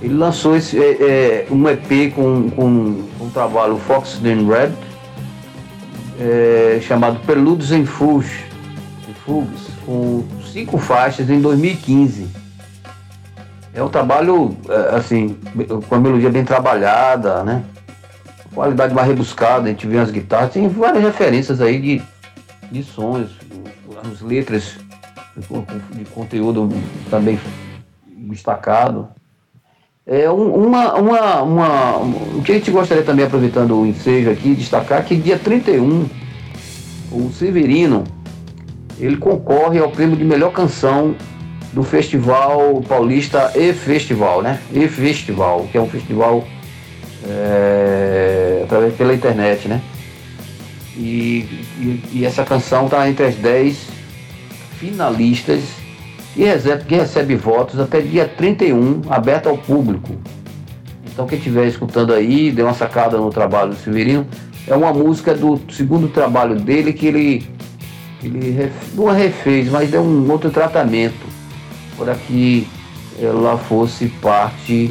Ele 0.00 0.14
lançou 0.14 0.56
esse, 0.56 0.78
é, 0.78 0.90
é, 1.00 1.46
um 1.50 1.68
EP 1.68 2.12
com, 2.14 2.50
com, 2.50 3.02
com 3.18 3.24
o 3.24 3.30
trabalho 3.32 3.76
Fox 3.78 4.20
and 4.24 4.46
Red, 4.48 4.72
é, 6.20 6.80
chamado 6.82 7.20
Peludos 7.26 7.72
em 7.72 7.84
Fugs, 7.84 8.32
com 9.84 10.24
cinco 10.52 10.78
faixas 10.78 11.30
em 11.30 11.40
2015. 11.40 12.28
É 13.74 13.82
um 13.82 13.88
trabalho, 13.88 14.56
é, 14.68 14.96
assim, 14.96 15.38
com 15.88 15.94
a 15.94 15.98
melodia 15.98 16.30
bem 16.30 16.44
trabalhada, 16.44 17.42
né? 17.42 17.64
Qualidade 18.54 18.94
mais 18.94 19.08
rebuscada, 19.08 19.66
a 19.66 19.68
gente 19.68 19.86
vê 19.86 19.98
as 19.98 20.10
guitarras, 20.10 20.52
tem 20.52 20.68
várias 20.68 21.02
referências 21.02 21.60
aí 21.60 21.80
de, 21.80 22.02
de 22.70 22.82
sons, 22.82 23.30
as 24.04 24.20
letras 24.20 24.76
de 25.94 26.04
conteúdo 26.06 26.68
também 27.08 27.40
destacado. 28.06 29.08
É 30.06 30.28
um- 30.30 30.66
uma, 30.66 30.94
uma, 30.94 31.42
uma, 31.42 31.96
o 31.98 32.42
que 32.44 32.50
a 32.52 32.54
gente 32.56 32.70
gostaria 32.70 33.04
também, 33.04 33.24
aproveitando 33.24 33.76
o 33.80 33.86
ensejo 33.86 34.30
aqui, 34.30 34.54
destacar 34.54 35.04
que 35.04 35.14
dia 35.14 35.38
31, 35.38 36.06
o 37.12 37.30
Severino, 37.32 38.02
ele 38.98 39.16
concorre 39.16 39.78
ao 39.78 39.90
prêmio 39.90 40.16
de 40.16 40.24
melhor 40.24 40.52
canção 40.52 41.14
do 41.72 41.82
Festival 41.84 42.82
Paulista 42.88 43.52
E 43.54 43.72
Festival, 43.72 44.42
né? 44.42 44.58
E 44.72 44.88
Festival, 44.88 45.68
que 45.70 45.78
é 45.78 45.80
um 45.80 45.88
festival 45.88 46.44
é, 47.28 48.62
através 48.64 48.94
pela 48.94 49.14
internet, 49.14 49.68
né? 49.68 49.80
E, 50.96 51.46
e, 51.78 52.02
e 52.12 52.24
essa 52.26 52.44
canção 52.44 52.86
está 52.86 53.08
entre 53.08 53.24
as 53.24 53.36
10 53.36 53.76
finalistas 54.78 55.60
que 56.34 56.44
recebe, 56.44 56.84
que 56.84 56.94
recebe 56.94 57.34
votos 57.36 57.78
até 57.78 58.00
dia 58.00 58.26
31, 58.26 59.02
aberto 59.10 59.48
ao 59.48 59.58
público. 59.58 60.14
Então 61.12 61.26
quem 61.26 61.36
estiver 61.38 61.66
escutando 61.66 62.12
aí, 62.12 62.50
dê 62.50 62.62
uma 62.62 62.72
sacada 62.74 63.18
no 63.18 63.30
trabalho 63.30 63.70
do 63.70 63.76
Severino, 63.76 64.26
é 64.66 64.74
uma 64.74 64.92
música 64.92 65.34
do 65.34 65.60
segundo 65.70 66.08
trabalho 66.08 66.56
dele 66.58 66.92
que 66.92 67.06
ele, 67.06 67.46
ele 68.22 68.70
não 68.94 69.06
refez, 69.06 69.68
mas 69.70 69.90
deu 69.90 70.00
um 70.02 70.30
outro 70.30 70.50
tratamento 70.50 71.26
para 71.98 72.14
que 72.14 72.66
ela 73.20 73.58
fosse 73.58 74.06
parte 74.06 74.90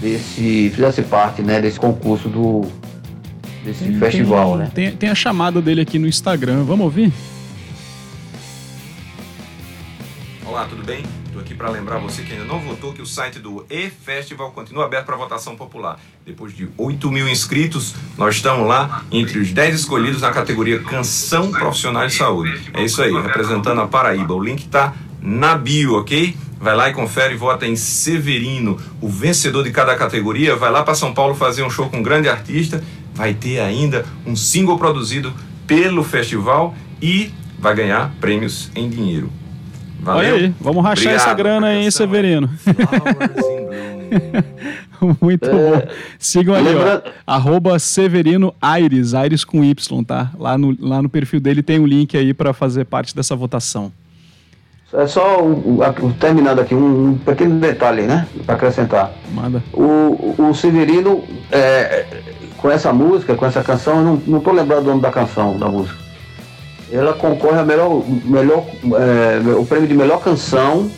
desse. 0.00 0.70
fizesse 0.74 1.02
parte 1.02 1.42
né, 1.42 1.60
desse 1.60 1.80
concurso 1.80 2.28
do. 2.28 2.62
desse 3.64 3.84
Tem- 3.84 3.94
festival, 3.98 4.50
tem, 4.50 4.58
né? 4.58 4.70
Tem, 4.72 4.90
tem 4.92 5.08
a 5.10 5.14
chamada 5.14 5.60
dele 5.60 5.80
aqui 5.80 5.98
no 5.98 6.06
Instagram. 6.06 6.62
Vamos 6.62 6.84
ouvir? 6.84 7.12
Olá, 10.62 10.70
tudo 10.70 10.84
bem? 10.84 11.02
Estou 11.26 11.42
aqui 11.42 11.56
para 11.56 11.68
lembrar 11.70 11.98
você 11.98 12.22
que 12.22 12.34
ainda 12.34 12.44
não 12.44 12.60
votou 12.60 12.92
que 12.92 13.02
o 13.02 13.06
site 13.06 13.40
do 13.40 13.66
E-Festival 13.68 14.52
continua 14.52 14.84
aberto 14.84 15.06
para 15.06 15.16
votação 15.16 15.56
popular. 15.56 15.98
Depois 16.24 16.54
de 16.54 16.68
8 16.78 17.10
mil 17.10 17.28
inscritos, 17.28 17.96
nós 18.16 18.36
estamos 18.36 18.68
lá 18.68 19.04
entre 19.10 19.40
os 19.40 19.50
10 19.50 19.74
escolhidos 19.74 20.20
na 20.20 20.30
categoria 20.30 20.80
Canção 20.80 21.50
Profissional 21.50 22.06
de 22.06 22.14
Saúde. 22.14 22.70
É 22.74 22.84
isso 22.84 23.02
aí, 23.02 23.12
representando 23.12 23.80
a 23.80 23.88
Paraíba. 23.88 24.34
O 24.34 24.40
link 24.40 24.60
está 24.60 24.94
na 25.20 25.56
bio, 25.56 25.98
ok? 25.98 26.36
Vai 26.60 26.76
lá 26.76 26.88
e 26.88 26.92
confere 26.92 27.34
e 27.34 27.36
vota 27.36 27.66
em 27.66 27.74
Severino, 27.74 28.80
o 29.00 29.08
vencedor 29.08 29.64
de 29.64 29.72
cada 29.72 29.96
categoria. 29.96 30.54
Vai 30.54 30.70
lá 30.70 30.84
para 30.84 30.94
São 30.94 31.12
Paulo 31.12 31.34
fazer 31.34 31.64
um 31.64 31.70
show 31.70 31.90
com 31.90 31.96
um 31.96 32.02
grande 32.04 32.28
artista. 32.28 32.84
Vai 33.12 33.34
ter 33.34 33.58
ainda 33.58 34.06
um 34.24 34.36
single 34.36 34.78
produzido 34.78 35.34
pelo 35.66 36.04
festival 36.04 36.72
e 37.00 37.34
vai 37.58 37.74
ganhar 37.74 38.14
prêmios 38.20 38.70
em 38.76 38.88
dinheiro. 38.88 39.41
Valeu. 40.02 40.34
Olha 40.34 40.44
aí, 40.46 40.54
vamos 40.60 40.82
rachar 40.82 41.04
Obrigado. 41.12 41.26
essa 41.26 41.34
grana 41.34 41.66
aí, 41.68 41.90
Severino. 41.92 42.50
Muito 45.20 45.48
É, 45.48 45.52
bom. 45.52 45.82
Sigam 46.18 46.54
ali, 46.54 46.68
ó. 46.68 46.72
lembra- 46.72 47.04
Arroba 47.26 47.78
Severino 47.78 48.54
Aires, 48.60 49.14
Aires 49.14 49.44
com 49.44 49.64
Y, 49.64 50.04
tá? 50.04 50.30
Lá 50.38 50.56
no, 50.58 50.76
lá 50.80 51.02
no 51.02 51.08
perfil 51.08 51.40
dele 51.40 51.62
tem 51.62 51.78
um 51.80 51.86
link 51.86 52.16
aí 52.16 52.32
pra 52.34 52.52
fazer 52.52 52.84
parte 52.84 53.14
dessa 53.14 53.34
votação. 53.34 53.92
É 54.92 55.06
só 55.06 55.40
o- 55.42 55.78
o- 55.78 55.82
a- 55.82 55.92
terminando 56.20 56.58
aqui 56.60 56.74
um, 56.74 57.10
um 57.10 57.14
pequeno 57.18 57.58
detalhe, 57.58 58.02
né? 58.02 58.26
Para 58.44 58.56
acrescentar. 58.56 59.10
Manda. 59.32 59.62
O, 59.72 60.34
o 60.38 60.54
Severino, 60.54 61.24
é, 61.50 62.04
com 62.58 62.70
essa 62.70 62.92
música, 62.92 63.34
com 63.34 63.46
essa 63.46 63.62
canção, 63.62 63.96
eu 63.98 64.04
não, 64.04 64.22
não 64.26 64.40
tô 64.40 64.52
lembrado 64.52 64.82
do 64.82 64.90
nome 64.90 65.00
da 65.00 65.10
canção, 65.10 65.56
da 65.58 65.68
música. 65.68 66.01
Ela 66.92 67.14
concorre 67.14 67.58
ao 67.58 67.64
melhor, 67.64 68.02
melhor, 68.24 68.64
é, 68.84 69.40
o 69.56 69.64
prêmio 69.64 69.88
de 69.88 69.94
melhor 69.94 70.20
canção, 70.20 70.90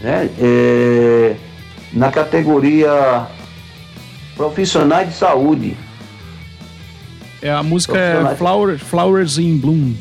né? 0.00 0.30
É, 0.38 1.34
na 1.92 2.10
categoria 2.12 3.26
profissionais 4.36 5.08
de 5.08 5.14
saúde, 5.16 5.76
É, 7.42 7.50
a 7.50 7.62
música 7.62 7.98
é. 7.98 8.34
Flower, 8.36 8.78
Flowers 8.78 9.38
in 9.38 9.58
Bloom. 9.58 9.94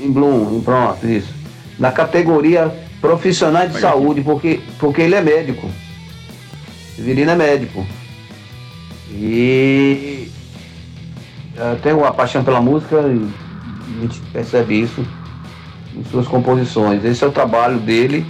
em 0.00 0.10
Bloom, 0.12 0.60
pronto, 0.62 1.06
isso. 1.06 1.32
Na 1.78 1.90
categoria 1.92 2.72
profissionais 3.00 3.70
de 3.72 3.76
Olha 3.78 3.88
aqui. 3.88 3.98
saúde, 3.98 4.20
porque, 4.22 4.60
porque 4.78 5.02
ele 5.02 5.14
é 5.14 5.20
médico. 5.22 5.68
Severino 6.94 7.30
é 7.30 7.34
médico. 7.36 7.86
E 9.10 10.30
eu 11.56 11.76
tenho 11.82 11.98
uma 11.98 12.12
paixão 12.12 12.44
pela 12.44 12.60
música 12.60 12.96
e 13.08 13.26
a 13.98 14.02
gente 14.02 14.20
percebe 14.32 14.80
isso 14.80 15.04
em 15.94 16.04
suas 16.04 16.26
composições. 16.26 17.04
Esse 17.04 17.24
é 17.24 17.26
o 17.26 17.32
trabalho 17.32 17.78
dele 17.78 18.24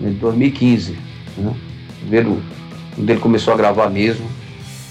em 0.00 0.12
2015. 0.12 0.96
Né? 1.38 1.54
Primeiro, 2.00 2.42
quando 2.94 3.10
ele 3.10 3.20
começou 3.20 3.52
a 3.52 3.56
gravar 3.56 3.88
mesmo, 3.88 4.26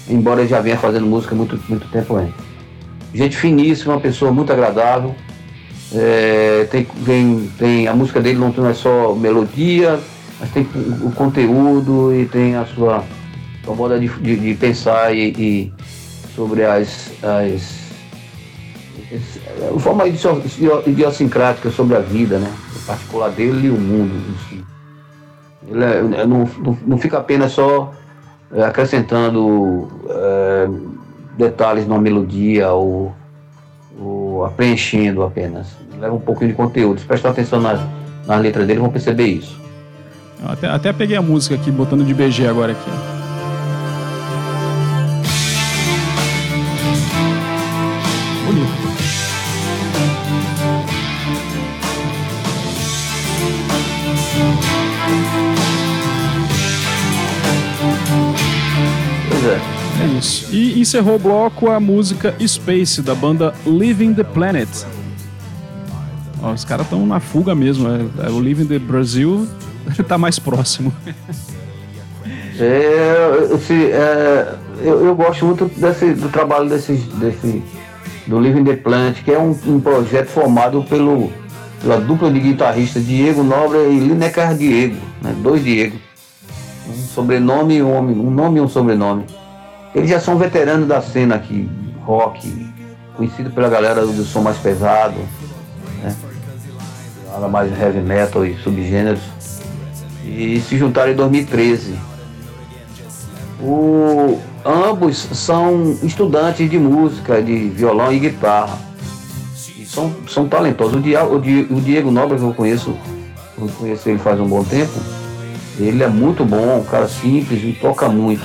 embora 0.08 0.40
ele 0.40 0.48
já 0.48 0.60
venha 0.60 0.76
fazendo 0.76 1.06
música 1.06 1.34
muito, 1.34 1.58
muito 1.68 1.86
tempo 1.88 2.16
antes. 2.16 2.34
Gente 3.14 3.36
finíssima, 3.36 3.94
uma 3.94 4.00
pessoa 4.00 4.30
muito 4.30 4.52
agradável. 4.52 5.14
É, 5.92 6.66
tem, 6.70 6.86
tem, 7.04 7.50
tem, 7.58 7.88
a 7.88 7.94
música 7.94 8.20
dele 8.20 8.38
não 8.38 8.68
é 8.68 8.74
só 8.74 9.14
melodia, 9.14 9.98
mas 10.40 10.50
tem 10.50 10.66
o, 11.02 11.10
conteúdo 11.12 12.12
e 12.12 12.26
tem 12.26 12.56
a 12.56 12.66
sua, 12.66 13.04
sua 13.64 13.74
moda 13.74 13.98
de, 13.98 14.08
de, 14.08 14.36
de 14.36 14.54
pensar 14.54 15.14
e, 15.14 15.28
e 15.38 15.72
sobre 16.34 16.64
as, 16.64 17.12
as 17.22 17.85
forma 19.78 20.06
idio- 20.06 20.82
idiosincrática 20.86 21.70
sobre 21.70 21.96
a 21.96 22.00
vida, 22.00 22.38
né? 22.38 22.52
O 22.74 22.86
particular 22.86 23.30
dele 23.30 23.68
e 23.68 23.70
o 23.70 23.78
mundo 23.78 24.12
si. 24.48 24.64
Ele 25.68 25.84
é- 25.84 26.20
é- 26.22 26.26
não, 26.26 26.48
não, 26.86 26.98
fica 26.98 27.18
apenas 27.18 27.52
só 27.52 27.92
é, 28.52 28.62
acrescentando 28.64 29.88
é, 30.08 30.68
detalhes 31.36 31.86
numa 31.86 32.00
melodia 32.00 32.70
ou, 32.70 33.12
ou 33.98 34.44
apenas. 35.24 35.66
Leva 36.00 36.14
um 36.14 36.20
pouquinho 36.20 36.50
de 36.50 36.56
conteúdo. 36.56 37.00
Se 37.00 37.06
prestar 37.06 37.30
atenção 37.30 37.60
nas, 37.60 37.80
nas 38.26 38.40
letras 38.40 38.66
dele, 38.66 38.80
vão 38.80 38.90
perceber 38.90 39.26
isso. 39.26 39.60
Até, 40.44 40.68
até 40.68 40.92
peguei 40.92 41.16
a 41.16 41.22
música 41.22 41.54
aqui, 41.54 41.70
botando 41.70 42.04
de 42.04 42.12
BG 42.14 42.46
agora 42.46 42.72
aqui. 42.72 43.15
E 60.50 60.80
encerrou 60.80 61.16
o 61.16 61.18
bloco 61.18 61.70
a 61.70 61.80
música 61.80 62.34
Space, 62.46 63.02
da 63.02 63.14
banda 63.14 63.54
Living 63.66 64.14
the 64.14 64.24
Planet. 64.24 64.68
Ó, 66.42 66.52
os 66.52 66.64
caras 66.64 66.86
estão 66.86 67.06
na 67.06 67.20
fuga 67.20 67.54
mesmo. 67.54 67.88
É, 67.88 68.26
é 68.26 68.30
o 68.30 68.40
Living 68.40 68.66
the 68.66 68.78
Brasil 68.78 69.46
tá 70.06 70.18
mais 70.18 70.38
próximo. 70.38 70.92
É, 72.58 73.48
é, 73.92 74.54
eu, 74.80 75.04
eu 75.04 75.14
gosto 75.14 75.44
muito 75.44 75.66
desse, 75.76 76.14
do 76.14 76.28
trabalho 76.28 76.68
desse, 76.68 76.92
do 78.26 78.40
Living 78.40 78.64
the 78.64 78.76
Plant, 78.76 79.22
que 79.24 79.30
é 79.30 79.38
um, 79.38 79.50
um 79.66 79.80
projeto 79.80 80.28
formado 80.28 80.82
pelo, 80.84 81.30
pela 81.82 82.00
dupla 82.00 82.30
de 82.30 82.40
guitarristas 82.40 83.06
Diego 83.06 83.42
Nobre 83.42 83.78
e 83.90 83.98
Lineker 83.98 84.54
Diego, 84.56 84.96
né? 85.22 85.34
dois 85.42 85.62
Diego. 85.62 85.98
Um 86.88 87.06
sobrenome 87.14 87.76
e 87.76 87.82
um, 87.82 87.98
um 87.98 88.30
nome 88.30 88.58
e 88.58 88.62
um 88.62 88.68
sobrenome. 88.68 89.24
Eles 89.96 90.10
já 90.10 90.20
são 90.20 90.36
veteranos 90.36 90.86
da 90.86 91.00
cena 91.00 91.36
aqui, 91.36 91.70
rock, 92.04 92.70
conhecido 93.16 93.48
pela 93.50 93.66
galera 93.70 94.04
do 94.04 94.24
som 94.26 94.42
mais 94.42 94.58
pesado, 94.58 95.14
né? 96.02 96.14
Fala 97.30 97.48
mais 97.48 97.72
heavy 97.80 98.00
metal 98.00 98.44
e 98.44 98.54
subgêneros. 98.62 99.22
E 100.22 100.60
se 100.68 100.76
juntaram 100.76 101.12
em 101.12 101.16
2013. 101.16 101.94
O, 103.58 104.38
ambos 104.62 105.16
são 105.32 105.96
estudantes 106.02 106.68
de 106.68 106.78
música, 106.78 107.40
de 107.40 107.68
violão 107.70 108.12
e 108.12 108.18
guitarra. 108.18 108.78
E 109.78 109.86
são, 109.86 110.12
são 110.28 110.46
talentosos. 110.46 110.96
O, 110.96 111.00
Dia- 111.00 111.24
o 111.24 111.36
o 111.38 111.80
Diego 111.80 112.10
Nobre, 112.10 112.36
que 112.36 112.44
eu 112.44 112.52
conheço, 112.52 112.94
eu 113.58 113.66
conheço 113.78 114.10
ele 114.10 114.18
faz 114.18 114.38
um 114.38 114.46
bom 114.46 114.62
tempo, 114.62 114.92
ele 115.78 116.02
é 116.02 116.08
muito 116.08 116.44
bom, 116.44 116.80
um 116.80 116.84
cara 116.84 117.08
simples 117.08 117.62
e 117.64 117.72
toca 117.80 118.10
muito. 118.10 118.44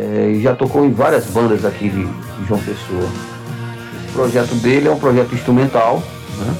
É, 0.00 0.30
e 0.36 0.40
já 0.42 0.54
tocou 0.54 0.84
em 0.84 0.92
várias 0.92 1.24
bandas 1.26 1.64
aqui 1.64 1.88
de, 1.88 2.04
de 2.06 2.46
João 2.46 2.60
Pessoa. 2.60 3.08
Esse 4.04 4.12
projeto 4.12 4.54
dele 4.56 4.86
é 4.86 4.90
um 4.92 4.98
projeto 4.98 5.34
instrumental, 5.34 6.00
né? 6.38 6.54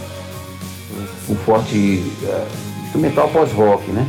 um 1.29 1.37
forte 1.37 2.03
é, 2.25 2.47
instrumental 2.87 3.29
pós-rock, 3.29 3.91
né? 3.93 4.05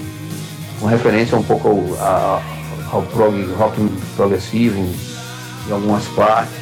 Com 0.80 0.88
referência 0.88 1.38
um 1.38 1.44
pouco 1.44 1.68
ao, 1.68 2.04
a- 2.04 2.42
ao 2.92 3.02
prog, 3.04 3.36
rock 3.58 3.80
progressivo 4.16 4.80
em 5.68 5.72
algumas 5.72 6.06
partes 6.08 6.56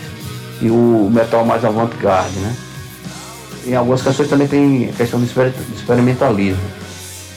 e 0.61 0.69
o 0.69 1.09
metal 1.09 1.45
mais 1.45 1.63
avant-garde, 1.63 2.37
né? 2.39 2.53
Em 3.65 3.75
algumas 3.75 4.01
canções 4.01 4.27
também 4.27 4.47
tem 4.47 4.89
a 4.89 4.93
questão 4.93 5.19
do 5.19 5.25
exper- 5.25 5.51
do 5.51 5.75
experimentalismo. 5.75 6.61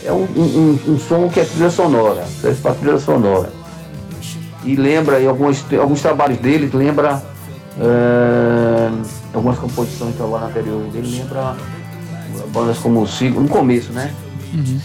É 0.04 0.10
um- 0.10 0.24
um- 0.36 0.78
um 0.94 0.98
som 0.98 1.28
que 1.28 1.38
é 1.40 1.44
trilha 1.44 1.70
sonora, 1.70 2.24
serve 2.40 2.60
para 2.62 2.74
trilha 2.74 2.98
sonora. 2.98 3.59
E 4.64 4.76
lembra, 4.76 5.20
em 5.20 5.26
alguns, 5.26 5.64
alguns 5.72 6.02
trabalhos 6.02 6.38
dele, 6.38 6.70
lembra 6.72 7.22
é, 7.78 8.90
algumas 9.32 9.58
composições 9.58 10.12
do 10.12 10.18
trabalho 10.18 10.46
anterior 10.46 10.82
dele, 10.90 11.18
lembra 11.18 11.56
bandas 12.52 12.78
como 12.78 13.02
o 13.02 13.06
Sigo, 13.06 13.40
no 13.40 13.48
começo, 13.48 13.92
né? 13.92 14.12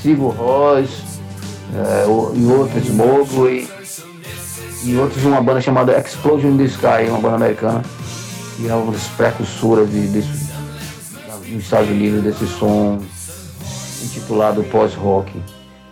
Sigo 0.02 0.30
Ross, 0.30 0.90
é, 1.74 2.06
e 2.36 2.46
outros, 2.46 2.90
Mowgli, 2.90 3.68
e 4.84 4.96
outros, 4.96 5.26
uma 5.26 5.42
banda 5.42 5.60
chamada 5.60 5.98
Explosion 6.00 6.52
in 6.52 6.58
the 6.58 6.66
Sky, 6.66 7.10
uma 7.10 7.20
banda 7.20 7.36
americana, 7.36 7.82
que 8.56 8.70
é 8.70 8.74
uma 8.74 8.92
das 8.92 9.08
precursoras 9.08 9.90
de, 9.90 10.08
desse, 10.08 10.54
nos 11.50 11.64
Estados 11.64 11.90
Unidos 11.90 12.24
desse 12.24 12.48
som 12.48 13.00
intitulado 14.04 14.64
pós-rock. 14.66 15.32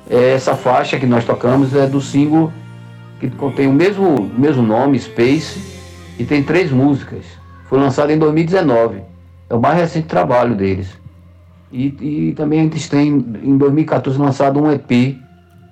Essa 0.10 0.56
faixa 0.56 1.00
que 1.00 1.06
nós 1.06 1.26
tocamos 1.26 1.76
é 1.76 1.88
do 1.88 2.00
single 2.00 2.52
que 3.30 3.38
contém 3.38 3.68
o 3.68 3.74
mesmo, 3.74 4.30
mesmo 4.38 4.62
nome, 4.62 5.00
Space, 5.00 5.60
e 6.18 6.26
tem 6.26 6.44
três 6.44 6.72
músicas. 6.72 7.26
Foi 7.70 7.80
lançado 7.80 8.12
em 8.12 8.18
2019. 8.18 9.02
É 9.50 9.54
o 9.54 9.60
mais 9.60 9.78
recente 9.78 10.08
trabalho 10.08 10.56
deles. 10.56 10.90
E, 11.72 12.30
e 12.30 12.34
também 12.34 12.66
eles 12.66 12.88
têm, 12.88 13.08
em 13.44 13.58
2014, 13.58 14.20
lançado 14.20 14.62
um 14.62 14.72
EP, 14.72 15.18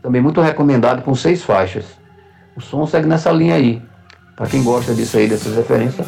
também 0.01 0.21
muito 0.21 0.41
recomendado, 0.41 1.03
com 1.03 1.13
seis 1.13 1.43
faixas. 1.43 1.85
O 2.55 2.61
som 2.61 2.85
segue 2.87 3.07
nessa 3.07 3.31
linha 3.31 3.55
aí. 3.55 3.81
Para 4.35 4.47
quem 4.47 4.63
gosta 4.63 4.93
disso 4.93 5.17
aí, 5.17 5.27
dessas 5.27 5.55
referências, 5.55 6.07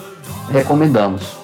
recomendamos. 0.50 1.38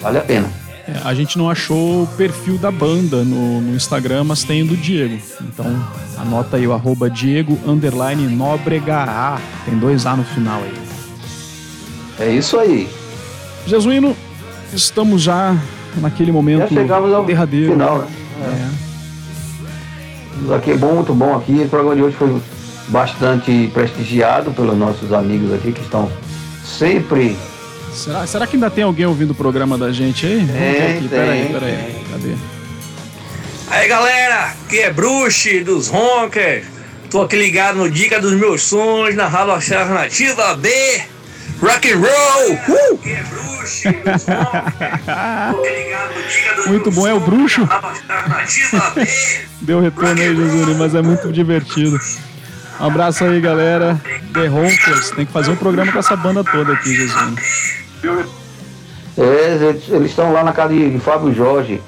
Vale 0.00 0.18
a 0.18 0.22
pena. 0.22 0.67
É, 0.88 1.00
a 1.04 1.12
gente 1.12 1.36
não 1.36 1.50
achou 1.50 2.04
o 2.04 2.06
perfil 2.16 2.56
da 2.56 2.70
banda 2.70 3.22
no, 3.22 3.60
no 3.60 3.76
Instagram, 3.76 4.24
mas 4.24 4.42
tem 4.42 4.62
o 4.62 4.66
do 4.66 4.76
Diego. 4.76 5.18
Então 5.42 5.66
anota 6.16 6.56
aí 6.56 6.66
o 6.66 6.72
arroba 6.72 7.10
Diego 7.10 7.58
underline 7.66 8.26
Nóbrega. 8.34 9.38
Tem 9.66 9.78
dois 9.78 10.06
A 10.06 10.16
no 10.16 10.24
final 10.24 10.62
aí. 10.62 10.74
É 12.18 12.32
isso 12.32 12.58
aí. 12.58 12.88
Jesuíno, 13.66 14.16
estamos 14.72 15.20
já 15.20 15.54
naquele 15.96 16.32
momento 16.32 16.60
Já 16.60 16.68
chegamos 16.80 17.12
ao 17.12 17.24
derradeiro. 17.24 17.72
final, 17.72 17.98
né? 17.98 18.06
É. 20.50 20.54
Aqui 20.54 20.70
é 20.70 20.76
bom, 20.76 20.94
muito 20.94 21.12
bom 21.12 21.36
aqui. 21.36 21.52
O 21.64 21.68
programa 21.68 21.96
de 21.96 22.02
hoje 22.02 22.16
foi 22.16 22.40
bastante 22.88 23.70
prestigiado 23.74 24.52
pelos 24.52 24.76
nossos 24.76 25.12
amigos 25.12 25.52
aqui 25.52 25.72
que 25.72 25.82
estão 25.82 26.10
sempre. 26.64 27.36
Será, 27.92 28.26
será 28.26 28.46
que 28.46 28.56
ainda 28.56 28.70
tem 28.70 28.84
alguém 28.84 29.06
ouvindo 29.06 29.30
o 29.30 29.34
programa 29.34 29.76
da 29.76 29.92
gente 29.92 30.26
aí? 30.26 30.38
Vamos 30.38 30.52
ver 30.52 30.76
Tem, 30.76 30.96
aqui. 30.96 31.08
Peraí, 31.08 31.42
tem, 31.42 31.52
peraí. 31.52 32.04
Cadê? 32.10 32.34
Aí 33.70 33.88
galera, 33.88 34.44
aqui 34.46 34.80
é 34.80 34.92
Bruce 34.92 35.60
dos 35.60 35.88
Ronkers. 35.88 36.66
Tô 37.10 37.22
aqui 37.22 37.36
ligado 37.36 37.76
no 37.76 37.90
Dica 37.90 38.20
dos 38.20 38.32
Meus 38.32 38.62
Sons, 38.62 39.14
na 39.14 39.26
Rádio 39.26 39.52
Alternativa 39.52 40.54
B. 40.56 40.68
Rock 41.60 41.90
and 41.90 41.98
roll! 41.98 42.52
Uh! 42.68 42.94
Aqui 42.94 43.10
é 43.10 43.20
aqui 43.20 43.88
ligado 45.84 46.14
no 46.14 46.22
Dica 46.22 46.54
dos 46.54 46.66
Muito 46.66 46.90
bom, 46.90 47.06
é 47.06 47.14
o 47.14 47.20
bruxo. 47.20 47.68
Deu 49.60 49.80
retorno 49.80 50.20
aí, 50.20 50.36
Jesuíno, 50.36 50.74
mas 50.76 50.94
é 50.94 51.02
muito 51.02 51.32
divertido. 51.32 51.98
Um 52.80 52.84
abraço 52.86 53.24
aí, 53.24 53.40
galera. 53.40 54.00
The 54.32 54.46
Ronkers. 54.46 55.10
Tem 55.12 55.26
que 55.26 55.32
fazer 55.32 55.50
um 55.50 55.56
programa 55.56 55.90
com 55.92 55.98
essa 55.98 56.16
banda 56.16 56.44
toda 56.44 56.72
aqui, 56.74 56.94
Jesuíno. 56.94 57.36
É, 59.16 59.54
eles- 59.68 59.88
estão 60.10 60.32
lá 60.32 60.44
na 60.44 60.52
casa 60.52 60.72
de, 60.74 60.98
Fábio 61.00 61.34
Jorge, 61.34 61.80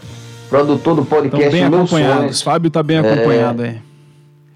produtor 0.48 0.96
do 0.96 1.02
Estão 1.02 1.18
podcast 1.18 1.52
bem 1.52 1.70
Meus 1.70 1.82
acompanhados. 1.82 2.20
Sonhos. 2.22 2.42
Fábio 2.42 2.70
tá 2.70 2.82
bem 2.82 2.96
É. 2.96 3.00
acompanhado 3.00 3.62
aí. 3.62 3.78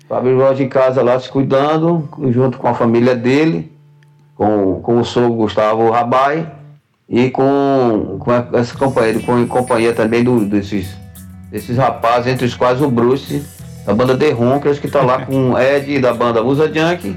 Fábio 0.08 0.36
Jorge 0.38 0.64
em 0.64 0.68
casa 0.68 1.02
lá 1.02 1.18
se 1.20 1.28
cuidando, 1.28 2.08
junto 2.30 2.58
com 2.58 2.66
a 2.68 2.74
família 2.74 3.14
dele, 3.14 3.72
com, 4.34 4.80
com 4.82 4.98
o 5.00 5.04
sogro 5.04 5.34
Gustavo 5.34 5.88
Rabai 5.90 6.50
e 7.08 7.30
com, 7.30 8.16
com 8.18 8.32
essa 8.58 8.76
companhia, 8.76 9.20
com 9.20 9.46
companhia 9.46 9.92
também 9.92 10.24
do- 10.24 10.44
desses, 10.44 10.88
desses 11.52 11.76
rapazes, 11.76 12.32
entre 12.32 12.44
os 12.44 12.54
quais 12.56 12.82
o 12.82 12.90
Bruce, 12.90 13.42
da 13.84 13.94
banda 13.94 14.16
The 14.16 14.30
Ronkers, 14.30 14.78
que 14.78 14.88
tá 14.88 15.02
lá 15.02 15.24
com 15.24 15.50
o 15.50 15.58
Ed 15.58 15.98
da 16.00 16.14
banda 16.14 16.42
Usa 16.42 16.72
Junk 16.72 17.16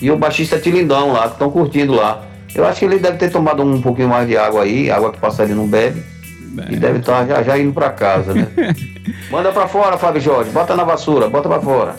e 0.00 0.10
o 0.10 0.16
baixista 0.16 0.58
Tilindão 0.58 1.12
lá, 1.12 1.28
que 1.28 1.34
estão 1.34 1.50
curtindo 1.50 1.94
lá. 1.94 2.22
Eu 2.54 2.66
acho 2.66 2.78
que 2.80 2.84
ele 2.84 2.98
deve 2.98 3.16
ter 3.16 3.30
tomado 3.30 3.62
um 3.62 3.80
pouquinho 3.80 4.08
mais 4.08 4.28
de 4.28 4.36
água 4.36 4.62
aí, 4.62 4.90
água 4.90 5.10
que 5.12 5.18
passarinho 5.18 5.56
não 5.56 5.66
bebe. 5.66 6.02
E 6.70 6.76
deve 6.76 7.00
estar 7.00 7.26
já, 7.26 7.42
já 7.42 7.58
indo 7.58 7.72
pra 7.72 7.90
casa, 7.90 8.32
né? 8.32 8.46
Manda 9.28 9.50
pra 9.50 9.66
fora, 9.66 9.98
Fábio 9.98 10.20
Jorge. 10.20 10.50
Bota 10.50 10.76
na 10.76 10.84
vassoura, 10.84 11.28
bota 11.28 11.48
pra 11.48 11.60
fora. 11.60 11.96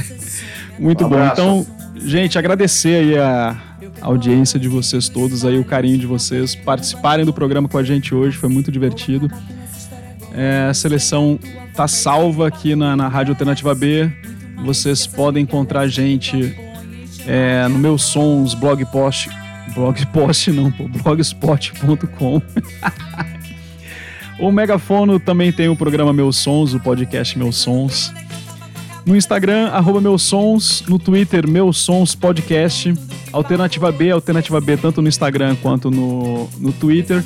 Muito 0.78 1.04
Um 1.04 1.08
bom. 1.10 1.26
Então, 1.26 1.66
gente, 1.96 2.38
agradecer 2.38 2.96
aí 2.96 3.18
a 3.18 3.56
audiência 4.00 4.58
de 4.58 4.68
vocês 4.68 5.08
todos, 5.08 5.44
aí 5.44 5.58
o 5.58 5.64
carinho 5.64 5.98
de 5.98 6.06
vocês, 6.06 6.54
participarem 6.54 7.26
do 7.26 7.32
programa 7.32 7.68
com 7.68 7.76
a 7.76 7.82
gente 7.82 8.14
hoje, 8.14 8.38
foi 8.38 8.48
muito 8.48 8.72
divertido. 8.72 9.30
É, 10.34 10.66
a 10.70 10.74
seleção 10.74 11.38
tá 11.74 11.88
salva 11.88 12.48
aqui 12.48 12.76
na, 12.76 12.96
na 12.96 13.08
Rádio 13.08 13.32
Alternativa 13.32 13.74
B. 13.74 14.10
Vocês 14.64 15.06
podem 15.06 15.42
encontrar 15.42 15.80
a 15.80 15.88
gente 15.88 16.56
é, 17.26 17.66
no 17.68 17.78
meus 17.78 18.02
sons, 18.02 18.54
blog 18.54 18.84
post, 18.86 19.28
blog 19.74 20.06
post 20.06 20.52
não, 20.52 20.70
blogspot.com. 20.70 22.40
O 24.38 24.50
Megafono 24.50 25.20
também 25.20 25.52
tem 25.52 25.68
o 25.68 25.76
programa 25.76 26.12
Meus 26.12 26.36
Sons, 26.36 26.74
o 26.74 26.80
podcast 26.80 27.38
Meus 27.38 27.56
Sons. 27.56 28.12
No 29.06 29.14
Instagram, 29.14 29.68
arroba 29.68 30.00
Meus 30.00 30.22
Sons. 30.22 30.82
No 30.88 30.98
Twitter, 30.98 31.48
Meus 31.48 31.78
Sons 31.78 32.16
Podcast. 32.16 32.92
Alternativa 33.32 33.92
B, 33.92 34.10
Alternativa 34.10 34.60
B, 34.60 34.76
tanto 34.76 35.00
no 35.00 35.08
Instagram 35.08 35.54
quanto 35.62 35.88
no, 35.88 36.48
no 36.58 36.72
Twitter. 36.72 37.24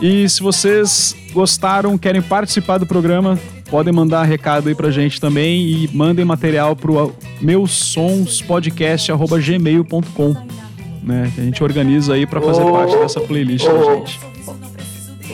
E 0.00 0.28
se 0.28 0.42
vocês 0.42 1.14
gostaram, 1.36 1.96
querem 1.98 2.20
participar 2.22 2.78
do 2.78 2.86
programa, 2.86 3.38
podem 3.70 3.92
mandar 3.92 4.24
recado 4.24 4.68
aí 4.68 4.74
pra 4.74 4.90
gente 4.90 5.20
também 5.20 5.60
e 5.60 5.88
mandem 5.92 6.24
material 6.24 6.74
pro 6.74 7.12
meusonspodcast.gmail.com 7.40 10.34
né? 11.06 11.32
A 11.38 11.40
gente 11.40 11.62
organiza 11.62 12.14
aí 12.14 12.26
pra 12.26 12.40
fazer 12.40 12.62
Ô, 12.62 12.72
parte 12.72 12.96
dessa 12.96 13.20
playlist 13.20 13.64
ô, 13.64 13.72
da 13.72 13.94
gente. 13.94 14.18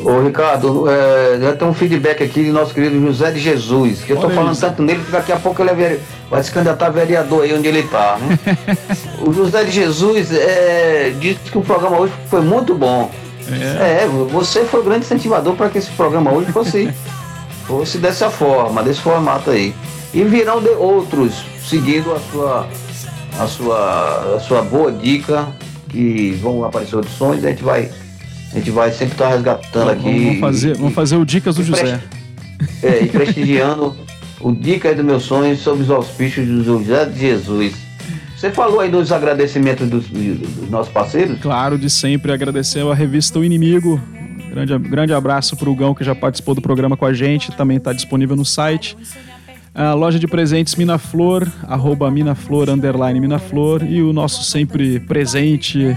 Ô 0.05 0.21
Ricardo, 0.23 0.85
é, 0.91 1.39
já 1.41 1.57
tem 1.57 1.67
um 1.67 1.73
feedback 1.73 2.23
aqui 2.23 2.45
do 2.45 2.53
nosso 2.53 2.75
querido 2.75 3.01
José 3.01 3.31
de 3.31 3.41
Jesus, 3.41 4.03
que 4.03 4.13
eu 4.13 4.19
tô 4.19 4.29
falando 4.29 4.53
isso. 4.53 4.61
tanto 4.61 4.83
nele 4.83 5.03
que 5.03 5.11
daqui 5.11 5.33
a 5.33 5.37
pouco 5.37 5.63
ele 5.63 5.71
é 5.71 5.75
vere- 5.75 6.01
vai 6.29 6.43
se 6.43 6.51
candidatar 6.51 6.89
a 6.89 6.91
vereador 6.91 7.45
aí 7.45 7.55
onde 7.55 7.69
ele 7.69 7.85
tá, 7.85 8.19
né? 8.21 8.39
o 9.27 9.33
José 9.33 9.65
de 9.65 9.71
Jesus 9.71 10.31
é, 10.33 11.15
disse 11.19 11.51
que 11.51 11.57
o 11.57 11.63
programa 11.63 12.01
hoje 12.01 12.13
foi 12.29 12.43
muito 12.43 12.75
bom. 12.75 13.11
É, 13.51 14.07
você 14.31 14.65
foi 14.65 14.81
o 14.81 14.85
grande 14.85 15.05
incentivador 15.05 15.55
para 15.55 15.69
que 15.69 15.79
esse 15.79 15.91
programa 15.93 16.33
hoje 16.33 16.53
fosse, 16.53 16.93
fosse 17.67 17.99
dessa 17.99 18.31
forma, 18.31 18.83
desse 18.83 19.01
formato 19.01 19.51
aí. 19.51 19.75
E 20.15 20.23
virão 20.25 20.61
de 20.63 20.69
outros, 20.71 21.45
seguindo 21.67 22.13
a 22.13 22.21
sua, 22.21 22.69
a 23.39 23.47
sua, 23.47 24.37
a 24.37 24.41
sua 24.41 24.63
boa 24.63 24.93
dica, 24.93 25.49
que 25.89 26.39
vão 26.43 26.65
aparecer 26.65 26.97
outros 26.97 27.15
sons, 27.15 27.45
a 27.45 27.49
gente 27.49 27.63
vai 27.63 27.91
A 28.53 28.57
gente 28.59 28.71
vai 28.71 28.91
sempre 28.93 29.15
estar 29.15 29.29
resgatando 29.29 29.91
aqui. 29.91 30.25
Vamos, 30.25 30.41
fazer, 30.41 30.71
e- 30.71 30.79
vamos 30.79 30.95
fazer 30.95 31.17
o 31.17 31.25
Dicas 31.25 31.57
do 31.57 31.63
José. 31.65 32.01
É, 32.83 33.03
e 33.03 33.09
prestigiando 33.09 33.97
o 34.41 34.53
Dica 34.53 34.95
dos 34.95 35.05
Meus 35.05 35.23
Sonhos 35.25 35.61
sob 35.61 35.83
os 35.83 35.91
auspícios 35.91 36.47
do 36.47 36.63
José 36.63 37.07
de 37.07 37.19
Jesus. 37.21 37.75
Você 38.43 38.51
falou 38.51 38.81
aí 38.81 38.91
dos 38.91 39.13
agradecimentos 39.13 39.89
dos, 39.89 40.09
dos 40.09 40.69
nossos 40.69 40.93
parceiros? 40.93 41.39
Claro, 41.41 41.79
de 41.79 41.89
sempre 41.89 42.33
agradecer 42.33 42.85
a 42.85 42.93
revista 42.93 43.39
O 43.39 43.45
Inimigo. 43.45 44.01
Grande, 44.51 44.77
grande 44.81 45.13
abraço 45.15 45.57
pro 45.57 45.73
Gão 45.77 45.95
que 45.95 46.03
já 46.03 46.13
participou 46.13 46.53
do 46.53 46.61
programa 46.61 46.97
com 46.97 47.07
a 47.07 47.13
gente, 47.13 47.53
também 47.53 47.77
está 47.77 47.93
disponível 47.93 48.35
no 48.35 48.45
site. 48.45 48.97
A 49.73 49.95
loja 49.95 50.19
de 50.19 50.27
presentes 50.27 50.75
Minaflor, 50.75 51.47
arroba 51.69 52.11
Minaflor, 52.11 52.69
underline 52.69 53.21
Minaflor, 53.21 53.85
e 53.85 54.03
o 54.03 54.13
nosso 54.13 54.43
sempre 54.43 54.99
presente 54.99 55.97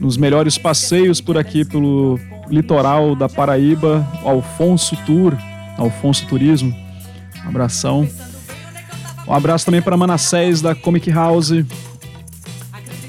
nos 0.00 0.16
melhores 0.16 0.56
passeios 0.56 1.20
por 1.20 1.36
aqui 1.36 1.66
pelo 1.66 2.18
litoral 2.48 3.14
da 3.14 3.28
Paraíba, 3.28 4.08
o 4.24 4.28
Alfonso 4.30 4.96
Tour, 5.04 5.36
Alfonso 5.76 6.26
Turismo. 6.28 6.74
Um 7.44 7.48
abração. 7.50 8.08
Um 9.28 9.34
abraço 9.34 9.64
também 9.66 9.82
para 9.82 9.96
Manassés 9.96 10.60
da 10.62 10.74
Comic 10.74 11.10
House. 11.10 11.52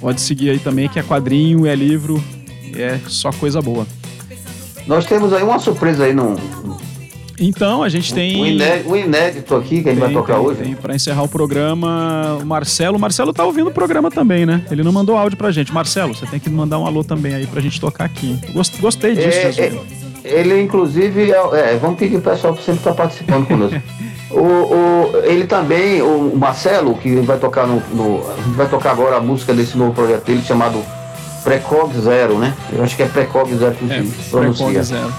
Pode 0.02 0.22
seguir 0.22 0.50
aí 0.52 0.60
também, 0.60 0.88
que 0.90 1.00
é 1.00 1.04
quadrinho, 1.04 1.66
é 1.66 1.76
livro, 1.76 2.24
é 2.76 3.00
só 3.08 3.32
coisa 3.32 3.62
boa. 3.62 3.86
Nós 4.88 5.06
temos 5.06 5.32
aí 5.34 5.44
uma 5.44 5.60
surpresa 5.60 6.06
aí 6.06 6.14
no. 6.14 6.36
Então, 7.42 7.84
a 7.84 7.88
gente 7.90 8.14
tem. 8.14 8.42
Um 8.42 8.46
inédito, 8.46 8.90
um 8.90 8.96
inédito 8.98 9.56
aqui 9.56 9.82
que 9.82 9.90
a 9.90 9.92
gente 9.94 10.02
vai 10.02 10.12
tocar 10.12 10.36
tem, 10.36 10.46
hoje. 10.46 10.62
tem. 10.62 10.76
Pra 10.76 10.94
encerrar 10.96 11.24
o 11.24 11.28
programa, 11.28 12.38
o 12.42 12.46
Marcelo. 12.46 12.98
O 12.98 13.00
Marcelo 13.00 13.32
tá 13.32 13.46
ouvindo 13.46 13.68
o 13.68 13.72
programa 13.72 14.12
também, 14.12 14.46
né? 14.46 14.66
Ele 14.70 14.84
não 14.84 14.92
mandou 14.92 15.18
áudio 15.18 15.38
pra 15.38 15.50
gente. 15.52 15.74
Marcelo, 15.74 16.14
você 16.14 16.26
tem 16.26 16.40
que 16.40 16.50
mandar 16.50 16.80
um 16.80 16.86
alô 16.86 17.02
também 17.02 17.34
aí 17.36 17.48
pra 17.48 17.62
gente 17.62 17.80
tocar 17.80 18.04
aqui. 18.06 18.38
Gost- 18.52 18.78
Gostei 18.82 19.16
disso, 19.16 19.62
É, 19.62 19.72
é, 20.26 20.40
ele, 20.42 20.62
inclusive, 20.62 21.32
é, 21.32 21.74
é, 21.74 21.78
vamos 21.78 21.98
pedir 21.98 22.20
pro 22.20 22.32
pessoal 22.32 22.54
que 22.54 22.64
sempre 22.64 22.80
está 22.82 22.94
participando 22.94 23.48
conosco. 23.48 23.82
O, 24.32 24.40
o- 24.42 25.12
ele 25.24 25.46
também, 25.46 26.02
o 26.02 26.34
Marcelo, 26.36 26.96
que 26.96 27.16
vai 27.22 27.38
tocar 27.40 27.66
no, 27.66 27.82
no- 27.94 28.30
A 28.32 28.36
gente 28.36 28.56
vai 28.56 28.68
tocar 28.68 28.92
agora 28.92 29.18
a 29.18 29.20
música 29.22 29.54
desse 29.54 29.78
novo 29.78 29.94
projeto 29.94 30.24
dele 30.26 30.44
chamado 30.46 30.84
Precog 31.44 31.92
Zero, 32.00 32.38
né? 32.38 32.54
Eu 32.72 32.84
acho 32.84 32.96
que 32.96 33.04
é 33.04 33.08
Precog 33.08 33.52
Zero 33.56 33.74
que 33.76 33.92
É, 33.92 34.04
se 34.04 34.30
pronuncia. 34.30 34.84
Zero. 34.84 35.12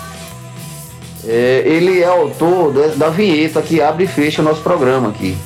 É, 1.26 1.62
ele 1.66 2.00
é 2.00 2.06
autor 2.06 2.72
da, 2.72 2.86
da 2.94 3.08
vinheta 3.10 3.60
que 3.60 3.80
abre 3.82 4.04
e 4.04 4.06
fecha 4.06 4.40
o 4.42 4.44
nosso 4.44 4.60
programa 4.62 5.08
aqui. 5.10 5.36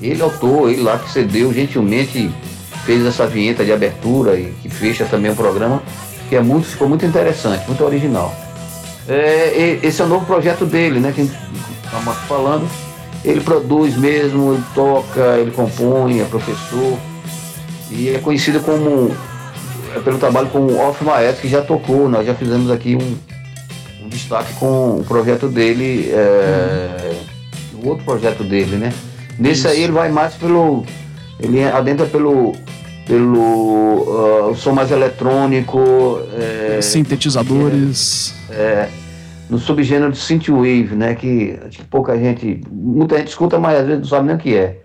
Ele 0.00 0.20
é 0.20 0.24
autor, 0.24 0.70
ele 0.70 0.82
lá 0.82 0.98
que 0.98 1.10
cedeu 1.10 1.52
gentilmente 1.52 2.30
fez 2.84 3.04
essa 3.06 3.26
vinheta 3.26 3.64
de 3.64 3.72
abertura 3.72 4.36
e 4.36 4.52
que 4.62 4.68
fecha 4.68 5.04
também 5.04 5.30
o 5.30 5.36
programa, 5.36 5.82
que 6.28 6.36
é 6.36 6.40
muito, 6.40 6.66
ficou 6.66 6.88
muito 6.88 7.06
interessante, 7.06 7.64
muito 7.66 7.82
original. 7.84 8.34
É, 9.08 9.78
esse 9.82 10.00
é 10.02 10.04
o 10.04 10.08
novo 10.08 10.26
projeto 10.26 10.64
dele, 10.66 11.00
né? 11.00 11.12
Que 11.14 11.28
estamos 11.92 12.16
falando. 12.26 12.68
Ele 13.24 13.40
produz 13.40 13.96
mesmo, 13.96 14.54
ele 14.54 14.64
toca, 14.74 15.38
ele 15.38 15.50
compõe, 15.50 16.20
é 16.20 16.24
professor. 16.24 16.98
E 17.90 18.08
é 18.08 18.18
conhecido 18.18 18.58
como 18.60 19.14
é 19.94 20.00
pelo 20.00 20.18
trabalho 20.18 20.48
com 20.48 20.60
o 20.60 20.78
Off 20.80 21.04
Maestro, 21.04 21.42
que 21.42 21.48
já 21.48 21.60
tocou, 21.60 22.08
nós 22.08 22.26
já 22.26 22.34
fizemos 22.34 22.70
aqui 22.70 22.96
um, 22.96 24.04
um 24.04 24.08
destaque 24.08 24.54
com 24.54 24.98
o 24.98 25.04
projeto 25.06 25.48
dele, 25.48 26.10
é, 26.10 27.14
o 27.74 27.88
outro 27.88 28.04
projeto 28.04 28.42
dele, 28.42 28.76
né? 28.76 28.92
Nesse 29.38 29.68
aí 29.68 29.82
ele 29.82 29.92
vai 29.92 30.10
mais 30.10 30.34
pelo. 30.34 30.84
Ele 31.38 31.62
adentra 31.64 32.06
pelo. 32.06 32.54
pelo 33.06 34.50
o 34.50 34.56
som 34.56 34.72
mais 34.72 34.90
eletrônico. 34.90 36.20
é, 36.38 36.80
Sintetizadores. 36.80 38.34
é, 38.50 38.88
no 39.52 39.58
subgênero 39.58 40.10
de 40.10 40.18
synthwave, 40.18 40.94
né? 40.96 41.14
Que 41.14 41.58
que 41.70 41.84
pouca 41.84 42.16
gente, 42.18 42.62
muita 42.70 43.18
gente 43.18 43.28
escuta, 43.28 43.60
mas 43.60 43.80
às 43.80 43.86
vezes 43.86 44.00
não 44.00 44.08
sabe 44.08 44.26
nem 44.28 44.36
o 44.36 44.38
que 44.38 44.56
é. 44.56 44.80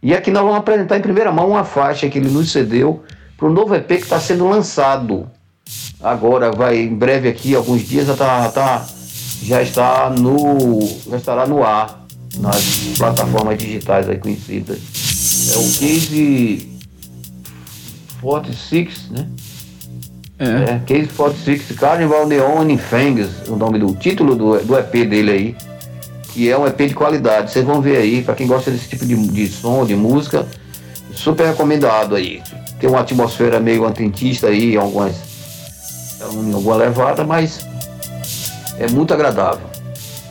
E 0.00 0.14
aqui 0.14 0.30
nós 0.30 0.44
vamos 0.44 0.58
apresentar 0.58 0.96
em 0.96 1.02
primeira 1.02 1.32
mão 1.32 1.50
uma 1.50 1.64
faixa 1.64 2.08
que 2.08 2.16
ele 2.16 2.30
nos 2.30 2.52
cedeu 2.52 3.02
para 3.36 3.48
o 3.48 3.52
novo 3.52 3.74
EP 3.74 3.88
que 3.88 3.94
está 3.94 4.20
sendo 4.20 4.48
lançado. 4.48 5.28
Agora 6.00 6.52
vai 6.52 6.78
em 6.78 6.94
breve 6.94 7.28
aqui, 7.28 7.56
alguns 7.56 7.82
dias 7.82 8.06
já, 8.06 8.14
tá, 8.14 8.48
tá- 8.50 8.86
já 9.42 9.60
está 9.60 10.08
no 10.08 10.78
já 11.10 11.16
estará 11.16 11.44
no 11.44 11.64
ar 11.64 12.06
nas 12.38 12.94
plataformas 12.96 13.58
digitais 13.58 14.08
aí 14.08 14.18
conhecidas. 14.18 14.78
É 15.52 15.56
o 15.58 15.62
Case 15.62 16.68
46, 18.20 19.10
né? 19.10 19.26
É, 20.38 20.80
Case 20.84 21.08
46, 21.08 21.78
Carnival 21.78 22.26
Neon 22.26 22.68
in 22.68 22.76
Fangs, 22.76 23.48
o 23.48 23.56
nome 23.56 23.78
do 23.78 23.94
título 23.94 24.34
do, 24.34 24.58
do 24.60 24.78
EP 24.78 24.92
dele 25.08 25.30
aí, 25.30 25.56
que 26.32 26.50
é 26.50 26.58
um 26.58 26.66
EP 26.66 26.76
de 26.76 26.94
qualidade. 26.94 27.50
Vocês 27.50 27.64
vão 27.64 27.80
ver 27.80 27.96
aí, 27.96 28.22
para 28.22 28.34
quem 28.34 28.46
gosta 28.46 28.70
desse 28.70 28.88
tipo 28.88 29.06
de, 29.06 29.16
de 29.16 29.48
som, 29.48 29.86
de 29.86 29.94
música, 29.94 30.46
super 31.14 31.46
recomendado 31.46 32.14
aí. 32.14 32.42
Tem 32.78 32.90
uma 32.90 33.00
atmosfera 33.00 33.58
meio 33.58 33.86
antentista 33.86 34.48
aí, 34.48 34.76
algumas, 34.76 35.14
alguma 36.20 36.76
levada, 36.76 37.24
mas 37.24 37.66
é 38.78 38.88
muito 38.90 39.14
agradável. 39.14 39.66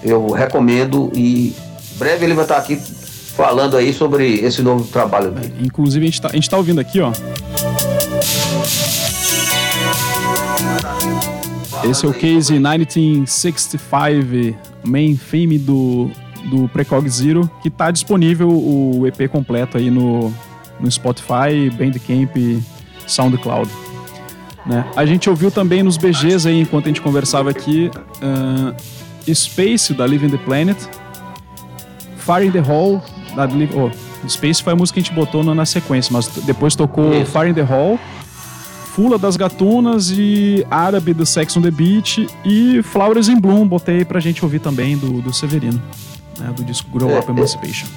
Eu 0.03 0.29
recomendo 0.29 1.11
e 1.15 1.55
breve 1.97 2.25
ele 2.25 2.35
vai 2.35 2.45
estar 2.45 2.57
aqui 2.57 2.75
falando 2.75 3.75
aí 3.75 3.91
sobre 3.91 4.35
esse 4.35 4.61
novo 4.61 4.85
trabalho 4.85 5.31
dele. 5.31 5.53
Inclusive, 5.63 6.05
a 6.05 6.09
gente, 6.09 6.21
tá, 6.21 6.29
a 6.29 6.35
gente 6.35 6.49
tá 6.49 6.57
ouvindo 6.57 6.79
aqui, 6.79 7.01
ó. 7.01 7.11
Esse 11.83 12.05
é 12.05 12.09
o 12.09 12.13
Case 12.13 12.53
1965 12.53 14.57
Main 14.83 15.15
Theme 15.15 15.57
do, 15.57 16.11
do 16.45 16.67
Precog 16.69 17.07
Zero, 17.09 17.49
que 17.61 17.69
tá 17.69 17.91
disponível 17.91 18.49
o 18.49 19.05
EP 19.07 19.29
completo 19.29 19.77
aí 19.77 19.89
no, 19.89 20.33
no 20.79 20.91
Spotify, 20.91 21.69
Bandcamp 21.77 22.35
e 22.35 22.61
SoundCloud. 23.07 23.69
Né? 24.65 24.85
A 24.95 25.05
gente 25.05 25.29
ouviu 25.29 25.51
também 25.51 25.83
nos 25.83 25.97
BGs 25.97 26.47
aí, 26.47 26.61
enquanto 26.61 26.85
a 26.85 26.87
gente 26.87 27.01
conversava 27.01 27.51
aqui, 27.51 27.91
ah, 28.21 28.73
Space, 29.33 29.93
da 29.93 30.05
Living 30.05 30.29
the 30.29 30.37
Planet, 30.37 30.77
Fire 32.17 32.45
in 32.45 32.51
the 32.51 32.59
Hall, 32.59 33.03
da 33.35 33.47
oh, 33.75 33.91
Space 34.27 34.63
foi 34.63 34.73
a 34.73 34.75
música 34.75 34.95
que 34.95 35.01
a 35.01 35.03
gente 35.03 35.15
botou 35.15 35.43
na, 35.43 35.53
na 35.53 35.65
sequência, 35.65 36.11
mas 36.11 36.27
depois 36.45 36.75
tocou 36.75 37.13
Isso. 37.13 37.31
Fire 37.31 37.49
in 37.49 37.53
the 37.53 37.61
Hall, 37.61 37.99
Fula 38.95 39.17
das 39.17 39.35
Gatunas 39.35 40.09
e 40.09 40.65
Árabe 40.71 41.13
do 41.13 41.25
Sex 41.25 41.57
on 41.57 41.61
the 41.61 41.69
Beach 41.71 42.27
e 42.45 42.81
Flowers 42.81 43.27
in 43.27 43.37
Bloom, 43.39 43.67
botei 43.67 44.05
pra 44.05 44.21
gente 44.21 44.43
ouvir 44.45 44.59
também 44.59 44.95
do, 44.95 45.21
do 45.21 45.33
Severino, 45.33 45.81
né, 46.39 46.53
do 46.55 46.63
disco 46.63 46.87
Grow 46.91 47.09
É, 47.11 47.19
Up 47.19 47.27
é. 47.27 47.31
Emancipation. 47.31 47.87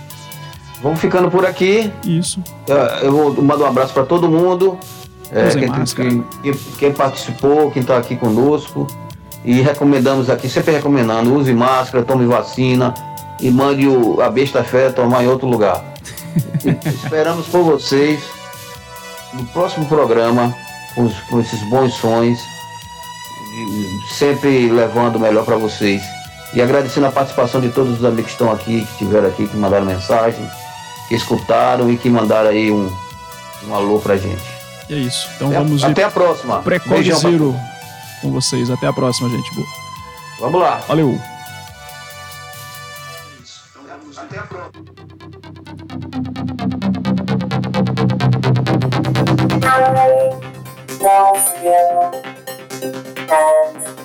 Vamos 0.83 1.01
ficando 1.01 1.31
por 1.31 1.47
aqui. 1.47 1.89
Isso. 2.05 2.43
É, 2.69 3.07
Eu 3.07 3.13
vou 3.13 3.43
mandar 3.43 3.65
um 3.67 3.69
abraço 3.69 3.93
para 3.95 4.05
todo 4.05 4.29
mundo. 4.29 4.77
É, 5.31 5.49
quem, 5.51 5.69
máscara. 5.69 6.09
quem- 6.09 6.25
quem- 6.43 6.55
quem 6.79 6.93
participou, 6.93 7.71
quem 7.71 7.83
está 7.83 7.97
aqui 7.97 8.17
conosco. 8.17 8.87
E 9.45 9.61
recomendamos 9.61 10.29
aqui, 10.29 10.49
sempre 10.49 10.73
recomendando, 10.73 11.33
use 11.33 11.53
máscara, 11.53 12.05
tome 12.05 12.27
vacina 12.27 12.93
e 13.41 13.51
mande 13.51 13.87
o, 13.87 14.21
a 14.21 14.29
besta 14.31 14.65
fé 14.65 14.91
tomar 14.91 15.23
em 15.23 15.29
outro 15.29 15.47
lugar. 15.47 15.85
Esperamos 16.85 17.47
por 17.47 17.63
vocês 17.63 18.21
no 19.33 19.45
próximo 19.47 19.87
programa, 19.87 20.53
com, 20.99 21.05
os- 21.05 21.21
com 21.31 21.39
esses 21.41 21.61
bons 21.71 21.95
sons, 21.95 22.39
e 23.55 24.01
sempre 24.15 24.69
levando 24.69 25.15
o 25.17 25.21
melhor 25.21 25.45
para 25.45 25.57
vocês. 25.57 26.03
E 26.53 26.61
agradecendo 26.61 27.07
a 27.07 27.13
participação 27.13 27.61
de 27.61 27.69
todos 27.69 27.99
os 27.99 28.05
amigos 28.05 28.25
que 28.25 28.31
estão 28.33 28.51
aqui, 28.51 28.81
que 28.85 28.93
estiveram 28.93 29.29
aqui, 29.29 29.47
que 29.47 29.57
mandaram 29.57 29.87
mensagem, 29.87 30.45
que 31.09 31.15
escutaram 31.15 31.89
e 31.91 31.97
que 31.97 32.11
mandaram 32.11 32.51
aí 32.51 32.71
um, 32.73 32.93
um 33.69 33.75
alô 33.75 34.01
pra 34.01 34.17
gente. 34.17 34.43
E 34.89 34.95
é 34.95 34.97
isso. 34.99 35.29
Então 35.37 35.49
Até- 35.49 35.59
vamos 35.59 35.85
até 35.85 36.03
a 36.05 36.11
próxima. 36.11 36.63
Precog 36.63 36.91
Beijão 36.95 37.21
pra 37.21 37.31
Zero 37.31 37.57
com 38.23 38.33
vocês. 38.33 38.71
Até 38.71 38.87
a 38.89 38.93
próxima, 38.93 39.29
gente. 39.29 39.55
Boa. 39.55 39.67
Vamos 40.41 40.61
lá. 40.61 40.81
Valeu. 40.89 41.17
Até 44.17 44.39
a 44.39 44.43
próxima. 44.43 44.85
tells 50.99 51.63
you. 51.63 52.29
and 53.31 53.99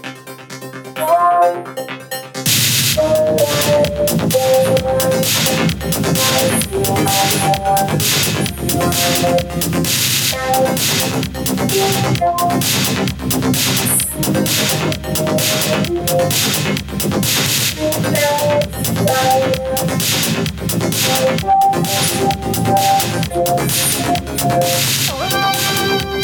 Oh, 25.15 25.52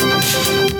Oh, 0.01 0.79